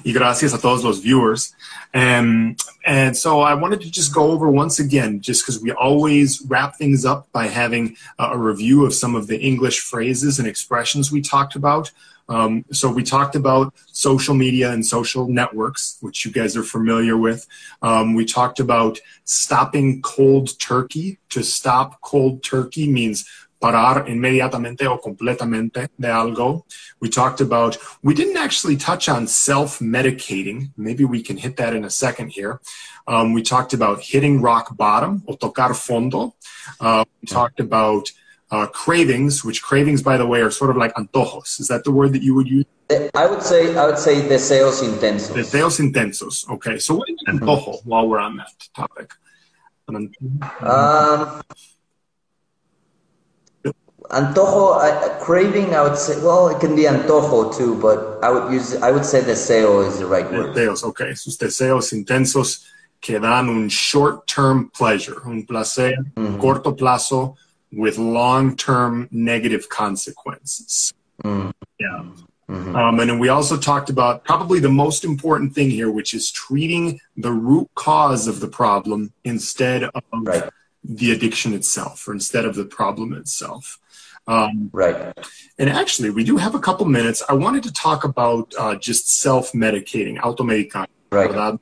y 0.04 0.12
gracias 0.12 0.54
a 0.54 0.58
todos 0.58 0.84
los 0.84 1.00
viewers. 1.00 1.54
Um, 1.92 2.56
and 2.84 3.16
so 3.16 3.40
I 3.40 3.54
wanted 3.54 3.80
to 3.80 3.90
just 3.90 4.14
go 4.14 4.30
over 4.30 4.48
once 4.48 4.78
again, 4.78 5.20
just 5.20 5.42
because 5.42 5.60
we 5.60 5.72
always 5.72 6.42
wrap 6.42 6.76
things 6.76 7.04
up 7.04 7.26
by 7.32 7.48
having 7.48 7.96
a 8.18 8.38
review 8.38 8.84
of 8.84 8.94
some 8.94 9.16
of 9.16 9.26
the 9.26 9.40
English 9.40 9.80
phrases 9.80 10.38
and 10.38 10.46
expressions 10.46 11.10
we 11.10 11.20
talked 11.20 11.56
about. 11.56 11.90
Um, 12.28 12.64
so 12.72 12.90
we 12.90 13.02
talked 13.02 13.36
about 13.36 13.74
social 13.86 14.34
media 14.34 14.72
and 14.72 14.84
social 14.84 15.28
networks, 15.28 15.98
which 16.00 16.24
you 16.24 16.32
guys 16.32 16.56
are 16.56 16.62
familiar 16.62 17.16
with. 17.16 17.46
Um, 17.82 18.14
we 18.14 18.24
talked 18.24 18.60
about 18.60 18.98
stopping 19.24 20.02
cold 20.02 20.58
turkey. 20.58 21.18
To 21.30 21.42
stop 21.42 22.00
cold 22.00 22.44
turkey 22.44 22.88
means 22.88 23.24
parar 23.60 24.06
inmediatamente 24.06 24.86
o 24.86 24.98
completamente 24.98 25.88
de 25.98 26.08
algo. 26.08 26.62
We 27.00 27.08
talked 27.08 27.40
about, 27.40 27.76
we 28.02 28.14
didn't 28.14 28.36
actually 28.36 28.76
touch 28.76 29.08
on 29.08 29.26
self-medicating. 29.26 30.70
Maybe 30.76 31.04
we 31.04 31.22
can 31.22 31.36
hit 31.36 31.56
that 31.56 31.74
in 31.74 31.84
a 31.84 31.90
second 31.90 32.28
here. 32.30 32.60
Um, 33.06 33.32
we 33.32 33.42
talked 33.42 33.72
about 33.72 34.00
hitting 34.00 34.40
rock 34.40 34.76
bottom 34.76 35.22
o 35.26 35.34
tocar 35.34 35.74
fondo. 35.74 36.34
Uh, 36.80 37.04
we 37.20 37.26
talked 37.26 37.58
about 37.58 38.10
uh, 38.50 38.66
cravings, 38.66 39.44
which 39.44 39.62
cravings, 39.62 40.02
by 40.02 40.16
the 40.16 40.26
way, 40.26 40.40
are 40.40 40.50
sort 40.50 40.70
of 40.70 40.76
like 40.76 40.94
antojos. 40.94 41.60
Is 41.60 41.68
that 41.68 41.84
the 41.84 41.90
word 41.90 42.12
that 42.12 42.22
you 42.22 42.34
would 42.34 42.48
use? 42.48 42.66
I 43.14 43.26
would 43.26 43.42
say 43.42 43.76
I 43.76 43.86
would 43.86 43.98
say 43.98 44.20
deseos 44.22 44.82
intensos. 44.82 45.34
Deseos 45.34 45.80
intensos. 45.80 46.48
Okay, 46.50 46.78
so 46.78 46.96
what 46.96 47.08
is 47.08 47.16
an 47.26 47.40
antojo? 47.40 47.84
While 47.84 48.08
we're 48.08 48.18
on 48.18 48.36
that 48.36 48.52
topic, 48.76 49.10
um, 49.88 50.10
antojo 54.10 54.78
I, 54.78 55.18
craving. 55.20 55.74
I 55.74 55.82
would 55.82 55.96
say. 55.96 56.22
Well, 56.22 56.48
it 56.48 56.60
can 56.60 56.76
be 56.76 56.82
antojo 56.82 57.56
too, 57.56 57.80
but 57.80 58.22
I 58.22 58.30
would 58.30 58.52
use. 58.52 58.76
I 58.82 58.90
would 58.90 59.06
say 59.06 59.22
deseo 59.22 59.86
is 59.88 59.98
the 59.98 60.06
right 60.06 60.30
word. 60.30 60.54
Deseos. 60.54 60.84
Okay, 60.84 61.14
sus 61.14 61.38
deseos 61.38 61.92
intensos 61.94 62.66
que 63.00 63.18
dan 63.18 63.48
un 63.48 63.68
short-term 63.68 64.70
pleasure, 64.70 65.20
un 65.26 65.44
placer 65.44 65.94
mm-hmm. 66.16 66.38
corto 66.38 66.74
plazo 66.74 67.36
with 67.76 67.98
long-term 67.98 69.08
negative 69.10 69.68
consequences. 69.68 70.92
Mm. 71.22 71.52
Yeah. 71.78 72.04
Mm-hmm. 72.48 72.76
Um, 72.76 73.00
and 73.00 73.10
then 73.10 73.18
we 73.18 73.28
also 73.28 73.56
talked 73.56 73.88
about 73.88 74.24
probably 74.24 74.60
the 74.60 74.68
most 74.68 75.04
important 75.04 75.54
thing 75.54 75.70
here, 75.70 75.90
which 75.90 76.12
is 76.12 76.30
treating 76.30 77.00
the 77.16 77.32
root 77.32 77.70
cause 77.74 78.28
of 78.28 78.40
the 78.40 78.48
problem 78.48 79.12
instead 79.24 79.84
of 79.84 80.02
right. 80.12 80.50
the 80.82 81.12
addiction 81.12 81.54
itself, 81.54 82.06
or 82.06 82.12
instead 82.12 82.44
of 82.44 82.54
the 82.54 82.66
problem 82.66 83.14
itself. 83.14 83.78
Um, 84.26 84.70
right. 84.72 85.16
And 85.58 85.70
actually, 85.70 86.10
we 86.10 86.24
do 86.24 86.36
have 86.36 86.54
a 86.54 86.60
couple 86.60 86.86
minutes. 86.86 87.22
I 87.28 87.34
wanted 87.34 87.62
to 87.64 87.72
talk 87.72 88.04
about 88.04 88.52
uh, 88.58 88.76
just 88.76 89.20
self-medicating, 89.20 90.18
automedicar. 90.18 90.86
Right. 91.10 91.58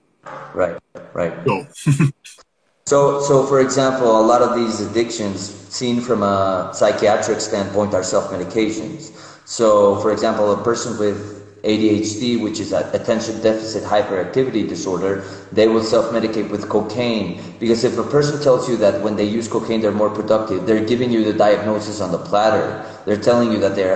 Right. 0.55 0.79
Right. 1.13 1.45
Go. 1.45 1.67
So, 2.87 3.23
so 3.23 3.47
for 3.47 3.61
example, 3.61 4.21
a 4.21 4.25
lot 4.27 4.43
of 4.43 4.57
these 4.57 4.81
addictions, 4.81 5.41
seen 5.69 6.01
from 6.01 6.23
a 6.23 6.71
psychiatric 6.75 7.41
standpoint, 7.41 7.95
are 7.95 8.03
self-medications. 8.03 9.13
So, 9.47 9.97
for 10.01 10.13
example, 10.13 10.53
a 10.53 10.63
person 10.63 10.99
with 10.99 11.43
ADHD, 11.63 12.43
which 12.43 12.59
is 12.59 12.73
attention 12.73 13.41
deficit 13.41 13.85
hyperactivity 13.85 14.69
disorder, 14.69 15.25
they 15.53 15.69
will 15.69 15.85
self-medicate 15.85 16.51
with 16.51 16.69
cocaine. 16.69 17.41
Because 17.61 17.85
if 17.85 17.97
a 17.99 18.03
person 18.03 18.43
tells 18.43 18.69
you 18.69 18.77
that 18.79 19.01
when 19.01 19.15
they 19.15 19.25
use 19.25 19.47
cocaine 19.47 19.81
they're 19.81 19.93
more 19.93 20.11
productive, 20.11 20.67
they're 20.67 20.85
giving 20.85 21.13
you 21.13 21.25
the 21.25 21.33
diagnosis 21.33 22.01
on 22.01 22.11
the 22.11 22.19
platter. 22.19 22.85
They're 23.07 23.21
telling 23.21 23.53
you 23.53 23.59
that 23.61 23.77
they're 23.77 23.95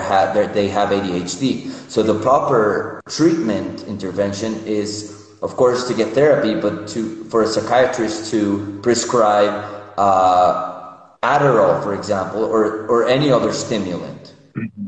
they 0.52 0.68
have 0.68 0.90
ADHD. 0.90 1.70
So 1.90 2.02
the 2.02 2.18
proper 2.20 3.02
treatment 3.08 3.82
intervention 3.88 4.62
is, 4.64 5.15
of 5.42 5.56
course, 5.56 5.86
to 5.88 5.94
get 5.94 6.14
therapy, 6.14 6.58
but 6.58 6.88
to 6.88 7.24
for 7.24 7.42
a 7.42 7.46
psychiatrist 7.46 8.30
to 8.30 8.78
prescribe 8.82 9.52
uh, 9.98 11.16
Adderall, 11.22 11.82
for 11.82 11.94
example, 11.94 12.44
or 12.44 12.86
or 12.88 13.08
any 13.08 13.30
other 13.30 13.52
stimulant 13.52 14.34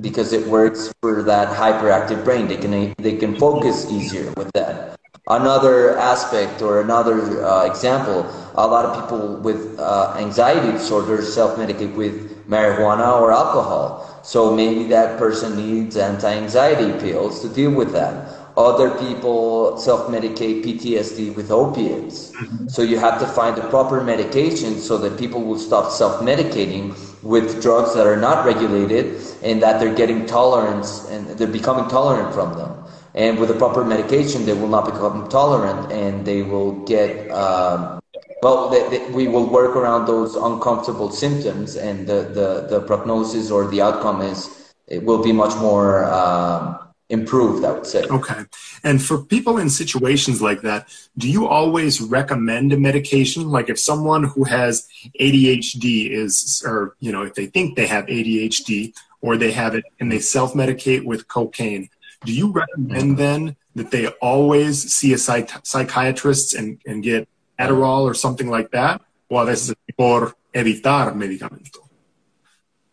because 0.01 0.32
it 0.32 0.46
works 0.46 0.92
for 1.01 1.22
that 1.22 1.49
hyperactive 1.57 2.24
brain. 2.24 2.49
They 2.49 2.57
can 2.57 2.94
they 2.99 3.16
can 3.16 3.36
focus 3.36 3.90
easier 3.90 4.32
with 4.36 4.53
that. 4.53 4.96
Another 5.28 5.99
aspect 5.99 6.62
or 6.62 6.80
another 6.80 7.44
uh, 7.44 7.66
example, 7.66 8.24
a 8.57 8.66
lot 8.66 8.86
of 8.86 9.03
people 9.03 9.36
with 9.36 9.78
uh, 9.78 10.14
anxiety 10.16 10.72
disorders 10.72 11.32
self-medicate 11.32 11.94
with 11.94 12.49
marijuana 12.49 13.20
or 13.20 13.30
alcohol. 13.30 14.20
So 14.22 14.55
maybe 14.55 14.84
that 14.88 15.18
person 15.18 15.57
needs 15.57 15.96
anti-anxiety 15.96 16.99
pills 17.01 17.42
to 17.42 17.49
deal 17.49 17.70
with 17.70 17.92
that. 17.92 18.38
Other 18.59 18.91
people 18.99 19.79
self-medicate 19.79 20.65
PTSD 20.65 21.33
with 21.37 21.53
opiates. 21.53 22.33
Mm-hmm. 22.33 22.67
So 22.67 22.83
you 22.83 22.99
have 22.99 23.21
to 23.21 23.27
find 23.29 23.57
the 23.57 23.63
proper 23.69 24.03
medication 24.03 24.81
so 24.81 24.99
that 24.99 25.17
people 25.17 25.45
will 25.45 25.61
stop 25.61 25.93
self-medicating 25.93 27.23
with 27.23 27.63
drugs 27.63 27.95
that 27.95 28.05
are 28.05 28.17
not 28.17 28.45
regulated 28.45 29.23
and 29.45 29.63
that 29.63 29.79
they're 29.79 29.95
getting 29.95 30.27
tolerance 30.27 31.09
and 31.09 31.29
they're 31.39 31.47
becoming 31.47 31.89
tolerant 31.89 32.35
from 32.35 32.59
them. 32.59 32.83
And 33.15 33.39
with 33.39 33.49
the 33.49 33.55
proper 33.55 33.85
medication, 33.85 34.45
they 34.45 34.55
will 34.55 34.67
not 34.67 34.87
become 34.87 35.29
tolerant 35.29 35.93
and 35.93 36.27
they 36.27 36.43
will 36.43 36.85
get, 36.85 37.31
um, 37.31 38.01
well, 38.43 38.71
they, 38.71 38.89
they, 38.89 39.09
we 39.13 39.29
will 39.29 39.47
work 39.49 39.77
around 39.77 40.07
those 40.07 40.35
uncomfortable 40.35 41.13
symptoms 41.13 41.77
and 41.77 42.09
the, 42.09 42.23
the, 42.35 42.67
the 42.69 42.81
prognosis 42.89 43.53
or 43.53 43.69
the 43.69 43.83
outcome 43.83 44.21
is, 44.21 44.75
it 44.89 45.05
will 45.05 45.23
be 45.23 45.31
much 45.31 45.55
more 45.59 46.05
um, 46.07 46.88
improved, 47.09 47.65
I 47.65 47.73
would 47.73 47.87
say. 47.87 48.05
Okay. 48.05 48.45
And 48.85 49.03
for 49.03 49.19
people 49.19 49.59
in 49.59 49.71
situations 49.71 50.43
like 50.43 50.61
that, 50.63 50.89
do 51.17 51.29
you 51.29 51.47
always 51.47 52.01
recommend 52.01 52.73
a 52.73 52.79
medication? 52.79 53.49
Like 53.49 53.69
if 53.69 53.79
someone 53.79 54.25
who 54.25 54.45
has 54.45 54.87
ADHD 55.21 56.11
is, 56.11 56.63
or, 56.67 56.97
you 57.01 57.13
know, 57.13 57.23
if 57.23 57.35
they 57.35 57.47
think 57.47 57.77
they 57.77 57.87
have 57.87 58.07
ADHD 58.07 58.95
or 59.21 59.37
they 59.37 59.53
have 59.53 59.75
it 59.75 59.85
and 60.01 60.13
they 60.13 60.21
self 60.21 60.53
medicate 60.55 61.05
with 61.05 61.29
cocaine, 61.29 61.89
do 62.25 62.33
you 62.33 62.53
recommend 62.53 63.13
mm-hmm. 63.13 63.15
then 63.15 63.57
that 63.75 63.91
they 63.91 64.09
always 64.21 64.93
see 64.93 65.13
a 65.13 65.19
psych- 65.19 65.65
psychiatrist 65.65 66.55
and, 66.55 66.81
and 66.87 67.03
get 67.03 67.29
Adderall 67.59 68.03
or 68.03 68.15
something 68.15 68.49
like 68.49 68.71
that? 68.73 69.01
O 69.31 69.37
a 69.37 69.41
mm-hmm. 69.41 69.51
veces 69.51 69.75
por 69.97 70.37
evitar 70.55 71.15
medicamento? 71.15 71.88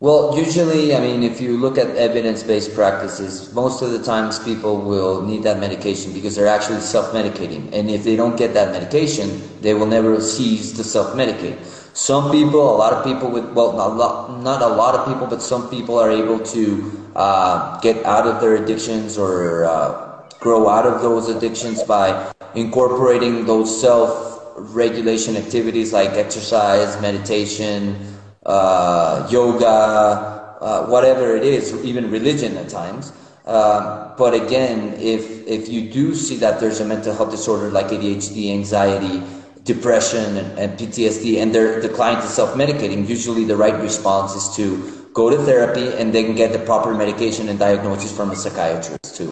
Well, 0.01 0.37
usually, 0.37 0.93
I 0.93 0.99
mean, 0.99 1.23
if 1.23 1.39
you 1.39 1.55
look 1.55 1.77
at 1.77 1.95
evidence-based 1.95 2.75
practices, 2.75 3.53
most 3.53 3.81
of 3.81 3.91
the 3.91 4.03
times 4.03 4.37
people 4.39 4.81
will 4.81 5.21
need 5.21 5.43
that 5.43 5.57
medication 5.57 6.11
because 6.11 6.35
they're 6.35 6.51
actually 6.51 6.81
self-medicating. 6.81 7.71
And 7.71 7.89
if 7.89 8.03
they 8.03 8.17
don't 8.17 8.35
get 8.35 8.53
that 8.55 8.73
medication, 8.73 9.41
they 9.61 9.73
will 9.73 9.85
never 9.85 10.19
cease 10.19 10.73
to 10.73 10.83
self-medicate. 10.83 11.63
Some 11.95 12.29
people, 12.29 12.75
a 12.75 12.75
lot 12.75 12.91
of 12.91 13.05
people 13.05 13.31
with, 13.31 13.49
well, 13.53 13.71
not 13.71 13.91
a 13.91 13.93
lot, 13.93 14.43
not 14.43 14.61
a 14.61 14.67
lot 14.67 14.95
of 14.95 15.07
people, 15.07 15.27
but 15.27 15.41
some 15.41 15.69
people 15.69 15.97
are 15.97 16.11
able 16.11 16.39
to 16.39 17.09
uh, 17.15 17.79
get 17.79 18.05
out 18.05 18.27
of 18.27 18.41
their 18.41 18.57
addictions 18.57 19.17
or 19.17 19.63
uh, 19.63 20.27
grow 20.41 20.67
out 20.67 20.85
of 20.85 21.01
those 21.01 21.29
addictions 21.29 21.83
by 21.83 22.33
incorporating 22.53 23.45
those 23.45 23.79
self-regulation 23.79 25.37
activities 25.37 25.93
like 25.93 26.09
exercise, 26.11 27.01
meditation, 27.01 28.14
uh, 28.45 29.27
yoga, 29.31 30.57
uh, 30.61 30.85
whatever 30.85 31.35
it 31.35 31.43
is, 31.43 31.73
even 31.83 32.11
religion 32.11 32.57
at 32.57 32.69
times. 32.69 33.11
Um, 33.45 34.13
but 34.17 34.33
again, 34.33 34.93
if 34.99 35.45
if 35.45 35.69
you 35.69 35.91
do 35.91 36.15
see 36.15 36.35
that 36.37 36.59
there's 36.59 36.79
a 36.79 36.85
mental 36.85 37.13
health 37.13 37.29
disorder 37.29 37.69
like 37.69 37.87
ADHD, 37.87 38.51
anxiety, 38.51 39.21
depression, 39.63 40.37
and, 40.37 40.59
and 40.59 40.79
PTSD, 40.79 41.37
and 41.37 41.53
the 41.53 41.91
client 41.93 42.23
is 42.23 42.31
self-medicating, 42.31 43.07
usually 43.07 43.43
the 43.43 43.55
right 43.55 43.79
response 43.79 44.33
is 44.33 44.55
to 44.55 45.07
go 45.13 45.29
to 45.29 45.37
therapy 45.37 45.93
and 45.93 46.13
then 46.13 46.35
get 46.35 46.53
the 46.53 46.59
proper 46.59 46.93
medication 46.93 47.49
and 47.49 47.59
diagnosis 47.59 48.11
from 48.15 48.31
a 48.31 48.35
psychiatrist 48.35 49.15
too. 49.15 49.31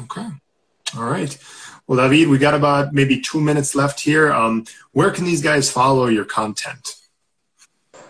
Okay, 0.00 0.28
all 0.96 1.04
right. 1.04 1.36
Well, 1.86 2.08
David, 2.08 2.28
we 2.28 2.38
got 2.38 2.54
about 2.54 2.94
maybe 2.94 3.20
two 3.20 3.40
minutes 3.40 3.74
left 3.74 4.00
here. 4.00 4.32
Um, 4.32 4.64
where 4.92 5.10
can 5.10 5.24
these 5.24 5.42
guys 5.42 5.70
follow 5.70 6.06
your 6.06 6.24
content? 6.24 6.96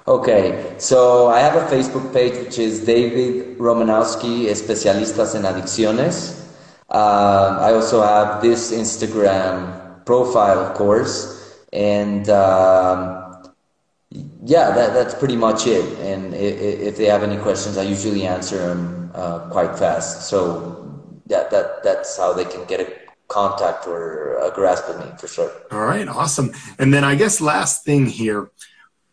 Okay, 0.07 0.75
so 0.79 1.29
I 1.29 1.39
have 1.39 1.55
a 1.55 1.65
Facebook 1.73 2.13
page 2.13 2.37
which 2.45 2.59
is 2.59 2.85
David 2.85 3.57
Romanowski, 3.59 4.47
Especialistas 4.47 5.37
en 5.37 5.43
Adicciones. 5.43 6.43
Uh, 6.91 7.59
I 7.61 7.73
also 7.73 8.03
have 8.03 8.43
this 8.43 8.73
Instagram 8.73 10.05
profile, 10.05 10.59
of 10.59 10.75
course, 10.75 11.65
and 11.73 12.29
um, 12.31 13.53
yeah, 14.45 14.73
that, 14.73 14.93
that's 14.93 15.15
pretty 15.15 15.37
much 15.37 15.69
it. 15.69 15.87
And 16.01 16.35
if, 16.35 16.81
if, 16.81 16.97
they 16.97 17.07
have 17.07 17.23
any 17.23 17.37
questions, 17.37 17.79
I 17.79 17.85
usually 17.85 18.27
answer 18.27 18.59
them 18.59 19.13
uh, 19.15 19.39
quite 19.51 19.79
fast. 19.79 20.29
So 20.29 21.01
that, 21.27 21.53
that 21.53 21.85
that's 21.85 22.19
how 22.19 22.33
they 22.33 22.45
can 22.45 22.65
get 22.65 22.81
a 22.81 22.93
contact 23.29 23.87
or 23.87 24.39
a 24.39 24.51
grasp 24.51 24.89
of 24.89 24.99
me 24.99 25.13
for 25.17 25.29
sure. 25.29 25.53
All 25.71 25.87
right, 25.87 26.09
awesome. 26.09 26.51
And 26.81 26.93
then 26.93 27.05
I 27.05 27.15
guess 27.15 27.41
last 27.41 27.85
thing 27.85 28.07
here 28.07 28.51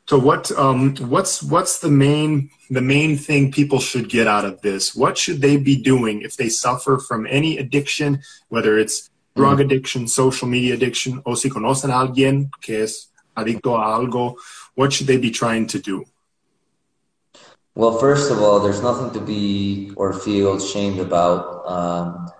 so 0.09 0.17
what 0.17 0.51
um, 0.53 0.95
what's 0.95 1.43
what's 1.43 1.81
the 1.81 1.91
main 1.91 2.49
the 2.71 2.81
main 2.81 3.15
thing 3.15 3.51
people 3.51 3.79
should 3.79 4.09
get 4.09 4.25
out 4.25 4.43
of 4.43 4.59
this? 4.61 4.95
What 4.95 5.19
should 5.19 5.39
they 5.39 5.55
be 5.55 5.79
doing 5.79 6.23
if 6.23 6.35
they 6.35 6.49
suffer 6.49 6.97
from 6.97 7.27
any 7.27 7.59
addiction, 7.59 8.23
whether 8.47 8.79
it's 8.79 9.11
drug 9.35 9.59
mm. 9.59 9.65
addiction, 9.65 10.07
social 10.07 10.47
media 10.47 10.73
addiction, 10.73 11.21
o 11.27 11.35
si 11.35 11.51
conocen 11.51 11.91
a 11.91 12.07
alguien 12.07 12.49
que 12.59 12.81
es 12.81 13.09
adicto 13.37 13.77
a 13.77 13.85
algo, 13.85 14.33
what 14.73 14.91
should 14.91 15.05
they 15.05 15.17
be 15.17 15.29
trying 15.29 15.67
to 15.67 15.77
do? 15.77 16.03
Well, 17.75 17.99
first 17.99 18.31
of 18.31 18.41
all, 18.41 18.59
there's 18.61 18.81
nothing 18.81 19.11
to 19.11 19.21
be 19.21 19.91
or 19.95 20.13
feel 20.13 20.55
ashamed 20.55 20.99
about. 20.99 21.67
Um, 21.67 22.31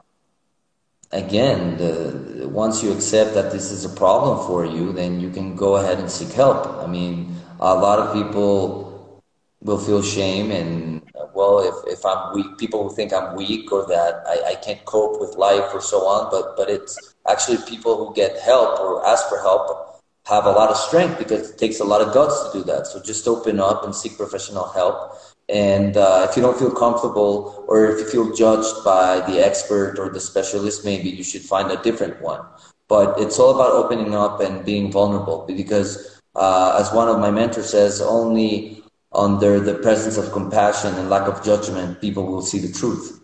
again, 1.12 1.78
the, 1.78 2.50
once 2.50 2.82
you 2.82 2.92
accept 2.92 3.36
that 3.36 3.52
this 3.52 3.70
is 3.70 3.86
a 3.86 3.90
problem 3.90 4.48
for 4.48 4.66
you, 4.66 4.92
then 4.92 5.20
you 5.20 5.30
can 5.30 5.56
go 5.56 5.76
ahead 5.76 6.00
and 6.00 6.10
seek 6.10 6.32
help. 6.32 6.66
I 6.84 6.88
mean, 6.88 7.36
a 7.60 7.76
lot 7.76 8.00
of 8.00 8.14
people 8.14 9.22
will 9.62 9.78
feel 9.78 10.02
shame 10.02 10.52
and 10.52 11.02
well 11.34 11.60
if, 11.60 12.00
if 12.00 12.06
i'm 12.06 12.34
weak 12.34 12.58
people 12.58 12.90
think 12.90 13.14
i'm 13.14 13.36
weak 13.36 13.72
or 13.72 13.86
that 13.88 14.24
I, 14.28 14.52
I 14.52 14.56
can't 14.56 14.84
cope 14.86 15.20
with 15.20 15.36
life 15.38 15.74
or 15.74 15.82
so 15.82 16.00
on 16.08 16.32
but 16.32 16.56
but 16.58 16.70
it's 16.70 17.16
actually 17.30 17.58
people 17.68 17.98
who 17.98 18.14
get 18.14 18.40
help 18.40 18.80
or 18.80 19.06
ask 19.06 19.28
for 19.30 19.40
help 19.40 19.90
have 20.28 20.46
a 20.46 20.52
lot 20.52 20.70
of 20.70 20.78
strength 20.78 21.18
because 21.18 21.50
it 21.50 21.58
takes 21.58 21.80
a 21.80 21.84
lot 21.84 22.02
of 22.02 22.14
guts 22.14 22.44
to 22.52 22.60
do 22.60 22.64
that. 22.66 22.86
So 22.86 23.02
just 23.02 23.28
open 23.28 23.60
up 23.60 23.84
and 23.84 23.96
seek 23.96 24.16
professional 24.16 24.70
help. 24.70 25.18
And 25.50 25.98
uh, 25.98 26.28
if 26.30 26.36
you 26.38 26.44
don't 26.44 26.58
feel 26.58 26.72
comfortable 26.72 27.66
or 27.68 27.88
if 27.90 28.00
you 28.00 28.06
feel 28.06 28.36
judged 28.36 28.84
by 28.86 29.22
the 29.22 29.44
expert 29.44 29.98
or 29.98 30.10
the 30.10 30.20
specialist 30.20 30.86
maybe 30.86 31.10
you 31.10 31.24
should 31.24 31.42
find 31.42 31.72
a 31.72 31.82
different 31.82 32.22
one. 32.22 32.42
But 32.88 33.20
it's 33.20 33.40
all 33.40 33.56
about 33.56 33.72
opening 33.72 34.14
up 34.14 34.40
and 34.40 34.64
being 34.64 34.92
vulnerable 34.92 35.46
because 35.48 36.19
uh, 36.40 36.78
as 36.80 36.94
one 36.94 37.10
of 37.10 37.20
my 37.20 37.30
mentors 37.30 37.70
says, 37.70 38.00
only 38.00 38.82
under 39.12 39.60
the 39.60 39.76
presence 39.76 40.16
of 40.16 40.32
compassion 40.32 40.96
and 40.96 41.10
lack 41.10 41.28
of 41.28 41.44
judgment, 41.44 42.00
people 42.00 42.26
will 42.26 42.42
see 42.42 42.60
the 42.60 42.72
truth. 42.72 43.22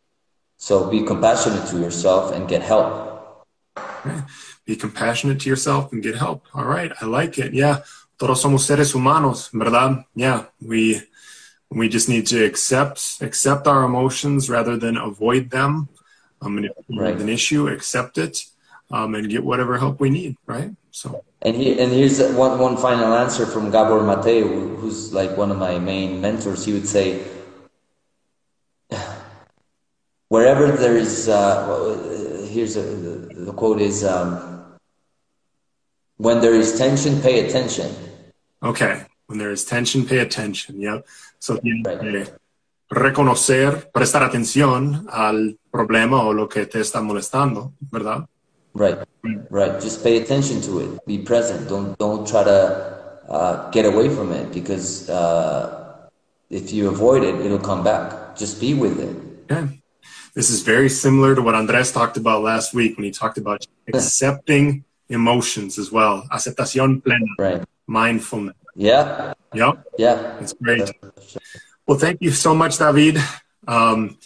So 0.57 0.89
be 0.89 1.01
compassionate 1.03 1.65
to 1.69 1.79
yourself 1.79 2.33
and 2.33 2.47
get 2.47 2.61
help. 2.61 3.47
Be 4.65 4.75
compassionate 4.75 5.39
to 5.41 5.49
yourself 5.49 5.93
and 5.93 6.03
get 6.03 6.15
help. 6.15 6.43
All 6.53 6.65
right. 6.65 6.91
I 6.99 7.05
like 7.05 7.37
it. 7.39 7.53
Yeah. 7.53 7.83
Todos 8.19 8.43
somos 8.43 8.61
seres 8.67 8.91
humanos, 8.91 9.49
¿verdad? 9.53 10.03
Yeah. 10.15 10.45
We, 10.59 11.01
we 11.69 11.87
just 11.87 12.09
need 12.09 12.27
to 12.27 12.43
accept, 12.43 13.21
accept 13.21 13.67
our 13.67 13.83
emotions 13.83 14.49
rather 14.49 14.75
than 14.75 14.97
avoid 14.97 15.51
them. 15.51 15.87
Um, 16.41 16.57
and 16.57 16.65
if 16.65 16.71
we 16.89 16.99
right. 16.99 17.11
have 17.11 17.21
an 17.21 17.29
issue, 17.29 17.67
accept 17.67 18.17
it, 18.17 18.43
um, 18.95 19.13
and 19.15 19.29
get 19.29 19.43
whatever 19.43 19.77
help 19.77 19.99
we 19.99 20.09
need. 20.09 20.37
Right. 20.45 20.71
So. 20.91 21.23
And 21.41 21.55
he, 21.55 21.77
and 21.79 21.91
here's 21.91 22.17
one 22.33 22.57
one 22.57 22.77
final 22.77 23.13
answer 23.13 23.45
from 23.45 23.69
Gabor 23.69 24.01
Mate, 24.01 24.47
who's 24.79 25.13
like 25.13 25.35
one 25.37 25.51
of 25.51 25.57
my 25.57 25.77
main 25.77 26.21
mentors. 26.21 26.63
He 26.65 26.71
would 26.71 26.87
say, 26.87 27.21
wherever 30.29 30.71
there 30.71 30.95
is, 30.95 31.27
uh, 31.27 32.47
here's 32.49 32.77
a, 32.77 32.83
the 33.47 33.53
quote 33.53 33.81
is, 33.81 34.03
um, 34.03 34.77
when 36.17 36.39
there 36.39 36.55
is 36.55 36.77
tension, 36.77 37.21
pay 37.21 37.45
attention. 37.45 37.91
Okay, 38.63 39.03
when 39.27 39.37
there 39.37 39.51
is 39.51 39.65
tension, 39.65 40.05
pay 40.05 40.19
attention. 40.19 40.79
Yep. 40.79 41.05
So 41.39 41.59
right. 41.83 42.31
reconocer, 42.89 43.91
prestar 43.91 44.23
atención 44.23 45.05
al 45.11 45.59
problema 45.69 46.23
o 46.23 46.33
lo 46.33 46.47
que 46.47 46.65
te 46.65 46.79
está 46.79 47.01
molestando, 47.01 47.73
¿verdad? 47.91 48.25
Right, 48.75 48.99
right. 49.49 49.79
Just 49.81 50.03
pay 50.03 50.21
attention 50.21 50.59
to 50.67 50.79
it. 50.79 51.05
Be 51.07 51.17
present. 51.19 51.69
Don't 51.69 51.97
don't 51.97 52.27
try 52.27 52.43
to 52.43 52.59
uh, 53.29 53.71
get 53.71 53.85
away 53.85 54.09
from 54.09 54.33
it 54.33 54.51
because 54.51 55.09
uh, 55.09 56.09
if 56.49 56.73
you 56.73 56.89
avoid 56.89 57.23
it, 57.23 57.35
it'll 57.39 57.57
come 57.57 57.83
back. 57.83 58.35
Just 58.35 58.59
be 58.59 58.73
with 58.73 58.99
it. 58.99 59.15
Okay. 59.49 59.81
This 60.35 60.49
is 60.49 60.61
very 60.61 60.89
similar 60.89 61.33
to 61.33 61.41
what 61.41 61.55
Andres 61.55 61.93
talked 61.93 62.17
about 62.17 62.43
last 62.43 62.73
week 62.73 62.97
when 62.97 63.05
he 63.05 63.11
talked 63.11 63.37
about 63.37 63.65
accepting 63.87 64.83
emotions 65.07 65.79
as 65.79 65.89
well. 65.89 66.27
Aceptación 66.29 67.01
plena. 67.01 67.25
Right. 67.39 67.63
Mindfulness. 67.87 68.55
Yeah. 68.75 69.33
Yep. 69.53 69.87
Yeah. 69.97 70.37
It's 70.41 70.51
great. 70.51 70.91
Well, 71.87 71.97
thank 71.97 72.21
you 72.21 72.31
so 72.31 72.53
much, 72.53 72.77
David. 72.77 73.17
Um, 73.65 74.17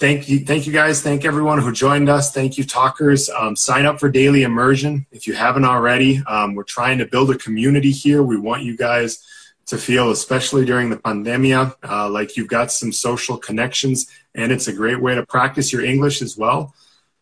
thank 0.00 0.28
you, 0.28 0.40
thank 0.40 0.66
you 0.66 0.72
guys. 0.72 1.02
Thank 1.02 1.24
everyone 1.24 1.60
who 1.60 1.70
joined 1.70 2.08
us. 2.08 2.32
Thank 2.32 2.56
you, 2.58 2.64
talkers. 2.64 3.28
Um, 3.28 3.54
sign 3.54 3.84
up 3.84 4.00
for 4.00 4.08
daily 4.08 4.42
immersion 4.42 5.06
if 5.12 5.26
you 5.26 5.34
haven't 5.34 5.66
already. 5.66 6.22
Um, 6.26 6.54
we're 6.54 6.64
trying 6.64 6.98
to 6.98 7.06
build 7.06 7.30
a 7.30 7.38
community 7.38 7.92
here. 7.92 8.22
We 8.22 8.38
want 8.38 8.62
you 8.62 8.76
guys 8.76 9.22
to 9.66 9.76
feel, 9.78 10.10
especially 10.10 10.64
during 10.64 10.90
the 10.90 10.96
pandemia, 10.96 11.76
uh, 11.88 12.08
like 12.08 12.36
you've 12.36 12.48
got 12.48 12.72
some 12.72 12.92
social 12.92 13.36
connections, 13.36 14.10
and 14.34 14.50
it's 14.50 14.66
a 14.66 14.72
great 14.72 15.00
way 15.00 15.14
to 15.14 15.24
practice 15.26 15.72
your 15.72 15.84
English 15.84 16.22
as 16.22 16.36
well. 16.36 16.74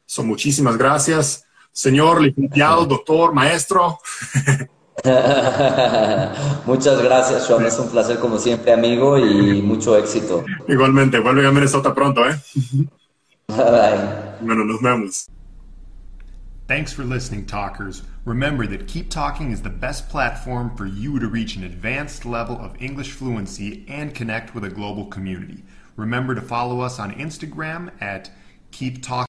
So, 0.07 0.23
muchísimas 0.23 0.79
gracias, 0.79 1.45
señor 1.75 2.21
licenciado, 2.21 2.89
doctor, 2.89 3.33
maestro. 3.33 3.99
Muchas 6.67 7.03
gracias, 7.03 7.47
Sean. 7.47 7.65
Es 7.65 7.79
un 7.79 7.89
placer 7.89 8.19
como 8.19 8.39
siempre, 8.39 8.73
amigo, 8.73 9.19
y 9.19 9.63
mucho 9.63 9.97
éxito. 9.97 10.45
Igualmente, 10.67 11.19
vuelve 11.21 11.47
a 11.47 11.53
Minnesota 11.53 11.95
pronto, 11.95 12.29
¿eh? 12.29 12.37
Bye. 13.49 14.37
Bueno, 14.41 14.65
nos 14.65 14.81
vemos. 14.83 15.29
Thanks 16.67 16.93
for 16.93 17.03
listening, 17.03 17.47
talkers. 17.47 18.03
Remember 18.27 18.67
that 18.67 18.87
Keep 18.87 19.09
Talking 19.09 19.53
is 19.53 19.63
the 19.63 19.71
best 19.71 20.11
platform 20.11 20.77
for 20.77 20.85
you 20.85 21.19
to 21.19 21.27
reach 21.27 21.57
an 21.57 21.65
advanced 21.65 22.27
level 22.27 22.59
of 22.59 22.77
English 22.79 23.13
fluency 23.13 23.87
and 23.89 24.15
connect 24.15 24.55
with 24.55 24.65
a 24.65 24.69
global 24.69 25.07
community. 25.07 25.65
Remember 25.97 26.35
to 26.35 26.43
follow 26.43 26.81
us 26.81 26.99
on 26.99 27.13
Instagram 27.15 27.91
at 28.03 28.31
Keep 28.71 29.03
Talking. 29.03 29.27